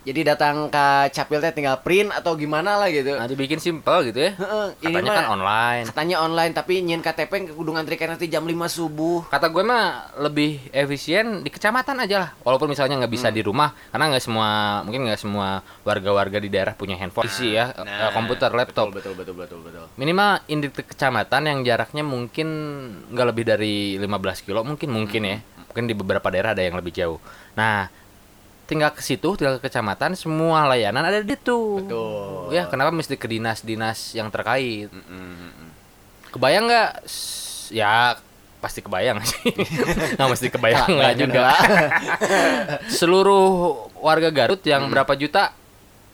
Jadi 0.00 0.20
datang 0.24 0.72
ke 0.72 1.12
Capil 1.12 1.44
teh 1.44 1.52
tinggal 1.52 1.76
print 1.84 2.08
atau 2.08 2.32
gimana 2.32 2.80
lah 2.80 2.88
gitu. 2.88 3.12
Nah, 3.12 3.28
dibikin 3.28 3.60
simple 3.60 4.08
gitu 4.08 4.16
ya. 4.16 4.32
Heeh, 4.32 4.66
ini 4.88 4.96
Katanya 4.96 5.10
mah 5.12 5.16
kan 5.20 5.26
online. 5.36 5.84
katanya 5.92 6.16
online 6.24 6.52
tapi 6.56 6.80
nyen 6.80 7.04
KTP 7.04 7.32
ke 7.48 7.52
kudu 7.52 7.76
ngantri 7.76 8.00
nanti 8.00 8.24
jam 8.32 8.48
5 8.48 8.56
subuh. 8.72 9.28
Kata 9.28 9.52
gue 9.52 9.60
mah 9.60 10.16
lebih 10.16 10.72
efisien 10.72 11.44
di 11.44 11.52
kecamatan 11.52 12.00
aja 12.00 12.16
lah. 12.16 12.30
Walaupun 12.40 12.72
misalnya 12.72 12.96
nggak 13.04 13.12
bisa 13.12 13.28
di 13.28 13.44
rumah, 13.44 13.76
karena 13.92 14.08
nggak 14.16 14.24
semua 14.24 14.80
mungkin 14.88 15.04
nggak 15.04 15.20
semua 15.20 15.60
warga-warga 15.84 16.40
di 16.40 16.48
daerah 16.48 16.72
punya 16.72 16.96
handphone, 16.96 17.28
PC 17.28 17.52
ya, 17.52 17.76
Nah, 17.76 18.16
komputer, 18.16 18.48
laptop. 18.56 18.96
Betul 18.96 19.12
betul 19.12 19.36
betul 19.36 19.60
betul 19.60 19.60
betul. 19.68 19.84
Minimal 20.00 20.40
induk 20.48 20.80
kecamatan 20.80 21.44
yang 21.44 21.58
jaraknya 21.60 22.00
mungkin 22.00 22.48
nggak 23.12 23.26
lebih 23.36 23.44
dari 23.44 23.74
15 24.00 24.46
kilo 24.48 24.64
mungkin 24.64 24.88
mungkin 24.88 25.22
ya. 25.28 25.38
Mungkin 25.70 25.84
di 25.86 25.94
beberapa 25.94 26.26
daerah 26.32 26.56
ada 26.56 26.64
yang 26.64 26.74
lebih 26.74 26.90
jauh. 26.90 27.22
Nah, 27.54 27.86
tinggal 28.70 28.94
ke 28.94 29.02
situ, 29.02 29.34
tinggal 29.34 29.58
ke 29.58 29.66
kecamatan, 29.66 30.14
semua 30.14 30.70
layanan 30.70 31.02
ada 31.02 31.18
di 31.18 31.34
situ. 31.34 31.82
Betul. 31.82 32.54
Ya, 32.54 32.70
kenapa 32.70 32.94
mesti 32.94 33.18
ke 33.18 33.26
dinas-dinas 33.26 34.14
yang 34.14 34.30
terkait? 34.30 34.86
Mm, 34.94 35.02
mm, 35.02 35.50
mm. 35.50 35.70
Kebayang 36.30 36.70
nggak? 36.70 36.90
Ya 37.74 38.14
pasti 38.62 38.78
kebayang 38.78 39.18
sih. 39.30 39.50
nggak 40.14 40.28
mesti 40.30 40.46
kebayang 40.46 40.86
nggak 40.86 41.14
juga. 41.18 41.50
Seluruh 43.02 43.74
warga 43.98 44.30
Garut 44.30 44.62
yang 44.62 44.86
berapa 44.86 45.10
juta? 45.18 45.50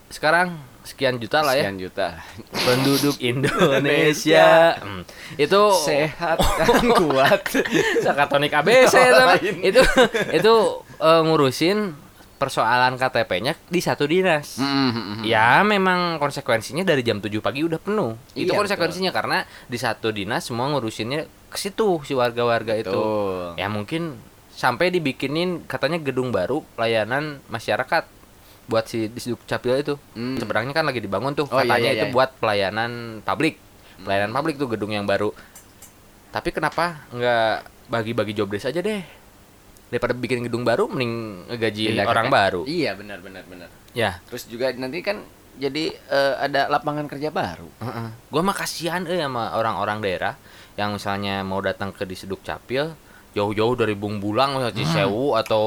Sekarang 0.08 0.56
sekian 0.86 1.18
juta 1.18 1.42
lah 1.42 1.58
ya. 1.58 1.66
Sekian 1.66 1.78
juta. 1.82 2.08
Penduduk 2.54 3.18
Indonesia. 3.34 4.78
Hmm. 4.78 5.02
Itu 5.34 5.74
Sehat 5.82 6.38
dan 6.38 6.86
kuat. 6.94 7.42
sakatonik 8.00 8.54
ABC 8.54 8.94
itu. 8.94 9.24
Itu 9.60 9.82
itu 10.32 10.54
eh, 10.96 11.20
ngurusin 11.26 12.05
persoalan 12.36 13.00
KTP-nya 13.00 13.56
di 13.72 13.80
satu 13.80 14.04
dinas. 14.04 14.60
Mm, 14.60 15.24
Ya 15.24 15.64
memang 15.64 16.20
konsekuensinya 16.20 16.84
dari 16.84 17.00
jam 17.00 17.18
7 17.18 17.40
pagi 17.40 17.64
udah 17.64 17.80
penuh. 17.80 18.14
itu 18.36 18.52
Iya, 18.52 18.60
konsekuensinya 18.60 19.10
karena 19.10 19.48
di 19.66 19.78
satu 19.80 20.12
dinas 20.12 20.44
semua 20.44 20.68
ngurusinnya 20.68 21.24
ke 21.48 21.56
situ 21.56 22.00
si 22.04 22.12
warga-warga 22.12 22.76
itu. 22.76 22.92
Betul. 22.92 23.56
Ya 23.56 23.66
mungkin 23.72 24.20
sampai 24.52 24.92
dibikinin 24.92 25.64
katanya 25.64 26.00
gedung 26.00 26.32
baru 26.32 26.64
layanan 26.76 27.40
masyarakat 27.48 28.08
buat 28.66 28.84
si 28.84 29.08
di 29.08 29.20
Capil 29.48 29.80
itu. 29.80 29.94
Hmm. 30.12 30.36
Seberangnya 30.36 30.74
kan 30.76 30.84
lagi 30.84 31.00
dibangun 31.00 31.32
tuh 31.32 31.48
Oh, 31.48 31.62
iya, 31.62 31.64
katanya 31.64 31.90
iya, 31.92 31.98
itu 32.02 32.06
iya. 32.10 32.14
buat 32.14 32.30
pelayanan 32.36 32.90
publik. 33.24 33.56
Pelayanan 34.02 34.32
publik 34.36 34.60
tuh 34.60 34.68
gedung 34.68 34.92
yang 34.92 35.08
baru. 35.08 35.32
Tapi 36.34 36.52
kenapa 36.52 37.06
nggak 37.14 37.88
bagi-bagi 37.88 38.36
job 38.36 38.50
desk 38.52 38.68
aja 38.68 38.82
deh? 38.82 39.00
Daripada 39.86 40.12
bikin 40.12 40.42
gedung 40.42 40.62
baru 40.62 40.86
mending 40.86 41.46
ke- 41.48 42.04
orang 42.04 42.26
baru. 42.26 42.62
Iya 42.64 42.92
benar 42.92 43.18
benar 43.18 43.42
benar. 43.44 43.68
Ya, 43.92 44.18
Terus 44.26 44.44
juga 44.44 44.68
nanti 44.72 45.00
kan 45.00 45.22
jadi 45.56 45.88
eh, 45.94 46.34
ada 46.36 46.68
lapangan 46.68 47.06
kerja 47.06 47.30
baru. 47.30 47.70
Heeh. 47.78 48.08
Gua 48.28 48.42
mah 48.42 48.52
kasihan 48.52 49.02
eh 49.04 49.16
sama 49.16 49.54
orang-orang 49.54 49.98
daerah 50.00 50.34
yang 50.74 50.92
misalnya 50.92 51.40
mau 51.40 51.58
datang 51.58 51.88
ke 51.88 52.02
di 52.02 52.12
Seduk 52.12 52.42
Capil 52.42 52.92
jauh-jauh 53.32 53.72
dari 53.74 53.92
Bung 53.92 54.16
Bulang 54.16 54.56
misalnya 54.56 54.74
Cisewu 54.74 55.32
atau 55.34 55.64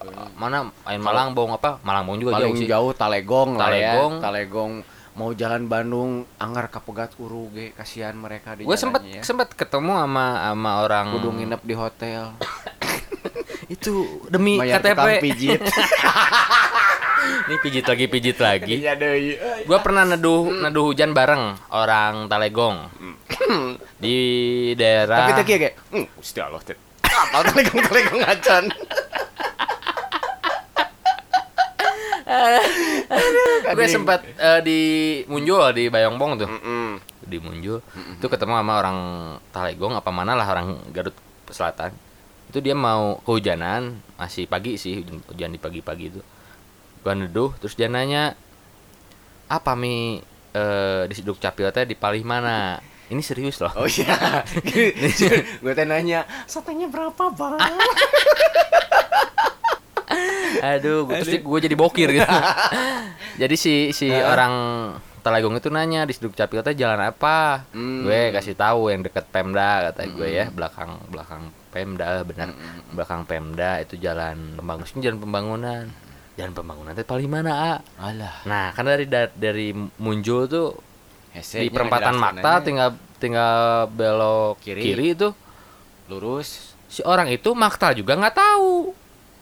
uh, 0.00 0.26
mana 0.34 0.70
Ain 0.82 0.98
Malang 0.98 1.30
Bong 1.30 1.50
apa 1.52 1.78
Malang 1.82 2.02
Bong 2.04 2.18
juga 2.18 2.34
jauh 2.34 2.46
Paling 2.46 2.56
sih. 2.56 2.66
jauh 2.66 2.90
Talegong, 2.90 3.50
lah 3.52 3.68
Talegong. 3.68 4.12
ya. 4.12 4.22
Talegong 4.22 4.72
mau 5.12 5.30
jalan 5.32 5.66
Bandung 5.66 6.10
anggar 6.36 6.66
kapegat 6.66 7.14
uru 7.16 7.50
ge 7.50 7.70
kasihan 7.70 8.14
mereka 8.14 8.54
di 8.54 8.62
Gue 8.62 8.74
sempet 8.74 9.02
ya. 9.04 9.20
sempet 9.20 9.50
ketemu 9.52 9.98
sama 10.00 10.26
sama 10.48 10.70
orang 10.80 11.06
kudu 11.12 11.28
nginep 11.32 11.60
di 11.60 11.74
hotel. 11.74 12.22
itu 13.70 14.26
demi 14.26 14.58
Bayar 14.58 14.82
KTP. 14.82 15.22
pijit. 15.22 15.62
Ini 17.20 17.56
pijit 17.62 17.86
lagi 17.86 18.04
pijit 18.10 18.38
lagi. 18.42 18.82
Iya. 18.82 18.98
Gua 19.62 19.78
pernah 19.78 20.02
neduh 20.02 20.50
neduh 20.50 20.90
hujan 20.90 21.14
bareng 21.14 21.54
orang 21.70 22.26
Talegong 22.26 22.90
di 24.02 24.16
daerah 24.74 25.30
Tapi 25.30 25.38
teh 25.38 25.44
kieu 25.46 25.62
ge, 25.62 25.70
hmm, 25.94 26.06
Allah. 26.42 26.60
Apa 27.30 27.46
Talegong 27.54 27.80
Talegong 27.86 28.22
acan. 28.26 28.64
gue 33.70 33.86
sempat 33.90 34.22
eh, 34.22 34.62
di 34.62 34.78
Munjul 35.30 35.74
di 35.74 35.86
Bayongbong 35.86 36.32
tuh. 36.42 36.50
Di 37.22 37.38
Munjul 37.38 37.78
itu 38.18 38.26
ketemu 38.26 38.58
sama 38.58 38.82
orang 38.82 38.98
Talegong 39.54 39.94
apa 39.94 40.10
mana 40.10 40.34
lah 40.34 40.46
orang 40.50 40.78
Garut 40.90 41.14
Selatan 41.50 42.09
itu 42.50 42.58
dia 42.58 42.74
mau 42.74 43.22
kehujanan 43.22 43.94
masih 44.18 44.50
pagi 44.50 44.74
sih 44.74 44.98
hujan, 44.98 45.22
hujan 45.30 45.50
di 45.54 45.60
pagi-pagi 45.62 46.04
itu. 46.10 46.20
Gua 47.06 47.14
neduh 47.14 47.54
terus 47.62 47.78
dia 47.78 47.86
nanya 47.86 48.34
apa 49.46 49.78
mi? 49.78 50.18
Eh, 50.50 51.06
di 51.06 51.14
Siduk 51.14 51.38
Capil 51.38 51.70
teh 51.70 51.86
di 51.86 51.94
palih 51.94 52.26
mana? 52.26 52.82
Ini 53.06 53.22
serius 53.22 53.62
loh. 53.62 53.70
Oh 53.78 53.86
iya. 53.86 54.42
gue 55.62 55.72
teh 55.78 55.86
nanya, 55.86 56.26
satenya 56.50 56.90
berapa, 56.90 57.30
Bang? 57.30 57.54
aduh 60.74 61.06
gua, 61.06 61.22
terus 61.22 61.38
gue 61.38 61.58
jadi 61.70 61.76
bokir 61.78 62.10
gitu. 62.10 62.26
Jadi 63.40 63.54
si 63.56 63.94
si 63.94 64.10
orang 64.10 64.52
Talegong 65.22 65.56
itu 65.56 65.70
nanya 65.70 66.02
di 66.02 66.18
Siduk 66.18 66.34
Capil 66.34 66.66
teh 66.66 66.74
jalan 66.74 66.98
apa? 66.98 67.62
Hmm. 67.70 68.02
gue 68.02 68.34
kasih 68.34 68.58
tahu 68.58 68.90
yang 68.90 69.06
deket 69.06 69.30
Pemda 69.30 69.92
kata 69.92 70.10
gue 70.10 70.28
ya 70.34 70.50
belakang 70.50 70.98
belakang 71.12 71.52
Pemda 71.70 72.20
benar. 72.22 72.50
Belakang 72.90 73.22
Pemda 73.24 73.78
itu 73.78 73.94
jalan 73.94 74.54
pembangunan. 74.54 74.98
Jalan 74.98 75.18
pembangunan. 75.18 75.84
Jalan 76.34 76.52
pembangunan 76.52 76.92
itu 76.92 77.04
paling 77.04 77.28
mana 77.28 77.52
ah 77.52 77.78
Alah. 78.00 78.40
nah 78.42 78.72
kan 78.72 78.82
dari 78.82 79.04
da- 79.04 79.28
dari 79.30 79.70
Munjul 79.74 80.46
tuh 80.46 80.72
Hese 81.30 81.60
di 81.60 81.68
perempatan 81.68 82.16
Makta 82.16 82.64
tinggal 82.64 82.90
tinggal 83.16 83.54
belok 83.86 84.58
Kiri. 84.58 84.82
kiri, 84.82 85.06
itu. 85.12 85.28
Lurus. 86.08 86.74
Si 86.86 87.02
orang 87.02 87.28
itu 87.28 87.54
Makta 87.54 87.94
juga 87.94 88.16
nggak 88.16 88.34
tahu. 88.34 88.90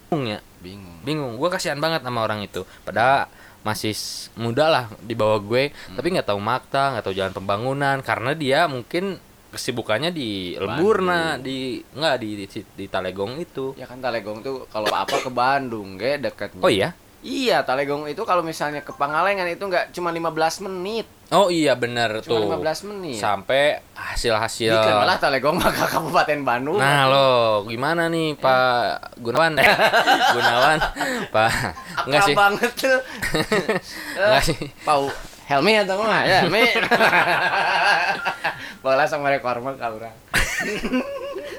Bingung 0.08 0.24
ya 0.26 0.40
bingung. 0.58 0.96
bingung. 1.00 1.32
Gue 1.36 1.48
kasihan 1.48 1.78
banget 1.78 2.02
sama 2.02 2.20
orang 2.20 2.42
itu. 2.42 2.66
Padahal 2.82 3.30
masih 3.62 3.94
muda 4.34 4.66
lah 4.66 4.84
di 5.00 5.14
bawah 5.14 5.38
gue. 5.38 5.70
Tapi 5.94 6.06
nggak 6.10 6.28
tahu 6.28 6.40
makta 6.40 6.92
nggak 6.92 7.04
tahu 7.04 7.14
jalan 7.14 7.32
pembangunan. 7.32 7.96
Karena 8.02 8.32
dia 8.34 8.66
mungkin 8.66 9.16
kesibukannya 9.48 10.10
di 10.10 10.54
Lemburna 10.54 11.36
di 11.36 11.80
nggak 11.80 12.16
di, 12.16 12.28
di 12.38 12.46
di 12.68 12.84
Talegong 12.86 13.36
itu 13.38 13.72
Ya 13.74 13.84
kan 13.84 13.98
Talegong 13.98 14.40
tuh 14.40 14.64
kalau 14.66 14.88
apa 14.88 15.16
ke 15.16 15.28
Bandung, 15.28 15.96
ge 15.96 16.16
dekatnya. 16.16 16.60
oh 16.60 16.68
iya 16.68 16.90
Iya, 17.18 17.66
Talegong 17.66 18.06
itu 18.06 18.22
kalau 18.22 18.46
misalnya 18.46 18.78
ke 18.78 18.94
Pangalengan 18.94 19.42
itu 19.44 19.58
nggak 19.58 19.90
cuma 19.90 20.14
15 20.14 20.30
menit. 20.62 21.02
oh 21.28 21.50
iya 21.50 21.74
Cuma 21.74 22.22
tuh 22.22 22.38
15 22.62 22.88
menit. 22.88 23.18
sampai 23.18 23.82
hasil 23.92 24.32
hasil 24.32 24.70
Bikin 24.70 24.94
malah 24.94 25.18
Talegong 25.18 25.58
mah 25.58 25.66
ke 25.68 25.82
Kabupaten 25.88 26.38
Bandung. 26.40 26.78
nah 26.78 27.04
lo 27.04 27.28
gimana 27.64 28.06
nih 28.06 28.38
Pak 28.38 29.18
Gunawan 29.18 29.50
eh, 29.56 29.66
Gunawan 30.34 30.78
Pak 31.28 31.50
enggak 32.06 32.22
sih 32.22 32.34
banget 32.36 32.70
tuh. 32.76 32.98
enggak 34.22 34.42
sih 34.44 34.58
Pau 34.80 35.10
Helmi 35.48 35.80
atau 35.80 36.04
mah 36.04 36.22
ya, 36.28 36.44
Mi. 36.46 36.60
Bola 38.84 39.08
sama 39.08 39.32
rekor 39.32 39.58
mah 39.64 39.74
ka 39.74 39.88
urang. 39.90 40.14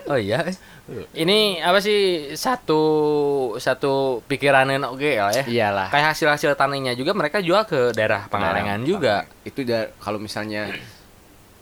Oh 0.10 0.18
iya. 0.18 0.42
Ini 1.14 1.62
apa 1.62 1.78
sih 1.78 2.34
satu 2.34 2.82
satu 3.62 4.26
pikirannya 4.26 4.82
oke 4.82 5.22
lah 5.22 5.30
ya. 5.30 5.46
Iyalah. 5.46 5.94
Kayak 5.94 6.18
hasil-hasil 6.18 6.58
taninya 6.58 6.98
juga 6.98 7.14
mereka 7.14 7.46
jual 7.46 7.62
ke 7.70 7.94
daerah 7.94 8.26
Pangalengan 8.26 8.82
juga. 8.82 9.30
Itu 9.46 9.62
da- 9.62 9.94
kalau 10.02 10.18
misalnya 10.18 10.74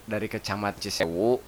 dari 0.07 0.31
kecamatan 0.31 0.79
Cisewu, 0.79 1.43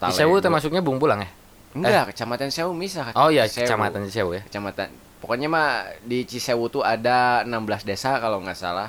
Cisewu 0.00 0.40
termasuknya 0.40 0.80
Bung 0.80 0.96
Bulang 0.96 1.20
ya? 1.20 1.28
Enggak, 1.76 2.16
kecamatan 2.16 2.48
Cisewu 2.48 2.72
misah. 2.72 3.12
Oh 3.12 3.28
iya, 3.28 3.44
Cisewu. 3.44 3.68
kecamatan 3.68 4.00
Cisewu 4.08 4.30
ya. 4.40 4.42
kecamatan 4.48 4.88
pokoknya 5.20 5.52
mah 5.52 5.68
di 6.00 6.24
Cisewu 6.24 6.72
tuh 6.72 6.80
ada 6.80 7.44
16 7.44 7.84
desa 7.84 8.16
kalau 8.16 8.40
nggak 8.40 8.56
salah 8.56 8.88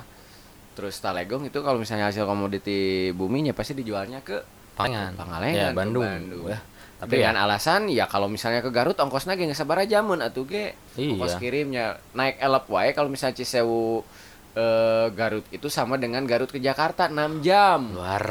terus 0.72 0.96
Talegong 0.96 1.44
itu 1.44 1.58
kalau 1.58 1.76
misalnya 1.76 2.08
hasil 2.08 2.24
komoditi 2.24 2.80
buminya 3.10 3.52
pasti 3.52 3.72
dijualnya 3.72 4.20
ke 4.20 4.40
Pangalengan. 4.72 5.12
Pangalengan 5.14 5.58
Ya, 5.58 5.68
Bandung. 5.70 6.00
Bandung. 6.02 6.48
Ya. 6.48 6.60
tapi 6.96 7.18
dengan 7.18 7.34
ya, 7.34 7.42
alasan 7.42 7.90
ya 7.90 8.06
kalau 8.06 8.24
misalnya 8.26 8.62
ke 8.62 8.70
Garut 8.70 8.94
ongkosnya 8.94 9.34
ge 9.34 9.50
sabar 9.52 9.82
jamun 9.84 10.22
atuh 10.22 10.46
ge 10.46 10.78
Iya. 10.94 11.12
ongkos 11.12 11.34
kirimnya 11.36 11.98
naik 12.12 12.38
elep 12.38 12.64
wae 12.68 12.94
kalau 12.94 13.10
misalnya 13.10 13.34
Cisewu 13.34 14.06
eh, 14.54 15.06
Garut 15.10 15.42
itu 15.50 15.66
sama 15.66 15.98
dengan 15.98 16.22
Garut 16.24 16.46
ke 16.46 16.56
Jakarta 16.56 17.10
6 17.10 17.42
jam 17.42 17.90
luar 17.90 18.22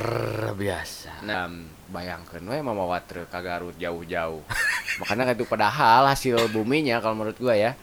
biasa. 0.55 1.19
Nah, 1.21 1.51
bayangkan 1.89 2.39
we 2.41 2.57
mamawa 2.57 3.03
truk 3.03 3.27
ke 3.27 3.39
Garut 3.39 3.75
jauh-jauh. 3.75 4.39
Makanya 5.03 5.35
itu 5.35 5.43
padahal 5.43 6.07
hasil 6.07 6.47
buminya 6.49 7.03
kalau 7.03 7.19
menurut 7.19 7.35
gua 7.35 7.53
ya 7.53 7.75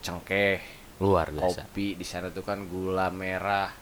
cengkeh, 0.00 0.58
Luar 1.02 1.26
biasa. 1.28 1.66
kopi 1.66 1.98
di 1.98 2.06
sana 2.06 2.30
tuh 2.30 2.46
kan 2.46 2.62
gula 2.64 3.10
merah, 3.10 3.74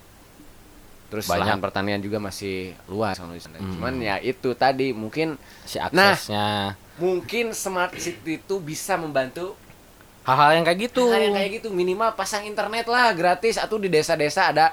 Terus 1.11 1.27
Banyak. 1.27 1.43
lahan 1.43 1.59
pertanian 1.59 1.99
juga 1.99 2.23
masih 2.23 2.71
luas 2.87 3.19
kalau 3.19 3.35
di 3.35 3.43
sana. 3.43 3.59
Cuman 3.59 3.99
ya 3.99 4.23
itu 4.23 4.55
tadi 4.55 4.95
mungkin 4.95 5.35
si 5.67 5.75
Nah. 5.77 6.15
aksesnya 6.15 6.79
mungkin 6.97 7.51
smart 7.51 7.91
city 7.97 8.39
itu 8.39 8.55
bisa 8.63 8.95
membantu 8.95 9.59
hal-hal 10.23 10.55
yang 10.55 10.65
kayak 10.65 10.87
gitu 10.87 11.11
kayak 11.11 11.33
kayak 11.33 11.51
gitu 11.59 11.69
minimal 11.73 12.15
pasang 12.15 12.47
internet 12.47 12.87
lah 12.87 13.11
gratis 13.11 13.59
atau 13.59 13.81
di 13.81 13.89
desa-desa 13.89 14.53
ada 14.53 14.71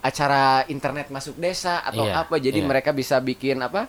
acara 0.00 0.64
internet 0.66 1.06
masuk 1.06 1.36
desa 1.36 1.84
atau 1.84 2.02
Iya, 2.02 2.24
apa 2.24 2.34
jadi 2.36 2.58
iya. 2.58 2.66
mereka 2.66 2.90
bisa 2.90 3.20
bikin 3.20 3.60
apa 3.60 3.86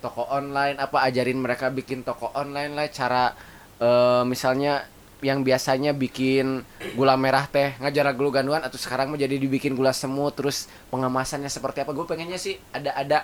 toko 0.00 0.26
online 0.26 0.80
apa 0.80 1.04
ajarin 1.04 1.38
mereka 1.38 1.70
bikin 1.70 2.02
toko 2.02 2.32
online 2.32 2.72
lah 2.72 2.88
cara 2.88 3.36
eh, 3.78 4.22
misalnya 4.24 4.82
yang 5.24 5.40
biasanya 5.40 5.96
bikin 5.96 6.60
gula 6.92 7.16
merah 7.16 7.48
teh 7.48 7.72
ngajar 7.80 8.12
gula 8.12 8.40
ganduan 8.40 8.60
atau 8.60 8.76
sekarang 8.76 9.08
mau 9.08 9.16
jadi 9.16 9.40
dibikin 9.40 9.72
gula 9.72 9.96
semut 9.96 10.36
terus 10.36 10.68
pengemasannya 10.92 11.48
seperti 11.48 11.84
apa? 11.84 11.96
Gue 11.96 12.04
pengennya 12.04 12.36
sih 12.36 12.60
ada 12.72 12.92
ada 12.92 13.18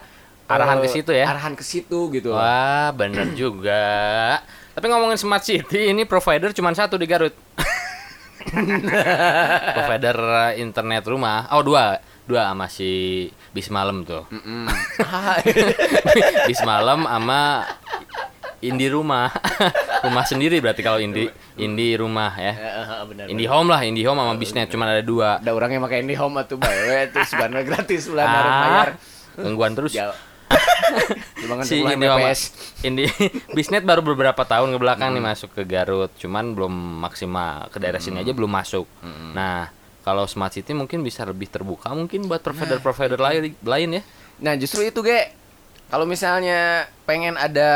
Arahan 0.51 0.83
eh, 0.83 0.85
ke 0.85 0.89
situ 0.91 1.11
ya? 1.15 1.25
arahan 1.31 1.55
ke 1.55 1.65
situ 1.65 1.99
gitu. 2.13 2.35
Wah 2.35 2.91
bener 2.93 3.33
juga. 3.41 4.41
Tapi 4.73 4.85
ngomongin 4.89 5.21
smart 5.21 5.45
city 5.45 5.93
ini 5.93 6.05
provider 6.05 6.51
cuma 6.53 6.73
satu 6.73 6.97
di 6.97 7.07
Garut. 7.09 7.33
Provider 9.77 10.17
eh, 10.53 10.61
internet 10.61 11.07
rumah. 11.07 11.49
Oh 11.55 11.63
dua. 11.63 12.01
Dua 12.23 12.53
sama 12.53 12.67
si 12.71 13.27
bis 13.55 13.69
malam 13.71 14.07
tuh. 14.07 14.27
Mm-mm. 14.31 14.67
bis 16.51 16.61
malam 16.63 17.07
sama 17.07 17.67
Indi 18.63 18.87
rumah 18.87 19.27
rumah 20.03 20.25
sendiri 20.25 20.59
berarti 20.59 20.83
kalau 20.83 20.99
Indi 20.99 21.31
Indi 21.57 21.95
rumah 21.95 22.35
ya. 22.35 22.53
Eh, 22.53 23.05
benar 23.07 23.25
Indi 23.27 23.45
home 23.47 23.69
lah 23.71 23.81
Indi 23.83 24.03
home 24.03 24.19
sama 24.19 24.35
bisnet 24.35 24.67
cuma 24.67 24.85
ada 24.85 25.01
dua. 25.01 25.39
Ada 25.39 25.51
orang 25.51 25.71
yang 25.73 25.83
pakai 25.83 26.03
IndiHome 26.03 26.37
atau 26.39 26.57
bae 26.57 27.07
itu 27.07 27.19
sebenarnya 27.23 27.63
gratis 27.71 28.03
bulan 28.07 28.27
ah 28.27 28.35
bayar. 28.35 28.89
Gangguan 29.39 29.73
terus. 29.73 29.93
Dibangun 31.39 31.65
si 31.71 31.81
Indi 31.81 32.07
home. 32.07 32.35
Indi 32.83 33.05
bisnet 33.57 33.83
baru 33.83 34.03
beberapa 34.03 34.43
tahun 34.43 34.75
ke 34.75 34.79
belakang 34.79 35.11
Hmm. 35.13 35.19
nih 35.19 35.25
masuk 35.25 35.51
ke 35.55 35.63
Garut 35.65 36.11
cuman 36.19 36.53
belum 36.53 36.73
maksimal. 37.01 37.71
Ke 37.71 37.79
daerah 37.79 38.03
sini 38.03 38.21
aja 38.21 38.33
belum 38.33 38.51
masuk. 38.51 38.85
Hmm. 39.01 39.33
nah 39.33 39.71
kalau 40.03 40.27
smart 40.27 40.51
city 40.51 40.75
mungkin 40.75 40.99
bisa 41.01 41.23
lebih 41.23 41.47
terbuka 41.47 41.95
mungkin 41.95 42.27
buat 42.27 42.43
provider 42.43 42.79
Nah, 42.79 42.83
provider 42.83 43.19
lain 43.19 43.55
lain 43.63 43.89
ya. 43.97 44.03
Nah 44.43 44.59
justru 44.59 44.83
itu 44.83 44.99
ge 44.99 45.31
kalau 45.93 46.09
misalnya 46.09 46.61
pengen 47.05 47.37
ada 47.37 47.71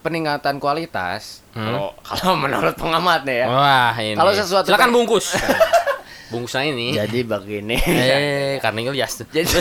peningkatan 0.00 0.60
kualitas 0.60 1.40
Hmm. 1.52 1.64
kalau 1.64 1.84
kalau 2.08 2.34
menurut 2.34 2.76
pengamat 2.76 3.24
nih 3.24 3.44
ya. 3.44 3.46
Wah 3.46 3.92
ini. 3.94 4.16
Kalau 4.16 4.32
sesuatu 4.32 4.68
silakan 4.68 4.88
bungkus. 4.90 5.36
Bungkusnya 6.32 6.64
ini 6.66 6.96
jadi 6.96 7.18
begini. 7.22 7.76
Eh 7.76 8.56
Karningil 8.56 8.92
Yas 8.92 9.20
jadi 9.36 9.52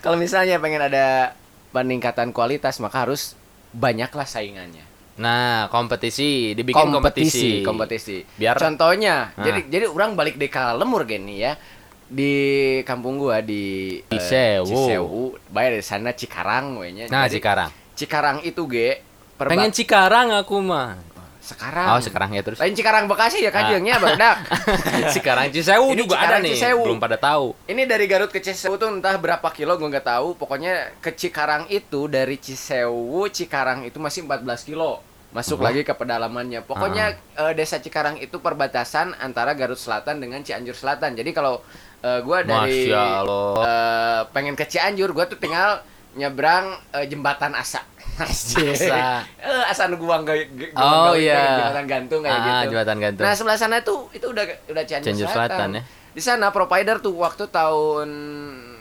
kalau 0.00 0.16
misalnya 0.16 0.56
pengen 0.56 0.80
ada 0.80 1.36
peningkatan 1.68 2.32
kualitas 2.32 2.80
maka 2.80 3.04
harus 3.04 3.36
banyaklah 3.72 4.24
saingannya. 4.24 4.88
Nah, 5.18 5.66
kompetisi, 5.68 6.54
dibikin 6.54 6.88
kompetisi. 6.88 7.60
kompetisi. 7.60 8.22
Biar- 8.38 8.56
contohnya 8.56 9.36
Nah. 9.36 9.44
jadi 9.44 9.60
jadi 9.68 9.84
orang 9.84 10.16
balik 10.16 10.40
di 10.40 10.48
lemur 10.48 11.04
gini 11.04 11.44
ya 11.44 11.60
di 12.08 12.34
kampung 12.82 13.16
gua 13.16 13.38
di 13.38 13.96
eh, 14.00 14.10
Cisewu. 14.10 14.64
Cisewu 14.66 15.22
bayar 15.48 15.76
di 15.76 15.84
sana 15.84 16.10
Cikarang 16.10 16.76
we 16.76 16.90
nya. 16.90 17.04
Nah, 17.06 17.24
Jadi, 17.24 17.36
Cikarang. 17.36 17.70
Cikarang 17.94 18.36
itu 18.42 18.62
ge 18.66 19.04
perba- 19.34 19.52
Pengen 19.52 19.70
Cikarang 19.70 20.32
aku 20.34 20.56
mah. 20.58 20.96
sekarang 21.38 21.88
Oh, 21.88 21.96
sekarang 21.96 22.28
ya 22.30 22.44
terus. 22.44 22.60
lain 22.60 22.72
Cikarang 22.72 23.08
Bekasi 23.08 23.40
ya 23.40 23.48
kajengnya 23.48 23.96
barudak 23.96 24.36
Cikarang 25.16 25.48
Cisewu 25.48 25.90
Ini 25.90 25.96
juga 25.98 26.14
Cikarang 26.14 26.28
ada 26.30 26.44
nih. 26.44 26.52
Cisewu. 26.52 26.82
Belum 26.84 27.00
pada 27.00 27.16
tahu. 27.16 27.46
ini 27.64 27.82
dari 27.82 28.04
Garut 28.04 28.28
ke 28.28 28.36
Cisewu 28.36 28.76
tuh 28.76 28.88
entah 28.90 29.16
berapa 29.16 29.48
kilo 29.48 29.72
gue 29.74 29.88
nggak 29.88 30.04
tahu 30.06 30.36
pokoknya 30.36 31.00
ke 31.00 31.08
Cikarang 31.10 31.64
itu 31.68 32.04
dari 32.06 32.36
Cisewu 32.36 33.28
Cikarang 33.28 33.80
itu 33.82 33.96
masih 33.96 34.24
14 34.24 34.44
kilo 34.62 35.00
masuk 35.28 35.56
Wah. 35.58 35.68
lagi 35.68 35.84
ke 35.84 35.92
pedalamannya 35.92 36.60
pokoknya 36.62 37.04
eh, 37.34 37.52
desa 37.52 37.76
Cikarang 37.76 38.16
itu 38.16 38.36
perbatasan 38.38 39.12
antara 39.14 39.52
Garut 39.52 39.76
Selatan 39.76 40.20
dengan 40.20 40.40
Cianjur 40.40 40.72
Selatan 40.72 41.12
jadi 41.14 41.32
kalau 41.32 41.64
eh, 42.00 42.20
gua 42.22 42.38
dari 42.42 42.90
eh, 42.90 44.20
pengen 44.30 44.54
ke 44.54 44.64
Cianjur 44.64 45.10
gua 45.10 45.26
tuh 45.26 45.38
tinggal 45.38 45.82
nyebrang 46.14 46.74
eh, 46.94 47.06
jembatan 47.06 47.54
Asa. 47.54 47.82
Asa. 48.18 48.58
Eh, 49.38 49.62
asa 49.70 49.86
nu 49.86 49.94
gua 49.94 50.18
Oh, 50.74 51.14
iya. 51.14 51.62
jembatan 51.62 51.86
gantung 51.86 52.20
kayak 52.26 52.34
Ah, 52.34 52.44
gitu 52.66 52.74
jembatan 52.74 52.96
gantung. 52.98 53.24
Nah 53.24 53.34
sebelah 53.34 53.58
sana 53.58 53.78
tuh 53.80 54.10
itu 54.10 54.26
udah 54.26 54.44
udah 54.68 54.82
Cianjur, 54.82 55.06
Cianjur 55.14 55.28
Selatan. 55.30 55.48
Selatan, 55.54 55.78
ya. 55.78 55.82
Di 56.14 56.22
sana 56.24 56.50
provider 56.50 56.98
tuh 56.98 57.14
waktu 57.14 57.46
tahun 57.46 58.08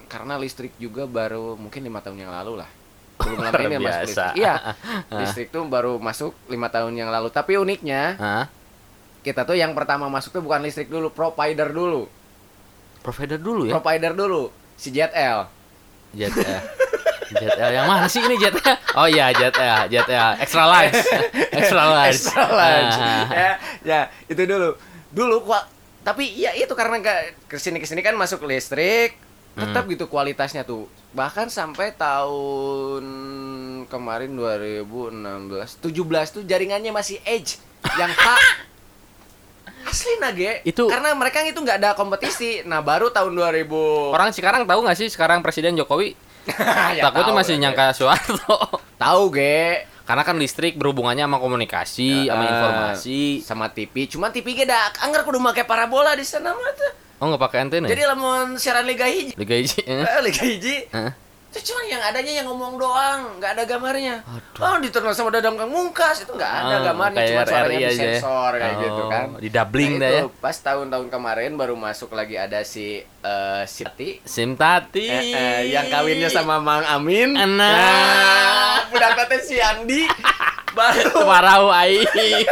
karena 0.08 0.40
listrik 0.40 0.74
juga 0.80 1.06
baru 1.06 1.54
mungkin 1.54 1.86
lima 1.86 2.02
tahun 2.02 2.26
yang 2.26 2.34
lalu 2.34 2.66
lah. 2.66 2.70
Belum 3.22 3.38
lama 3.44 3.60
ini 3.62 3.78
masuk 3.78 4.02
listrik. 4.10 4.34
Iya, 4.42 4.56
listrik 5.22 5.48
tuh 5.54 5.62
baru 5.70 5.98
masuk 6.02 6.34
lima 6.50 6.70
tahun 6.74 6.94
yang 6.98 7.10
lalu. 7.14 7.30
Tapi 7.30 7.62
uniknya 7.62 8.18
kita 9.22 9.44
tuh 9.44 9.60
yang 9.60 9.76
pertama 9.76 10.08
masuk 10.08 10.34
tuh 10.34 10.42
bukan 10.42 10.64
listrik 10.64 10.88
dulu, 10.88 11.12
provider 11.12 11.70
dulu. 11.70 12.08
Provider 13.08 13.40
dulu 13.40 13.62
ya. 13.64 13.74
Provider 13.74 14.12
dulu, 14.12 14.52
si 14.76 14.92
JetL. 14.92 15.48
Jet 16.12 16.36
L. 16.36 16.60
Jet 17.30 17.56
L 17.56 17.72
yang 17.72 17.88
mana 17.88 18.08
sih 18.08 18.20
ini 18.20 18.36
Jet 18.36 18.52
L? 18.54 18.76
Oh 18.96 19.08
iya 19.08 19.32
Jet 19.32 19.56
L, 19.56 19.88
Jet 19.88 20.08
L. 20.08 20.36
Extra 20.40 20.68
large. 20.68 20.96
Extra 21.52 21.84
large. 21.96 22.20
Extra 22.20 22.46
large. 22.48 22.96
Ah. 22.98 23.26
ya, 23.32 23.52
ya, 23.84 24.00
itu 24.26 24.44
dulu. 24.44 24.76
Dulu 25.08 25.36
kok 25.44 25.64
tapi 26.04 26.36
ya 26.36 26.52
itu 26.52 26.72
karena 26.72 27.00
ke 27.00 27.16
ke 27.48 27.56
sini 27.56 27.80
ke 27.80 27.88
sini 27.88 28.00
kan 28.00 28.16
masuk 28.16 28.44
listrik, 28.44 29.16
tetap 29.56 29.84
Hmm. 29.84 29.92
gitu 29.92 30.08
kualitasnya 30.08 30.64
tuh. 30.64 30.88
Bahkan 31.12 31.48
sampai 31.48 31.92
tahun 31.92 33.04
kemarin 33.88 34.32
2016, 34.36 35.80
17 35.80 35.96
tuh 36.32 36.44
jaringannya 36.44 36.92
masih 36.92 37.20
Edge 37.24 37.56
yang 37.96 38.12
H. 38.12 38.26
Asli 39.88 40.14
nage. 40.18 40.52
Itu- 40.64 40.86
karena 40.86 41.12
mereka 41.12 41.40
itu 41.42 41.56
nggak 41.56 41.78
ada 41.78 41.90
kompetisi. 41.94 42.62
Nah, 42.62 42.80
baru 42.80 43.08
tahun 43.08 43.32
2000 43.32 44.12
Orang 44.12 44.30
sekarang 44.30 44.64
tahu 44.64 44.84
nggak 44.84 44.98
sih 44.98 45.08
sekarang 45.08 45.40
Presiden 45.40 45.74
Jokowi 45.74 46.12
Ya, 46.98 47.04
takutnya 47.04 47.32
tahu, 47.32 47.40
masih 47.40 47.56
Ge. 47.56 47.62
nyangka 47.62 47.86
Soeharto. 47.92 48.56
tahu, 49.04 49.24
Ge. 49.32 49.88
Karena 50.04 50.24
kan 50.24 50.36
listrik 50.36 50.76
berhubungannya 50.76 51.24
sama 51.24 51.36
komunikasi, 51.38 52.28
sama 52.28 52.40
Eh, 52.40 52.48
informasi. 52.50 53.22
sama 53.42 53.66
TV. 53.68 54.08
Cuma 54.08 54.28
TV 54.28 54.52
ge 54.54 54.64
da 54.64 54.80
anggar 55.02 55.24
kudu 55.24 55.36
make 55.36 55.64
parabola 55.64 56.16
di 56.16 56.24
sana 56.24 56.52
mah 56.52 56.72
tuh. 56.72 56.92
Oh 57.18 57.28
nggak 57.28 57.42
pakai 57.42 57.60
antena? 57.62 57.86
Jadi 57.86 58.02
ya? 58.02 58.12
lamun 58.12 58.56
siaran 58.56 58.86
Liga 58.86 59.04
Hiji, 59.04 59.36
Liga 59.36 59.56
hiji. 59.58 59.84
eh? 59.84 60.00
eh, 60.00 60.20
Liga 60.22 60.44
Hiji, 60.46 60.76
Hah? 60.90 61.12
Itu 61.58 61.66
cuma 61.68 61.82
yang 61.84 61.98
adanya 62.00 62.34
yang 62.36 62.46
ngomong 62.46 62.78
doang, 62.78 63.20
nggak 63.36 63.52
ada 63.52 63.64
gambarnya. 63.66 64.22
Oh, 64.56 64.78
diterima 64.78 65.10
sama 65.12 65.30
Dadang 65.30 65.54
Kang 65.54 65.68
Mungkas 65.68 66.22
itu 66.22 66.30
nggak 66.30 66.54
ada 66.56 66.76
Ah, 66.76 66.82
gambarnya, 66.84 67.22
cuma 67.26 67.42
suaranya 67.42 67.66
RRI 67.68 67.84
aja 67.84 68.06
ya. 68.06 68.22
kayak 68.22 68.62
Oh, 68.70 68.80
gitu 68.80 69.04
kan. 69.08 69.26
di 69.38 69.50
doubling 69.50 69.94
Nah, 69.94 70.00
dah 70.00 70.10
ya. 70.12 70.22
Pas 70.36 70.54
tahun-tahun 70.56 71.08
kemarin 71.08 71.52
baru 71.54 71.74
masuk 71.74 72.10
lagi 72.12 72.36
ada 72.36 72.62
si 72.62 73.02
eh, 73.02 73.64
Siti 73.66 74.22
Sim 74.22 74.54
Tati. 74.54 75.04
eh, 75.04 75.24
eh, 75.28 75.62
yang 75.68 75.90
kawinnya 75.90 76.30
sama 76.30 76.58
Mang 76.58 76.86
Amin. 76.86 77.34
Enak. 77.34 77.74
Nah, 77.74 78.78
budak 78.88 79.18
teh 79.28 79.42
si 79.42 79.58
Andi 79.58 80.06
baru 80.78 81.26
Warau 81.26 81.74
aing. 81.76 82.06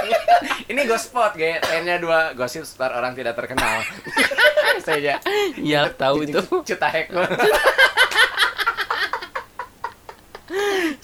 ini 0.66 0.82
gospot 0.84 1.34
ge 1.34 1.62
trennya 1.62 1.95
dua 1.95 2.34
gosip 2.34 2.64
star 2.64 2.89
orang 2.91 3.14
tidak 3.14 3.34
terkenal 3.34 3.86
saya 4.82 5.22
Iya 5.56 5.93
tahu 5.93 6.26
itu. 6.26 6.41
cutahek 6.41 7.14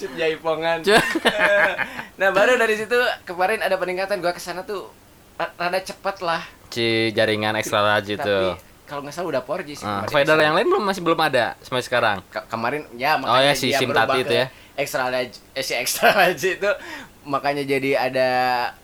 cut 0.01 0.11
jaipongan 0.13 0.77
nah 2.19 2.29
baru 2.29 2.55
dari 2.55 2.75
situ 2.75 2.95
kemarin 3.23 3.59
ada 3.59 3.75
peningkatan 3.75 4.17
gua 4.17 4.31
ke 4.31 4.39
sana 4.39 4.61
tuh 4.61 4.89
ra- 5.35 5.53
rada 5.55 5.79
cepet 5.79 6.17
lah 6.19 6.41
Ci 6.69 7.11
jaringan 7.11 7.53
extra 7.53 7.79
large 7.79 8.09
itu. 8.09 8.17
tapi 8.17 8.55
kalau 8.85 9.01
nggak 9.01 9.11
salah 9.13 9.29
udah 9.29 9.41
4G 9.41 9.69
sih 9.73 9.83
Ah, 9.83 10.03
kemarin. 10.03 10.05
provider 10.05 10.35
yang 10.37 10.53
lain 10.53 10.67
belum 10.67 10.83
masih 10.83 11.01
belum 11.01 11.19
ada 11.21 11.55
sampai 11.59 11.79
sekarang. 11.79 12.17
Ke- 12.25 12.43
kemarin 12.45 12.83
ya 12.93 13.15
Oh 13.17 13.35
ya, 13.37 13.51
si 13.51 13.71
SIM 13.71 13.87
tadi 13.89 14.19
itu 14.21 14.33
ya. 14.33 14.47
extra 14.73 15.07
large 15.07 15.35
eh, 15.51 15.59
si 15.61 15.73
extra 15.73 16.11
large 16.21 16.43
itu 16.53 16.71
makanya 17.23 17.63
jadi 17.63 17.91
ada 18.01 18.29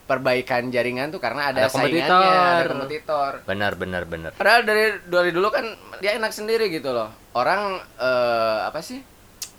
perbaikan 0.03 0.67
jaringan 0.67 1.09
tuh 1.09 1.17
karena 1.17 1.49
ada, 1.49 1.65
Ada 1.65 1.69
saingannya 1.69 2.07
kompetitor. 2.07 2.35
ada 2.53 2.67
kompetitor 2.69 3.31
Benar 3.45 3.71
benar 3.73 4.03
benar. 4.03 4.31
Padahal 4.31 4.61
dari 4.61 4.83
dari 5.03 5.31
dulu 5.31 5.47
kan 5.47 5.63
dia 5.97 6.13
enak 6.13 6.31
sendiri 6.31 6.67
gitu 6.69 6.87
loh. 6.89 7.07
Orang 7.31 7.75
eh, 7.97 8.57
apa 8.63 8.79
sih? 8.79 8.99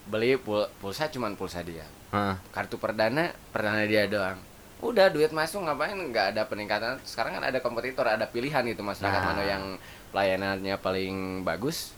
Beli 0.08 0.36
pul- 0.36 0.68
pulsa 0.78 1.06
cuman 1.06 1.34
pulsa 1.34 1.60
dia. 1.60 1.84
Heeh. 2.08 2.34
Kartu 2.48 2.76
perdana 2.76 3.30
perdana 3.48 3.84
dia 3.84 4.04
doang. 4.04 4.40
Udah 4.78 5.08
duit 5.08 5.28
masuk 5.30 5.60
ngapain 5.60 5.92
nggak 5.92 6.32
ada 6.32 6.42
peningkatan. 6.44 6.96
Sekarang 7.02 7.34
kan 7.34 7.44
ada 7.44 7.58
kompetitor, 7.58 8.06
ada 8.06 8.24
pilihan 8.24 8.64
gitu 8.64 8.80
masyarakat 8.80 9.20
Nah. 9.20 9.28
mana 9.28 9.42
yang 9.42 9.64
pelayanannya 10.10 10.74
paling 10.78 11.42
bagus. 11.42 11.92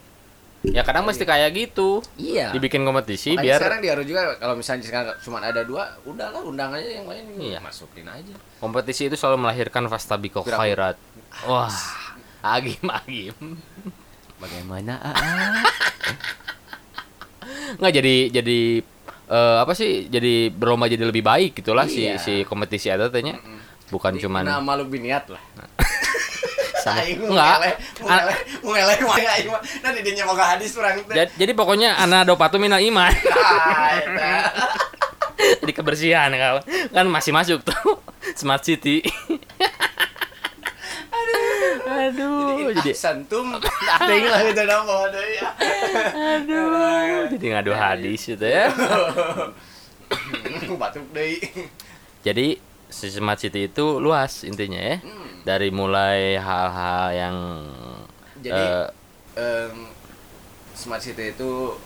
Ya 0.61 0.83
kadang 0.83 1.05
mesti 1.05 1.25
kayak 1.25 1.55
gitu. 1.55 2.05
Iya. 2.15 2.53
Dibikin 2.53 2.83
kompetisi 2.83 3.33
Makanya 3.33 3.45
biar 3.47 3.59
sekarang 3.59 3.81
dia 3.81 3.93
harus 3.95 4.05
juga 4.05 4.21
kalau 4.37 4.55
misalnya 4.55 4.85
sekarang 4.85 5.09
cuma 5.19 5.41
ada 5.41 5.63
dua, 5.63 5.89
udahlah 6.05 6.43
undang 6.43 6.69
aja 6.71 6.85
yang 6.91 7.09
lain 7.09 7.25
Iya. 7.39 7.61
masukin 7.61 8.05
aja. 8.05 8.35
kompetisi 8.59 9.09
itu 9.09 9.17
selalu 9.17 9.41
melahirkan 9.41 9.89
fastabiko 9.89 10.43
Berapa? 10.43 10.61
khairat. 10.61 10.97
Wah. 11.47 11.73
Agim 12.43 12.85
agim. 12.85 13.57
Bagaimana? 14.37 15.01
Aa? 15.01 15.65
nggak 17.77 17.93
jadi 17.93 18.17
jadi 18.33 18.61
eh, 19.27 19.57
apa 19.61 19.73
sih 19.73 20.07
jadi 20.07 20.49
berlomba 20.49 20.87
jadi 20.87 21.03
lebih 21.03 21.23
baik 21.23 21.59
gitulah 21.59 21.85
Iya. 21.85 22.19
si 22.19 22.43
si 22.43 22.45
kompetisi 22.45 22.89
ada 22.89 23.07
tanya 23.07 23.39
bukan 23.89 24.15
cuman 24.17 24.43
Nah, 24.45 24.61
malu 24.61 24.87
biniat 24.87 25.27
lah. 25.29 25.43
Sama- 26.81 27.05
enggak. 27.05 27.77
Aing 28.01 29.53
mah. 29.53 29.61
Nanti 29.85 30.01
dinya 30.01 30.25
mau 30.25 30.33
hadis. 30.33 30.73
Ja- 31.13 31.29
jadi 31.29 31.53
pokoknya 31.53 31.93
anak 31.95 32.25
dopatu 32.25 32.57
minal 32.57 32.81
iman 32.81 33.13
jadi 35.61 35.73
kebersihan 35.77 36.33
kan 36.33 36.61
kan 36.89 37.05
masih 37.05 37.33
masuk 37.33 37.61
tuh 37.61 38.01
smart 38.33 38.61
city 38.61 39.01
aduh 41.83 42.71
jadi 42.75 42.91
santum 42.93 43.57
teuing 44.01 44.27
lah 44.27 44.41
itu 44.43 44.63
nama 44.63 44.95
deui 45.09 45.35
ya. 45.35 45.49
aduh 46.37 47.25
jadi 47.31 47.45
ngadu 47.51 47.73
hadis 47.73 48.21
itu 48.29 48.43
ya 48.43 48.67
Batuk 50.77 51.05
deui. 51.11 51.39
jadi 52.21 52.59
si 52.89 53.07
smart 53.09 53.39
city 53.39 53.65
itu 53.65 53.97
luas 53.97 54.43
intinya 54.43 54.77
ya 54.77 54.97
Hmm. 55.01 55.43
dari 55.43 55.71
mulai 55.71 56.37
hal-hal 56.37 57.05
yang 57.11 57.37
Jadi 58.37 58.59
eh, 58.59 58.87
em, 59.37 59.87
smart 60.73 60.99
city 60.99 61.31
itu 61.31 61.77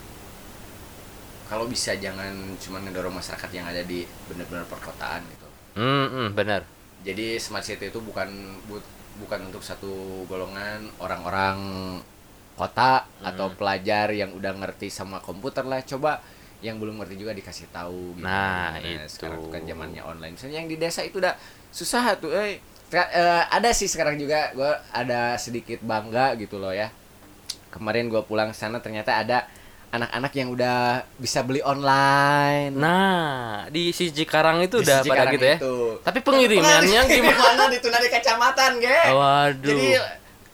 kalau 1.45 1.67
bisa 1.67 1.93
jangan 1.95 2.57
cuma 2.57 2.81
ngedorong 2.81 3.15
masyarakat 3.15 3.51
yang 3.53 3.65
ada 3.65 3.83
di 3.83 4.03
benar-benar 4.25 4.65
perkotaan 4.65 5.21
gitu. 5.29 5.47
hmm, 5.77 6.07
hmm, 6.09 6.27
benar 6.33 6.61
Jadi 7.05 7.37
smart 7.37 7.63
city 7.63 7.87
itu 7.87 8.01
bukan 8.01 8.27
bu- 8.65 8.81
bukan 9.21 9.51
untuk 9.51 9.63
satu 9.63 10.25
golongan 10.27 10.91
orang-orang 10.99 11.59
kota 12.55 13.07
atau 13.19 13.51
pelajar 13.55 14.15
yang 14.15 14.31
udah 14.35 14.55
ngerti 14.55 14.91
sama 14.91 15.19
komputer 15.19 15.67
lah. 15.67 15.83
Coba 15.83 16.23
yang 16.65 16.81
belum 16.81 17.03
ngerti 17.03 17.21
juga 17.21 17.37
dikasih 17.37 17.69
tahu 17.75 18.17
gitu. 18.17 18.25
Nah, 18.25 18.79
sekarang 19.05 19.39
itu. 19.39 19.45
tuh 19.45 19.53
kan 19.53 19.63
zamannya 19.69 20.03
online. 20.03 20.33
Misalnya 20.39 20.65
yang 20.65 20.71
di 20.71 20.77
desa 20.81 21.05
itu 21.05 21.21
udah 21.21 21.35
susah 21.69 22.17
tuh, 22.17 22.33
eh. 22.33 22.63
Eh, 22.95 23.43
ada 23.51 23.75
sih 23.75 23.91
sekarang 23.91 24.15
juga 24.15 24.55
gua 24.55 24.79
ada 24.95 25.35
sedikit 25.35 25.83
bangga 25.83 26.39
gitu 26.39 26.63
loh 26.63 26.71
ya. 26.71 26.95
Kemarin 27.75 28.07
gua 28.07 28.23
pulang 28.23 28.55
sana 28.55 28.79
ternyata 28.79 29.19
ada 29.19 29.51
anak-anak 29.95 30.33
yang 30.35 30.49
udah 30.51 30.79
bisa 31.15 31.41
beli 31.41 31.63
online. 31.63 32.75
nah 32.75 33.23
di 33.69 33.91
si 33.91 34.11
Cikarang 34.11 34.59
itu 34.61 34.77
Di 34.77 34.85
udah 34.85 34.97
pada 34.99 35.07
Cikarang 35.07 35.33
gitu 35.33 35.47
ya 35.47 35.57
itu. 35.57 35.77
tapi 36.03 36.19
pengirimannya 36.21 37.01
gimana 37.05 37.63
Gimana 37.71 37.97
di 38.03 38.11
kecamatan, 38.11 38.71
ge? 38.77 38.99
waduh 39.09 39.71
Jadi 39.71 39.87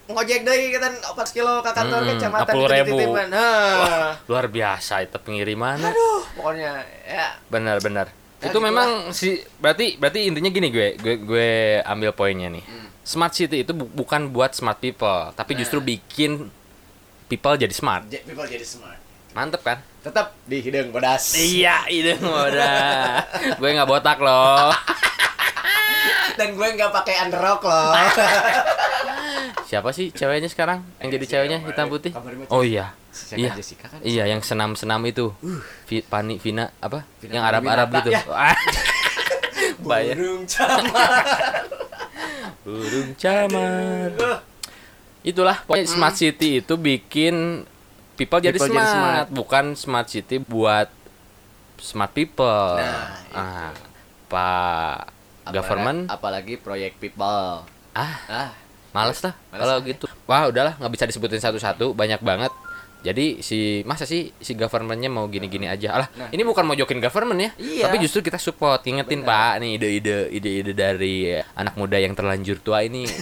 ngojek 0.07 0.43
deui 0.43 0.66
kita 0.68 0.86
4 0.91 1.16
kilo 1.30 1.53
ke 1.59 1.70
kantor 1.70 2.01
Mm-mm, 2.03 2.11
kecamatan 2.12 2.53
40.000. 2.53 2.68
dititipkan. 2.82 3.26
Nah. 3.30 4.11
luar 4.26 4.47
biasa 4.47 4.95
itu 5.01 5.16
pengiriman 5.16 5.78
Aduh, 5.80 6.20
pokoknya 6.34 6.72
ya 7.03 7.26
benar-benar 7.47 8.07
Ya, 8.36 8.49
itu 8.49 8.57
gitulah. 8.57 8.66
memang 8.66 8.88
si 9.11 9.28
berarti 9.57 9.97
berarti 9.97 10.20
intinya 10.26 10.49
gini 10.49 10.68
gue 10.68 10.97
gue 10.97 11.14
gue 11.20 11.51
ambil 11.82 12.11
poinnya 12.11 12.49
nih 12.49 12.61
Hmm. 12.62 12.88
smart 13.03 13.32
city 13.32 13.61
itu 13.61 13.70
bu- 13.70 13.93
bukan 13.95 14.28
buat 14.28 14.51
smart 14.51 14.76
people 14.78 15.30
tapi 15.30 15.53
Nah. 15.53 15.61
justru 15.61 15.78
bikin 15.78 16.49
people 17.26 17.55
jadi 17.55 17.70
smart 17.70 18.05
people 18.09 18.45
jadi 18.45 18.64
smart. 18.64 19.00
Mantep 19.33 19.62
kan? 19.62 19.78
Tetap 20.01 20.33
di 20.49 20.59
hidung 20.64 20.91
bodas. 20.91 21.37
iya 21.37 21.85
itu 21.87 22.16
udah 22.18 23.20
gue 23.61 23.68
nggak 23.68 23.89
botak 23.89 24.18
loh. 24.18 24.72
Dan 26.39 26.57
gue 26.57 26.68
nggak 26.72 26.91
pakai 26.91 27.14
underrock 27.26 27.62
loh. 27.62 27.93
siapa 29.68 29.93
sih 29.93 30.11
ceweknya 30.11 30.49
sekarang? 30.49 30.83
Yang 30.99 31.11
jadi 31.20 31.26
ceweknya 31.37 31.59
hitam 31.62 31.87
putih? 31.93 32.12
Oh 32.49 32.64
iya. 32.64 32.97
Iya. 33.35 33.59
Jessica 33.59 33.91
kan? 33.91 33.99
iya 34.07 34.22
yang 34.31 34.39
senam 34.39 34.78
senam 34.78 35.03
itu 35.03 35.35
Vi, 35.91 35.99
Pani 36.07 36.39
Vina 36.39 36.70
apa? 36.78 37.03
Vina 37.18 37.43
yang 37.43 37.45
Arab 37.45 37.66
Arab 37.66 37.91
Aminata, 37.91 38.07
gitu. 38.07 38.11
Ya. 38.14 38.22
Bayar. 39.91 40.14
Burung 40.14 40.47
camar. 40.47 41.24
burung 42.62 43.11
camar 43.18 44.11
itulah 45.20 45.61
pokoknya 45.68 45.85
smart 45.89 46.16
city 46.16 46.64
itu 46.64 46.74
bikin 46.81 47.64
people, 48.21 48.39
jadi. 48.39 48.53
People 48.53 48.68
jadi 48.68 48.77
smart. 48.77 48.93
smart. 48.93 49.29
bukan 49.31 49.64
smart 49.73 50.07
city 50.07 50.37
buat 50.39 50.93
smart 51.77 52.12
people 52.12 52.77
Nah, 52.77 53.16
ah 53.33 53.73
pak 54.27 55.09
government 55.49 56.07
apalagi 56.07 56.55
proyek 56.55 56.95
people. 56.95 57.64
ah 57.91 58.14
Ah, 58.29 58.51
males 58.91 59.18
lah 59.18 59.33
kalau 59.49 59.77
lah. 59.77 59.83
gitu 59.83 60.05
wah 60.25 60.47
udahlah 60.47 60.77
nggak 60.77 60.93
bisa 60.93 61.05
disebutin 61.05 61.39
satu-satu 61.39 61.91
banyak 61.91 62.21
banget 62.21 62.53
jadi 63.01 63.41
si 63.41 63.59
masa 63.83 64.05
sih 64.05 64.29
si 64.37 64.53
governmentnya 64.53 65.09
mau 65.09 65.25
gini-gini 65.25 65.64
aja 65.64 65.97
alah 65.97 66.09
Nah. 66.12 66.29
ini 66.29 66.43
bukan 66.43 66.62
mau 66.62 66.75
jokin 66.75 66.99
government 66.99 67.41
ya 67.41 67.51
Iya. 67.57 67.83
tapi 67.87 67.97
justru 67.99 68.21
kita 68.21 68.37
support 68.37 68.85
ingetin 68.85 69.25
Benar. 69.25 69.31
pak 69.51 69.53
nih 69.59 69.71
ide-ide 69.75 70.16
ide-ide 70.29 70.73
dari 70.73 71.14
anak 71.33 71.75
muda 71.75 71.97
yang 71.97 72.12
terlanjur 72.12 72.61
tua 72.61 72.85
ini 72.85 73.09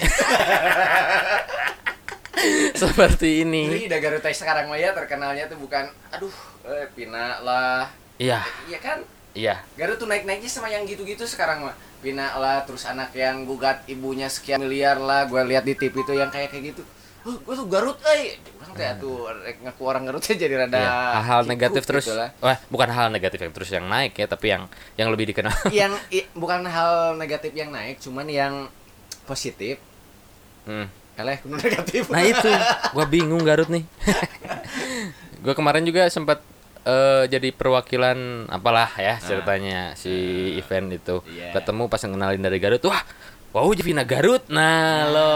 seperti 2.76 3.43
ini 3.43 3.62
Ini 3.66 3.86
udah 3.86 3.99
Garut 3.99 4.20
Teh 4.20 4.32
sekarang 4.32 4.66
mah 4.66 4.76
ya 4.76 4.91
terkenalnya 4.91 5.47
tuh 5.47 5.57
bukan 5.57 5.84
aduh 6.09 6.32
eh, 6.64 6.86
Pina 6.91 7.41
lah. 7.41 7.91
iya 8.16 8.43
Iya 8.64 8.78
kan? 8.78 8.99
iya 9.32 9.62
Garut 9.74 9.97
tuh 9.97 10.07
naik-naiknya 10.07 10.47
sama 10.47 10.66
yang 10.66 10.82
gitu-gitu 10.84 11.22
sekarang 11.24 11.62
mah. 11.62 11.76
Pina 11.99 12.30
lah 12.34 12.62
terus 12.62 12.82
anak 12.82 13.11
yang 13.12 13.43
gugat 13.43 13.82
ibunya 13.84 14.26
sekian 14.26 14.59
miliar 14.61 14.97
lah. 14.97 15.24
Gue 15.24 15.43
lihat 15.45 15.62
di 15.62 15.74
TV 15.74 15.95
tuh 16.01 16.14
yang 16.14 16.28
kayak 16.28 16.49
kayak 16.49 16.72
gitu. 16.72 16.82
Oh, 17.20 17.34
gue 17.36 17.55
tuh 17.57 17.66
Garut, 17.66 17.99
eh. 18.09 18.39
Orang 18.57 18.72
teh 18.72 18.89
tuh 18.97 19.26
ngaku 19.61 19.82
orang 19.82 20.03
Garut 20.05 20.20
teh 20.20 20.32
jadi 20.32 20.55
rada 20.57 20.78
hal-hal 21.12 21.41
kikuk 21.41 21.51
negatif 21.51 21.82
terus 21.84 22.05
gitu 22.05 22.14
lah. 22.14 22.30
wah 22.39 22.55
bukan 22.68 22.89
hal 22.89 23.07
negatif 23.09 23.39
yang 23.39 23.51
terus 23.51 23.68
yang 23.68 23.84
naik 23.84 24.12
ya 24.12 24.24
tapi 24.24 24.47
yang 24.49 24.70
yang 24.95 25.09
lebih 25.09 25.28
dikenal 25.28 25.51
yang 25.74 25.91
i- 26.14 26.30
bukan 26.32 26.62
hal 26.64 26.93
negatif 27.14 27.51
yang 27.53 27.68
naik, 27.68 27.99
cuman 27.99 28.26
yang 28.26 28.55
positif. 29.24 29.82
Hmm. 30.64 30.86
Kudu 31.18 31.56
negatif. 31.66 32.02
Nah 32.08 32.22
itu, 32.22 32.50
gua 32.94 33.04
bingung 33.04 33.42
Garut 33.42 33.66
nih. 33.66 33.82
gua 35.44 35.54
kemarin 35.54 35.82
juga 35.82 36.06
sempat 36.08 36.38
eh, 36.86 37.26
jadi 37.26 37.50
perwakilan 37.50 38.48
apalah 38.48 38.90
ya 38.94 39.18
ceritanya 39.18 39.98
si 39.98 40.10
event 40.54 40.94
itu. 40.94 41.20
Iya. 41.26 41.58
Ketemu 41.58 41.90
pas 41.90 42.02
ngenalin 42.02 42.42
dari 42.42 42.58
Garut, 42.62 42.82
wah, 42.86 43.02
wow 43.50 43.68
Vina 43.74 44.06
Garut. 44.06 44.46
Nah 44.46 45.10
lo, 45.10 45.30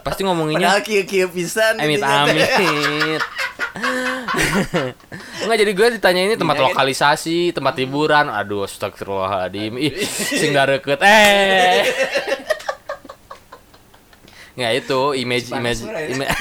pasti 0.00 0.24
ngomonginnya 0.24 0.80
Padahal 0.80 0.82
kieu-kieu 0.84 1.28
pisan. 1.28 1.76
amit 1.76 2.00
amit. 2.00 3.20
Enggak 5.44 5.58
jadi 5.60 5.72
gue 5.76 5.88
ditanya 6.00 6.22
ini 6.32 6.34
tempat 6.40 6.56
Iya, 6.56 6.62
kan? 6.64 6.68
lokalisasi, 6.72 7.38
tempat 7.52 7.74
hiburan. 7.76 8.32
Aduh, 8.32 8.64
astagfirullahaladzim. 8.64 9.76
Ih, 9.76 9.92
sing. 10.00 10.52
Eh. 10.56 11.84
Nggak 14.56 14.72
itu 14.74 15.00
image 15.14 15.48
image 15.52 15.80
ya. 15.84 16.08
image 16.08 16.32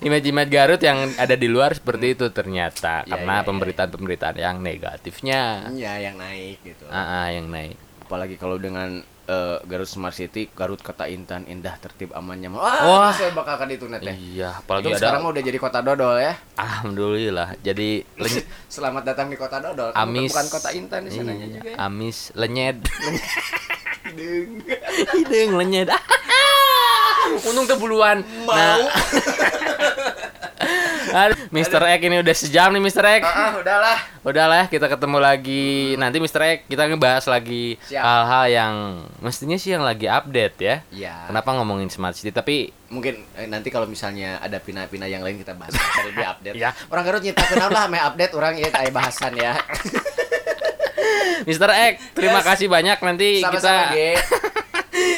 image 0.00 0.26
image 0.26 0.50
Garut 0.50 0.80
yang 0.80 1.12
ada 1.14 1.36
di 1.36 1.46
luar 1.46 1.76
seperti 1.76 2.16
itu 2.16 2.26
ternyata 2.30 3.04
Iya, 3.04 3.10
karena 3.14 3.32
iya, 3.32 3.40
iya. 3.40 3.48
pemberitaan-pemberitaan 3.48 4.36
yang 4.36 4.56
negatifnya. 4.58 5.40
Iya, 5.70 5.92
yang 6.10 6.16
naik 6.16 6.58
gitu. 6.64 6.84
Ah, 6.88 7.24
ah, 7.24 7.26
yang 7.30 7.46
naik. 7.46 7.76
apalagi 8.00 8.34
kalau 8.34 8.58
dengan 8.58 8.98
eh, 9.30 9.56
Garut 9.62 9.86
Smart 9.86 10.10
City, 10.10 10.50
Garut 10.50 10.82
kota 10.82 11.06
Intan, 11.06 11.46
indah, 11.46 11.78
tertib, 11.78 12.10
aman, 12.10 12.34
nyaman. 12.34 12.58
Wah, 12.58 12.82
Wah. 12.82 13.12
saya 13.14 13.30
bakal 13.30 13.54
kan 13.54 13.70
itu 13.70 13.86
ya. 13.86 14.10
Iya, 14.10 14.48
apalagi 14.58 14.90
Untung 14.90 14.98
ada 14.98 15.02
sekarang 15.06 15.22
udah 15.30 15.42
jadi 15.46 15.58
kota 15.62 15.78
dodol 15.78 16.18
ya. 16.18 16.34
alhamdulillah. 16.58 17.54
Jadi 17.62 18.02
Selamat 18.74 19.06
datang 19.06 19.30
di 19.30 19.38
kota 19.38 19.62
dodol. 19.62 19.94
Amis 19.94 20.34
bukan 20.34 20.46
kota 20.50 20.74
Intan 20.74 21.06
di 21.06 21.14
sananya 21.14 21.46
Iya, 21.46 21.54
juga. 21.54 21.68
Ya. 21.70 21.76
Amis 21.78 22.34
lenyed. 22.34 22.78
Hidung. 24.10 24.66
Hidung 25.14 25.50
lenyed. 25.54 25.88
Untung 27.46 27.66
kebuluan. 27.70 28.26
Mau. 28.42 28.82
Nah, 31.10 31.26
aduh, 31.26 31.38
Mr. 31.50 31.82
X 31.82 32.00
ini 32.06 32.16
udah 32.22 32.36
sejam 32.38 32.70
nih 32.70 32.82
Mr. 32.82 33.02
X. 33.18 33.22
Ah, 33.26 33.34
ah, 33.34 33.50
udahlah. 33.58 33.98
Udahlah 34.22 34.62
kita 34.70 34.86
ketemu 34.86 35.18
lagi 35.18 35.94
nanti 35.98 36.22
Mr. 36.22 36.42
X 36.42 36.58
kita 36.70 36.86
ngebahas 36.86 37.24
lagi 37.26 37.78
hal-hal 37.90 38.44
yang 38.46 38.74
mestinya 39.18 39.58
sih 39.58 39.74
yang 39.74 39.82
lagi 39.82 40.06
update 40.06 40.56
ya. 40.62 40.76
Ya. 40.94 41.14
Kenapa 41.26 41.54
ngomongin 41.58 41.90
smart 41.90 42.14
city 42.14 42.30
tapi 42.30 42.70
Mungkin 42.90 43.22
eh, 43.38 43.46
nanti 43.46 43.70
kalau 43.70 43.86
misalnya 43.86 44.42
ada 44.42 44.58
pina-pina 44.58 45.06
yang 45.06 45.22
lain 45.22 45.38
kita 45.38 45.54
bahas 45.54 45.74
dari 45.74 46.10
dia 46.14 46.28
update. 46.34 46.56
Ya. 46.58 46.70
Orang 46.90 47.06
Garut 47.06 47.22
nyita 47.22 47.42
kenal 47.46 47.70
lah, 47.70 47.86
update 47.86 48.34
orang 48.34 48.54
ya 48.58 48.68
kayak 48.70 48.90
bahasan 48.94 49.34
ya. 49.38 49.54
Mr. 51.42 51.70
X 51.90 51.94
terima 52.12 52.38
Yes. 52.38 52.46
kasih 52.46 52.66
banyak 52.66 52.98
nanti 52.98 53.28
kita 53.38 53.48
Sama-sama, 53.50 53.92
Ge. 53.96 54.10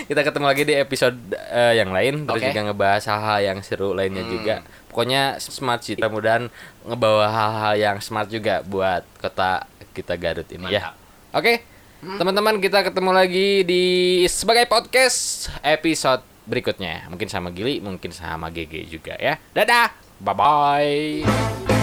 kita 0.04 0.20
ketemu 0.22 0.46
lagi 0.46 0.62
di 0.62 0.74
episode 0.74 1.18
eh, 1.32 1.74
yang 1.74 1.90
lain 1.90 2.24
terus 2.24 2.38
Oke. 2.38 2.48
juga 2.48 2.60
ngebahas 2.64 3.04
hal-hal 3.06 3.38
yang 3.42 3.58
seru 3.60 3.92
lainnya 3.92 4.22
Hmm. 4.22 4.32
juga. 4.32 4.54
Pokoknya 4.86 5.22
smart 5.38 5.80
city 5.80 5.96
mudah-mudahan 5.96 6.52
ngebawa 6.84 7.26
hal-hal 7.26 7.74
yang 7.74 7.96
smart 7.98 8.28
juga 8.28 8.60
buat 8.60 9.00
kota 9.16 9.64
kita 9.90 10.14
Garut 10.14 10.44
ini 10.48 10.68
ya. 10.68 10.90
Mantap. 10.90 10.94
Hmm. 10.94 11.38
Oke. 11.38 11.54
Teman-teman 12.02 12.58
kita 12.58 12.82
ketemu 12.82 13.10
lagi 13.10 13.62
di 13.62 13.84
sebagai 14.26 14.66
podcast 14.66 15.46
episode 15.62 16.20
berikutnya. 16.44 17.06
Mungkin 17.06 17.30
sama 17.30 17.48
Gili, 17.48 17.78
mungkin 17.78 18.10
sama 18.10 18.50
GG 18.50 18.90
juga 18.90 19.14
ya. 19.14 19.38
Dadah. 19.52 19.94
Bye 20.18 20.34
bye. 20.34 21.81